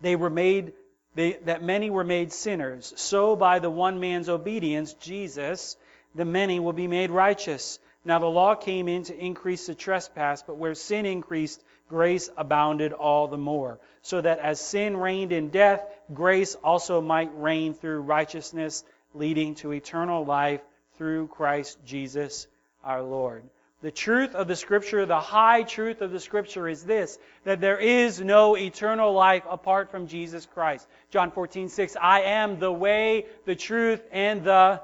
they 0.00 0.16
were 0.16 0.30
made 0.30 0.72
they, 1.14 1.34
that 1.44 1.62
many 1.62 1.90
were 1.90 2.02
made 2.02 2.32
sinners, 2.32 2.94
so 2.96 3.36
by 3.36 3.58
the 3.58 3.68
one 3.68 4.00
man's 4.00 4.30
obedience, 4.30 4.94
Jesus, 4.94 5.76
the 6.14 6.24
many 6.24 6.58
will 6.58 6.72
be 6.72 6.86
made 6.86 7.10
righteous. 7.10 7.78
Now 8.02 8.18
the 8.18 8.30
law 8.30 8.54
came 8.54 8.88
in 8.88 9.02
to 9.02 9.18
increase 9.18 9.66
the 9.66 9.74
trespass, 9.74 10.42
but 10.42 10.56
where 10.56 10.74
sin 10.74 11.04
increased, 11.04 11.62
grace 11.90 12.30
abounded 12.38 12.94
all 12.94 13.28
the 13.28 13.36
more. 13.36 13.78
So 14.00 14.22
that 14.22 14.38
as 14.38 14.58
sin 14.58 14.96
reigned 14.96 15.32
in 15.32 15.50
death, 15.50 15.84
grace 16.14 16.54
also 16.64 17.02
might 17.02 17.38
reign 17.38 17.74
through 17.74 18.00
righteousness, 18.00 18.84
leading 19.12 19.54
to 19.56 19.72
eternal 19.72 20.24
life 20.24 20.62
through 20.96 21.28
Christ 21.28 21.78
Jesus 21.84 22.46
our 22.82 23.02
Lord. 23.02 23.44
The 23.82 23.90
truth 23.90 24.34
of 24.34 24.48
the 24.48 24.56
Scripture, 24.56 25.04
the 25.04 25.20
high 25.20 25.62
truth 25.62 26.00
of 26.00 26.10
the 26.10 26.18
Scripture 26.18 26.68
is 26.68 26.84
this 26.84 27.18
that 27.44 27.60
there 27.60 27.78
is 27.78 28.20
no 28.20 28.56
eternal 28.56 29.12
life 29.12 29.42
apart 29.48 29.90
from 29.90 30.06
Jesus 30.06 30.46
Christ. 30.46 30.88
John 31.10 31.30
14, 31.30 31.68
6, 31.68 31.96
I 32.00 32.22
am 32.22 32.58
the 32.58 32.72
way, 32.72 33.26
the 33.44 33.54
truth, 33.54 34.02
and 34.10 34.42
the 34.42 34.80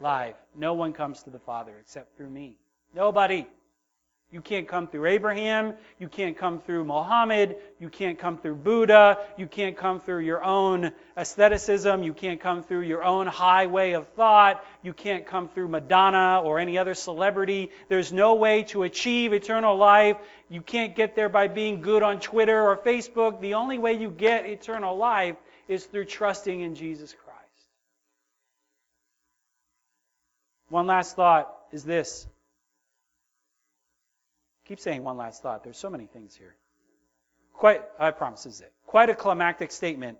life. 0.00 0.34
No 0.56 0.74
one 0.74 0.92
comes 0.92 1.22
to 1.22 1.30
the 1.30 1.38
Father 1.38 1.74
except 1.80 2.16
through 2.16 2.30
me. 2.30 2.58
Nobody. 2.92 3.46
You 4.34 4.40
can't 4.40 4.66
come 4.66 4.88
through 4.88 5.06
Abraham. 5.06 5.74
You 6.00 6.08
can't 6.08 6.36
come 6.36 6.58
through 6.58 6.84
Mohammed. 6.86 7.54
You 7.78 7.88
can't 7.88 8.18
come 8.18 8.36
through 8.36 8.56
Buddha. 8.56 9.18
You 9.36 9.46
can't 9.46 9.76
come 9.76 10.00
through 10.00 10.22
your 10.22 10.42
own 10.42 10.90
aestheticism. 11.16 12.02
You 12.02 12.12
can't 12.12 12.40
come 12.40 12.64
through 12.64 12.80
your 12.80 13.04
own 13.04 13.28
high 13.28 13.66
way 13.66 13.92
of 13.92 14.08
thought. 14.08 14.64
You 14.82 14.92
can't 14.92 15.24
come 15.24 15.46
through 15.46 15.68
Madonna 15.68 16.40
or 16.42 16.58
any 16.58 16.78
other 16.78 16.94
celebrity. 16.94 17.70
There's 17.88 18.12
no 18.12 18.34
way 18.34 18.64
to 18.64 18.82
achieve 18.82 19.32
eternal 19.32 19.76
life. 19.76 20.16
You 20.48 20.62
can't 20.62 20.96
get 20.96 21.14
there 21.14 21.28
by 21.28 21.46
being 21.46 21.80
good 21.80 22.02
on 22.02 22.18
Twitter 22.18 22.60
or 22.60 22.76
Facebook. 22.76 23.40
The 23.40 23.54
only 23.54 23.78
way 23.78 23.92
you 23.92 24.10
get 24.10 24.46
eternal 24.46 24.96
life 24.96 25.36
is 25.68 25.86
through 25.86 26.06
trusting 26.06 26.60
in 26.60 26.74
Jesus 26.74 27.14
Christ. 27.24 27.68
One 30.70 30.88
last 30.88 31.14
thought 31.14 31.54
is 31.70 31.84
this 31.84 32.26
keep 34.66 34.80
saying 34.80 35.02
one 35.02 35.16
last 35.16 35.42
thought. 35.42 35.64
There's 35.64 35.78
so 35.78 35.90
many 35.90 36.06
things 36.06 36.34
here. 36.34 36.54
Quite, 37.52 37.82
I 37.98 38.10
promise 38.10 38.44
this 38.44 38.54
is 38.54 38.60
it. 38.62 38.72
Quite 38.86 39.10
a 39.10 39.14
climactic 39.14 39.70
statement 39.70 40.18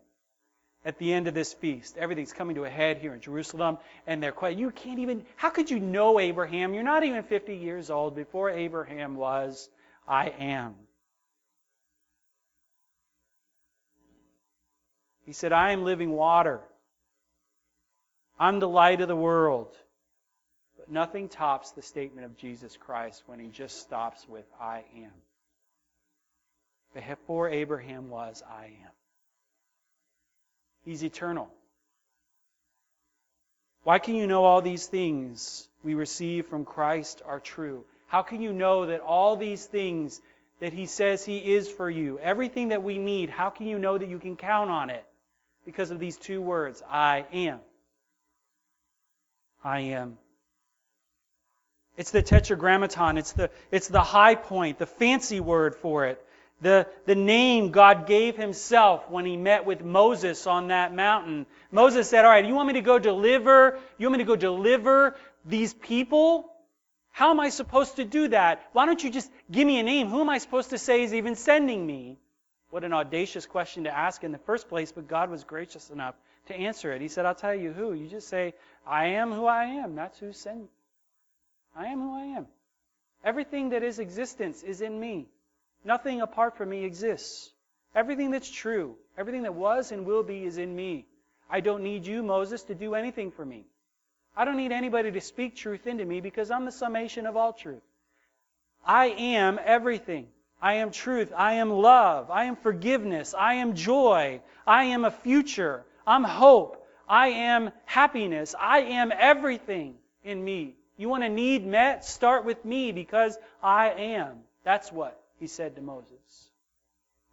at 0.85 0.99
the 0.99 1.13
end 1.13 1.27
of 1.27 1.35
this 1.35 1.53
feast. 1.53 1.97
Everything's 1.97 2.33
coming 2.33 2.57
to 2.57 2.65
a 2.65 2.71
head 2.71 2.99
here 2.99 3.15
in 3.15 3.21
Jerusalem, 3.21 3.79
and 4.07 4.23
they're 4.23 4.33
quite, 4.33 4.57
you 4.57 4.71
can't 4.71 4.99
even, 4.99 5.25
how 5.37 5.51
could 5.51 5.71
you 5.71 5.81
know 5.81 6.21
Abraham? 6.21 6.75
You're 6.75 6.83
not 6.83 7.05
even 7.05 7.23
50 7.23 7.57
years 7.57 7.91
old. 7.91 8.15
Before 8.15 8.51
Abraham 8.51 9.17
was, 9.17 9.69
I 10.07 10.29
am. 10.39 10.75
He 15.25 15.33
said, 15.33 15.53
I 15.53 15.73
am 15.73 15.85
living 15.85 16.11
water. 16.11 16.61
I'm 18.39 18.61
the 18.61 18.69
light 18.69 19.01
of 19.01 19.09
the 19.09 19.17
world. 19.17 19.75
But 20.85 20.93
nothing 20.93 21.31
tops 21.31 21.71
the 21.71 21.81
statement 21.81 22.27
of 22.27 22.37
Jesus 22.37 22.77
Christ 22.77 23.23
when 23.25 23.39
he 23.39 23.49
just 23.49 23.81
stops 23.81 24.29
with, 24.29 24.45
I 24.61 24.85
am. 24.97 25.13
Before 26.93 27.49
Abraham 27.49 28.11
was, 28.11 28.43
I 28.47 28.67
am. 28.67 28.91
He's 30.85 31.03
eternal. 31.03 31.49
Why 33.85 33.99
can 33.99 34.15
you 34.15 34.27
know 34.27 34.45
all 34.45 34.61
these 34.61 34.87
things 34.87 35.67
we 35.83 35.95
receive 35.95 36.47
from 36.47 36.67
Christ 36.67 37.23
are 37.25 37.41
true? 37.41 37.87
How 38.07 38.21
can 38.21 38.43
you 38.43 38.53
know 38.53 38.85
that 38.87 39.01
all 39.01 39.37
these 39.37 39.65
things 39.65 40.21
that 40.61 40.75
He 40.75 40.85
says 40.85 41.25
He 41.25 41.55
is 41.55 41.67
for 41.67 41.89
you, 41.89 42.19
everything 42.19 42.69
that 42.69 42.83
we 42.83 42.99
need, 42.99 43.31
how 43.31 43.49
can 43.49 43.67
you 43.69 43.79
know 43.79 43.97
that 43.97 44.09
you 44.09 44.19
can 44.19 44.37
count 44.37 44.71
on 44.71 44.91
it? 44.91 45.05
Because 45.65 45.91
of 45.91 45.99
these 45.99 46.19
two 46.19 46.43
words, 46.43 46.83
I 46.87 47.25
am. 47.33 47.61
I 49.63 49.81
am. 49.81 50.19
It's 51.97 52.11
the 52.11 52.23
tetragrammaton. 52.23 53.19
It's 53.19 53.33
the, 53.33 53.51
it's 53.71 53.89
the 53.89 54.03
high 54.03 54.35
point, 54.35 54.79
the 54.79 54.87
fancy 54.87 55.41
word 55.41 55.77
for 55.77 56.07
it. 56.07 56.25
The, 56.61 56.87
the 57.05 57.15
name 57.15 57.71
God 57.71 58.07
gave 58.07 58.37
himself 58.37 59.11
when 59.11 59.27
he 59.27 59.37
met 59.37 59.67
with 59.67 59.85
Moses 59.85 60.47
on 60.47 60.69
that 60.69 60.95
mountain. 60.95 61.47
Moses 61.71 62.09
said, 62.09 62.25
All 62.25 62.31
right, 62.31 62.45
you 62.45 62.55
want 62.55 62.69
me 62.69 62.75
to 62.75 62.81
go 62.81 62.99
deliver? 62.99 63.79
You 63.99 64.07
want 64.07 64.19
me 64.19 64.25
to 64.25 64.29
go 64.29 64.37
deliver 64.37 65.17
these 65.45 65.75
people? 65.75 66.51
How 67.11 67.31
am 67.31 67.39
I 67.39 67.51
supposed 67.51 67.97
to 67.97 68.05
do 68.05 68.29
that? 68.29 68.67
Why 68.73 68.87
don't 68.87 69.03
you 69.03 69.11
just 69.11 69.31
give 69.51 69.67
me 69.67 69.79
a 69.79 69.83
name? 69.83 70.09
Who 70.09 70.21
am 70.21 70.31
I 70.31 70.39
supposed 70.39 70.71
to 70.71 70.79
say 70.79 71.03
is 71.03 71.15
even 71.15 71.37
sending 71.37 71.87
me? 71.87 72.19
What 72.71 72.83
an 72.83 72.93
audacious 72.93 73.47
question 73.47 73.85
to 73.85 73.97
ask 73.97 74.25
in 74.25 74.33
the 74.33 74.39
first 74.39 74.69
place, 74.69 74.91
but 74.91 75.07
God 75.07 75.31
was 75.31 75.45
gracious 75.45 75.91
enough 75.91 76.17
to 76.47 76.57
answer 76.57 76.93
it. 76.93 77.01
He 77.01 77.09
said, 77.09 77.25
I'll 77.25 77.35
tell 77.35 77.55
you 77.55 77.73
who. 77.73 77.93
You 77.93 78.09
just 78.09 78.29
say, 78.29 78.55
I 78.85 79.07
am 79.07 79.31
who 79.33 79.47
I 79.47 79.65
am. 79.65 79.95
That's 79.95 80.19
who 80.19 80.33
sent 80.33 80.69
I 81.77 81.87
am 81.87 82.01
who 82.01 82.15
I 82.15 82.25
am. 82.37 82.47
Everything 83.25 83.71
that 83.71 83.83
is 83.83 83.99
existence 83.99 84.63
is 84.63 84.81
in 84.81 84.99
me. 84.99 85.27
Nothing 85.85 86.21
apart 86.21 86.57
from 86.57 86.71
me 86.71 86.85
exists. 86.85 87.51
Everything 87.95 88.31
that's 88.31 88.51
true, 88.51 88.97
everything 89.17 89.43
that 89.43 89.55
was 89.55 89.93
and 89.93 90.07
will 90.07 90.23
be 90.23 90.45
is 90.45 90.59
in 90.59 90.75
me. 90.75 91.07
I 91.49 91.61
don't 91.61 91.83
need 91.83 92.07
you, 92.07 92.23
Moses, 92.23 92.63
to 92.65 92.75
do 92.75 92.95
anything 92.95 93.31
for 93.31 93.45
me. 93.45 93.65
I 94.37 94.45
don't 94.45 94.57
need 94.57 94.73
anybody 94.73 95.13
to 95.13 95.21
speak 95.21 95.55
truth 95.55 95.87
into 95.87 96.05
me 96.05 96.21
because 96.21 96.51
I'm 96.51 96.65
the 96.65 96.73
summation 96.73 97.27
of 97.27 97.37
all 97.37 97.53
truth. 97.53 97.83
I 98.85 99.07
am 99.07 99.61
everything. 99.65 100.27
I 100.61 100.75
am 100.75 100.91
truth. 100.91 101.33
I 101.37 101.55
am 101.55 101.71
love. 101.71 102.31
I 102.31 102.45
am 102.45 102.57
forgiveness. 102.57 103.35
I 103.35 103.55
am 103.55 103.75
joy. 103.75 104.41
I 104.67 104.85
am 104.85 105.05
a 105.05 105.11
future. 105.11 105.85
I'm 106.07 106.25
hope. 106.25 106.85
I 107.09 107.29
am 107.29 107.71
happiness. 107.85 108.55
I 108.59 108.81
am 108.81 109.13
everything 109.17 109.95
in 110.25 110.43
me. 110.43 110.75
You 110.97 111.09
want 111.09 111.25
a 111.25 111.29
need 111.29 111.67
met? 111.67 112.05
Start 112.05 112.45
with 112.45 112.65
me 112.65 112.93
because 112.93 113.37
I 113.63 113.91
am. 113.91 114.39
That's 114.63 114.93
what 114.93 115.21
he 115.41 115.47
said 115.47 115.77
to 115.77 115.83
Moses. 115.83 116.49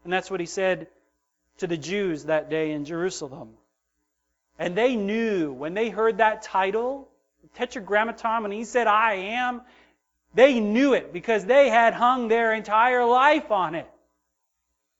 And 0.03 0.11
that's 0.11 0.31
what 0.31 0.39
he 0.39 0.45
said 0.45 0.87
to 1.59 1.67
the 1.67 1.77
Jews 1.77 2.25
that 2.25 2.49
day 2.49 2.71
in 2.71 2.85
Jerusalem. 2.85 3.49
And 4.57 4.75
they 4.75 4.95
knew 4.95 5.53
when 5.53 5.73
they 5.73 5.89
heard 5.89 6.17
that 6.17 6.41
title, 6.41 7.07
Tetragrammaton, 7.55 8.43
when 8.43 8.51
he 8.51 8.63
said, 8.63 8.87
I 8.87 9.13
am, 9.13 9.61
they 10.33 10.59
knew 10.59 10.93
it 10.93 11.13
because 11.13 11.45
they 11.45 11.69
had 11.69 11.93
hung 11.93 12.27
their 12.27 12.53
entire 12.53 13.05
life 13.05 13.51
on 13.51 13.75
it. 13.75 13.89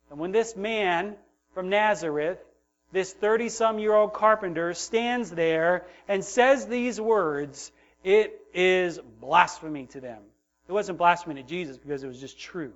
And 0.10 0.20
when 0.20 0.32
this 0.32 0.56
man 0.56 1.16
from 1.54 1.70
Nazareth, 1.70 2.40
this 2.92 3.14
30 3.14 3.50
some 3.50 3.80
year 3.80 3.94
old 3.94 4.14
carpenter, 4.14 4.74
stands 4.74 5.32
there 5.32 5.86
and 6.08 6.24
says 6.24 6.68
these 6.68 7.00
words, 7.00 7.72
it 8.04 8.42
is 8.54 9.00
blasphemy 9.20 9.86
to 9.88 10.02
them. 10.02 10.22
It 10.68 10.72
wasn't 10.72 10.98
blasphemy 10.98 11.36
to 11.36 11.44
Jesus 11.44 11.78
because 11.78 12.04
it 12.04 12.08
was 12.08 12.20
just 12.20 12.40
true. 12.40 12.74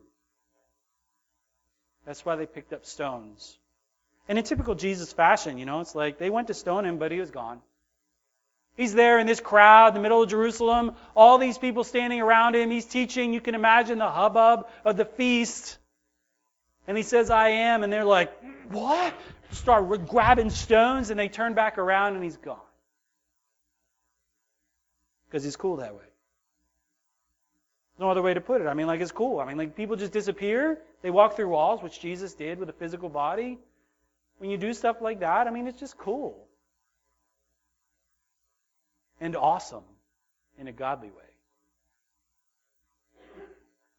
That's 2.06 2.24
why 2.24 2.36
they 2.36 2.46
picked 2.46 2.74
up 2.74 2.86
stones. 2.86 3.58
And 4.28 4.38
in 4.38 4.44
typical 4.44 4.76
Jesus 4.76 5.12
fashion, 5.14 5.58
you 5.58 5.66
know, 5.66 5.82
it's 5.82 5.96
like 5.96 6.18
they 6.18 6.30
went 6.30 6.48
to 6.48 6.54
stone 6.54 6.86
him, 6.86 6.98
but 6.98 7.12
he 7.12 7.20
was 7.20 7.32
gone. 7.32 7.62
He's 8.78 8.94
there 8.94 9.20
in 9.20 9.28
this 9.28 9.40
crowd 9.40 9.96
the 9.96 10.00
middle 10.00 10.22
of 10.22 10.30
Jerusalem, 10.30 10.96
all 11.16 11.38
these 11.38 11.58
people 11.58 11.84
standing 11.84 12.22
around 12.22 12.56
him. 12.56 12.70
He's 12.70 12.86
teaching. 12.86 13.34
You 13.34 13.42
can 13.42 13.56
imagine 13.56 13.98
the 13.98 14.10
hubbub 14.10 14.68
of 14.84 14.98
the 14.98 15.06
feast. 15.06 15.78
And 16.88 16.98
he 16.98 17.04
says, 17.04 17.30
I 17.30 17.50
am. 17.50 17.84
And 17.84 17.92
they're 17.92 18.04
like, 18.04 18.32
What? 18.70 19.14
Start 19.52 20.08
grabbing 20.08 20.50
stones, 20.50 21.12
and 21.12 21.20
they 21.20 21.30
turn 21.30 21.54
back 21.54 21.78
around, 21.78 22.16
and 22.16 22.24
he's 22.24 22.38
gone 22.38 22.60
because 25.28 25.44
he's 25.44 25.56
cool 25.56 25.78
that 25.78 25.96
way. 25.96 26.04
no 28.00 28.10
other 28.10 28.22
way 28.22 28.34
to 28.34 28.42
put 28.42 28.62
it. 28.62 28.68
I 28.68 28.74
mean, 28.74 28.88
like, 28.88 29.02
it's 29.02 29.12
cool. 29.12 29.40
I 29.40 29.46
mean, 29.46 29.58
like, 29.58 29.76
people 29.76 29.96
just 29.96 30.12
disappear. 30.12 30.80
They 31.02 31.10
walk 31.10 31.36
through 31.36 31.50
walls, 31.50 31.82
which 31.82 32.00
Jesus 32.00 32.34
did 32.34 32.60
with 32.60 32.70
a 32.70 32.74
physical 32.74 33.10
body. 33.10 33.58
When 34.38 34.50
you 34.50 34.58
do 34.58 34.74
stuff 34.74 35.02
like 35.02 35.22
that, 35.22 35.48
I 35.48 35.52
mean, 35.52 35.68
it's 35.68 35.80
just 35.80 35.98
cool. 35.98 36.46
And 39.22 39.36
awesome 39.36 39.84
in 40.60 40.68
a 40.68 40.72
godly 40.74 41.10
way. 41.10 41.24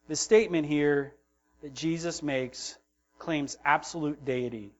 The 0.07 0.15
statement 0.15 0.67
here 0.67 1.13
that 1.63 1.73
Jesus 1.73 2.21
makes 2.21 2.77
claims 3.19 3.57
absolute 3.65 4.23
deity. 4.23 4.71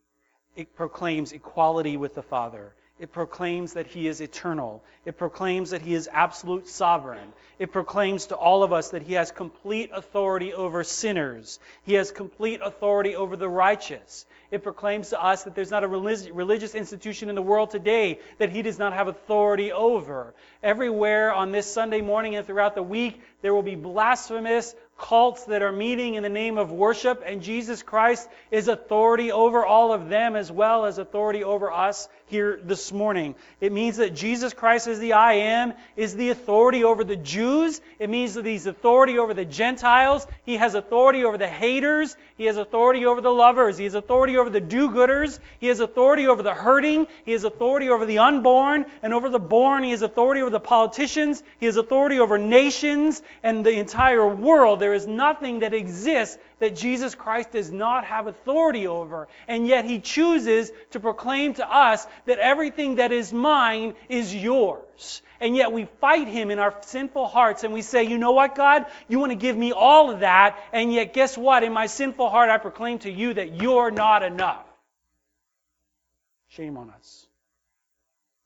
It 0.55 0.75
proclaims 0.75 1.31
equality 1.33 1.97
with 1.97 2.15
the 2.15 2.21
Father. 2.21 2.73
It 2.99 3.11
proclaims 3.11 3.73
that 3.73 3.85
He 3.85 4.07
is 4.07 4.21
eternal. 4.21 4.83
It 5.05 5.17
proclaims 5.17 5.69
that 5.69 5.83
He 5.83 5.93
is 5.93 6.09
absolute 6.11 6.67
sovereign. 6.67 7.31
It 7.59 7.71
proclaims 7.71 8.27
to 8.27 8.35
all 8.35 8.63
of 8.63 8.73
us 8.73 8.89
that 8.89 9.03
He 9.03 9.13
has 9.13 9.31
complete 9.31 9.91
authority 9.93 10.53
over 10.53 10.83
sinners. 10.83 11.59
He 11.83 11.93
has 11.93 12.11
complete 12.11 12.59
authority 12.63 13.15
over 13.15 13.35
the 13.35 13.49
righteous. 13.49 14.25
It 14.49 14.63
proclaims 14.63 15.09
to 15.09 15.23
us 15.23 15.43
that 15.43 15.53
there's 15.53 15.69
not 15.69 15.83
a 15.83 15.87
religious 15.87 16.73
institution 16.73 17.29
in 17.29 17.35
the 17.35 17.41
world 17.41 17.69
today 17.69 18.19
that 18.39 18.49
He 18.49 18.63
does 18.63 18.79
not 18.79 18.93
have 18.93 19.07
authority 19.07 19.71
over. 19.71 20.33
Everywhere 20.63 21.31
on 21.33 21.51
this 21.51 21.71
Sunday 21.71 22.01
morning 22.01 22.35
and 22.35 22.47
throughout 22.47 22.73
the 22.73 22.81
week, 22.81 23.21
there 23.41 23.53
will 23.53 23.63
be 23.63 23.75
blasphemous, 23.75 24.75
cults 24.97 25.45
that 25.45 25.61
are 25.61 25.71
meeting 25.71 26.15
in 26.15 26.23
the 26.23 26.29
name 26.29 26.57
of 26.57 26.71
worship, 26.71 27.21
and 27.25 27.41
Jesus 27.41 27.83
Christ 27.83 28.27
is 28.49 28.67
authority 28.67 29.31
over 29.31 29.65
all 29.65 29.93
of 29.93 30.09
them 30.09 30.35
as 30.35 30.51
well 30.51 30.85
as 30.85 30.97
authority 30.97 31.43
over 31.43 31.71
us 31.71 32.09
here 32.25 32.59
this 32.63 32.91
morning. 32.91 33.35
It 33.61 33.71
means 33.71 33.97
that 33.97 34.13
Jesus 34.13 34.53
Christ 34.53 34.87
is 34.87 34.99
the 34.99 35.13
I 35.13 35.33
am, 35.33 35.73
is 35.95 36.15
the 36.15 36.29
authority 36.29 36.83
over 36.83 37.03
the 37.03 37.15
Jews. 37.15 37.79
It 37.99 38.09
means 38.09 38.33
that 38.33 38.45
he's 38.45 38.65
authority 38.65 39.17
over 39.17 39.33
the 39.33 39.45
Gentiles. 39.45 40.27
He 40.43 40.57
has 40.57 40.75
authority 40.75 41.23
over 41.23 41.37
the 41.37 41.47
haters. 41.47 42.17
He 42.35 42.45
has 42.45 42.57
authority 42.57 43.05
over 43.05 43.21
the 43.21 43.31
lovers. 43.31 43.77
He 43.77 43.85
has 43.85 43.95
authority 43.95 44.35
over 44.35 44.49
the 44.49 44.59
do 44.59 44.89
gooders. 44.89 45.39
He 45.59 45.67
has 45.67 45.79
authority 45.79 46.27
over 46.27 46.43
the 46.43 46.53
hurting. 46.53 47.07
He 47.23 47.31
has 47.31 47.45
authority 47.45 47.89
over 47.89 48.05
the 48.05 48.17
unborn 48.17 48.85
and 49.01 49.13
over 49.13 49.29
the 49.29 49.39
born. 49.39 49.83
He 49.83 49.91
has 49.91 50.01
authority 50.01 50.41
over 50.41 50.49
the 50.49 50.59
politicians. 50.59 51.41
He 51.59 51.67
has 51.67 51.77
authority 51.77 52.19
over 52.19 52.37
nations 52.37 53.21
and 53.43 53.65
the 53.65 53.79
entire 53.79 54.27
world. 54.27 54.79
There 54.79 54.93
is 54.93 55.07
nothing 55.07 55.59
that 55.59 55.73
exists 55.73 56.37
that 56.59 56.75
Jesus 56.75 57.15
Christ 57.15 57.51
does 57.51 57.71
not 57.71 58.05
have 58.05 58.27
authority 58.27 58.87
over. 58.87 59.27
And 59.47 59.67
yet 59.67 59.85
he 59.85 59.99
chooses 59.99 60.71
to 60.91 60.99
proclaim 60.99 61.53
to 61.55 61.69
us 61.69 62.05
that 62.25 62.39
everything 62.39 62.95
that 62.95 63.11
is 63.11 63.31
mine 63.31 63.95
is 64.09 64.33
yours. 64.33 65.21
And 65.39 65.55
yet 65.55 65.71
we 65.71 65.85
fight 66.01 66.27
him 66.27 66.49
in 66.49 66.59
our 66.59 66.75
sinful 66.81 67.27
hearts 67.27 67.63
and 67.63 67.73
we 67.73 67.81
say, 67.81 68.03
you 68.03 68.17
know 68.17 68.31
what, 68.31 68.55
God? 68.55 68.85
You 69.07 69.19
want 69.19 69.31
to 69.31 69.37
give 69.37 69.55
me 69.55 69.71
all 69.71 70.09
of 70.09 70.21
that. 70.21 70.57
And 70.73 70.91
yet 70.91 71.13
guess 71.13 71.37
what? 71.37 71.63
In 71.63 71.73
my 71.73 71.85
sinful 71.85 72.29
heart, 72.29 72.49
I 72.49 72.57
proclaim 72.57 72.99
to 72.99 73.11
you 73.11 73.35
that 73.35 73.61
you're 73.61 73.91
not 73.91 74.23
enough. 74.23 74.65
Shame 76.49 76.77
on 76.77 76.89
us. 76.89 77.27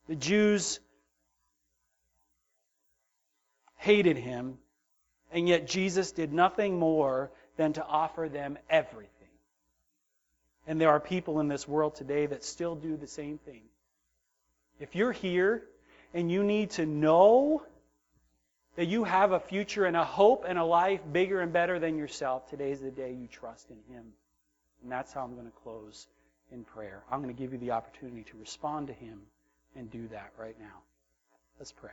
The 0.08 0.16
Jews 0.16 0.80
hated 3.78 4.18
him 4.18 4.58
and 5.32 5.48
yet 5.48 5.68
Jesus 5.68 6.12
did 6.12 6.34
nothing 6.34 6.78
more 6.78 7.32
than 7.58 7.74
to 7.74 7.86
offer 7.86 8.30
them 8.30 8.58
everything. 8.70 9.08
And 10.68 10.80
there 10.80 10.90
are 10.90 11.00
people 11.00 11.40
in 11.40 11.48
this 11.48 11.68
world 11.68 11.96
today 11.96 12.26
that 12.28 12.44
still 12.44 12.76
do 12.76 12.98
the 12.98 13.08
same 13.08 13.38
thing. 13.40 13.62
If 14.80 14.96
you're 14.96 15.12
here 15.12 15.64
and 16.14 16.32
you 16.32 16.44
need 16.44 16.72
to 16.72 16.86
know 16.86 17.64
that 18.76 18.86
you 18.86 19.04
have 19.04 19.32
a 19.32 19.40
future 19.40 19.86
and 19.86 19.98
a 19.98 20.04
hope 20.04 20.46
and 20.48 20.58
a 20.58 20.64
life 20.64 21.02
bigger 21.12 21.42
and 21.42 21.52
better 21.52 21.80
than 21.80 21.98
yourself, 21.98 22.50
today 22.50 22.72
is 22.72 22.80
the 22.80 22.92
day 22.92 23.12
you 23.12 23.28
trust 23.28 23.70
in 23.70 23.94
Him. 23.94 24.04
And 24.82 24.92
that's 24.92 25.14
how 25.14 25.24
I'm 25.24 25.34
going 25.34 25.46
to 25.46 25.58
close 25.64 26.08
in 26.52 26.64
prayer. 26.64 27.04
I'm 27.12 27.22
going 27.22 27.34
to 27.34 27.40
give 27.40 27.54
you 27.54 27.60
the 27.60 27.72
opportunity 27.72 28.24
to 28.32 28.38
respond 28.40 28.88
to 28.88 28.94
Him 28.94 29.22
and 29.76 29.92
do 29.92 30.08
that 30.10 30.32
right 30.38 30.56
now. 30.60 30.82
Let's 31.60 31.72
pray. 31.72 31.92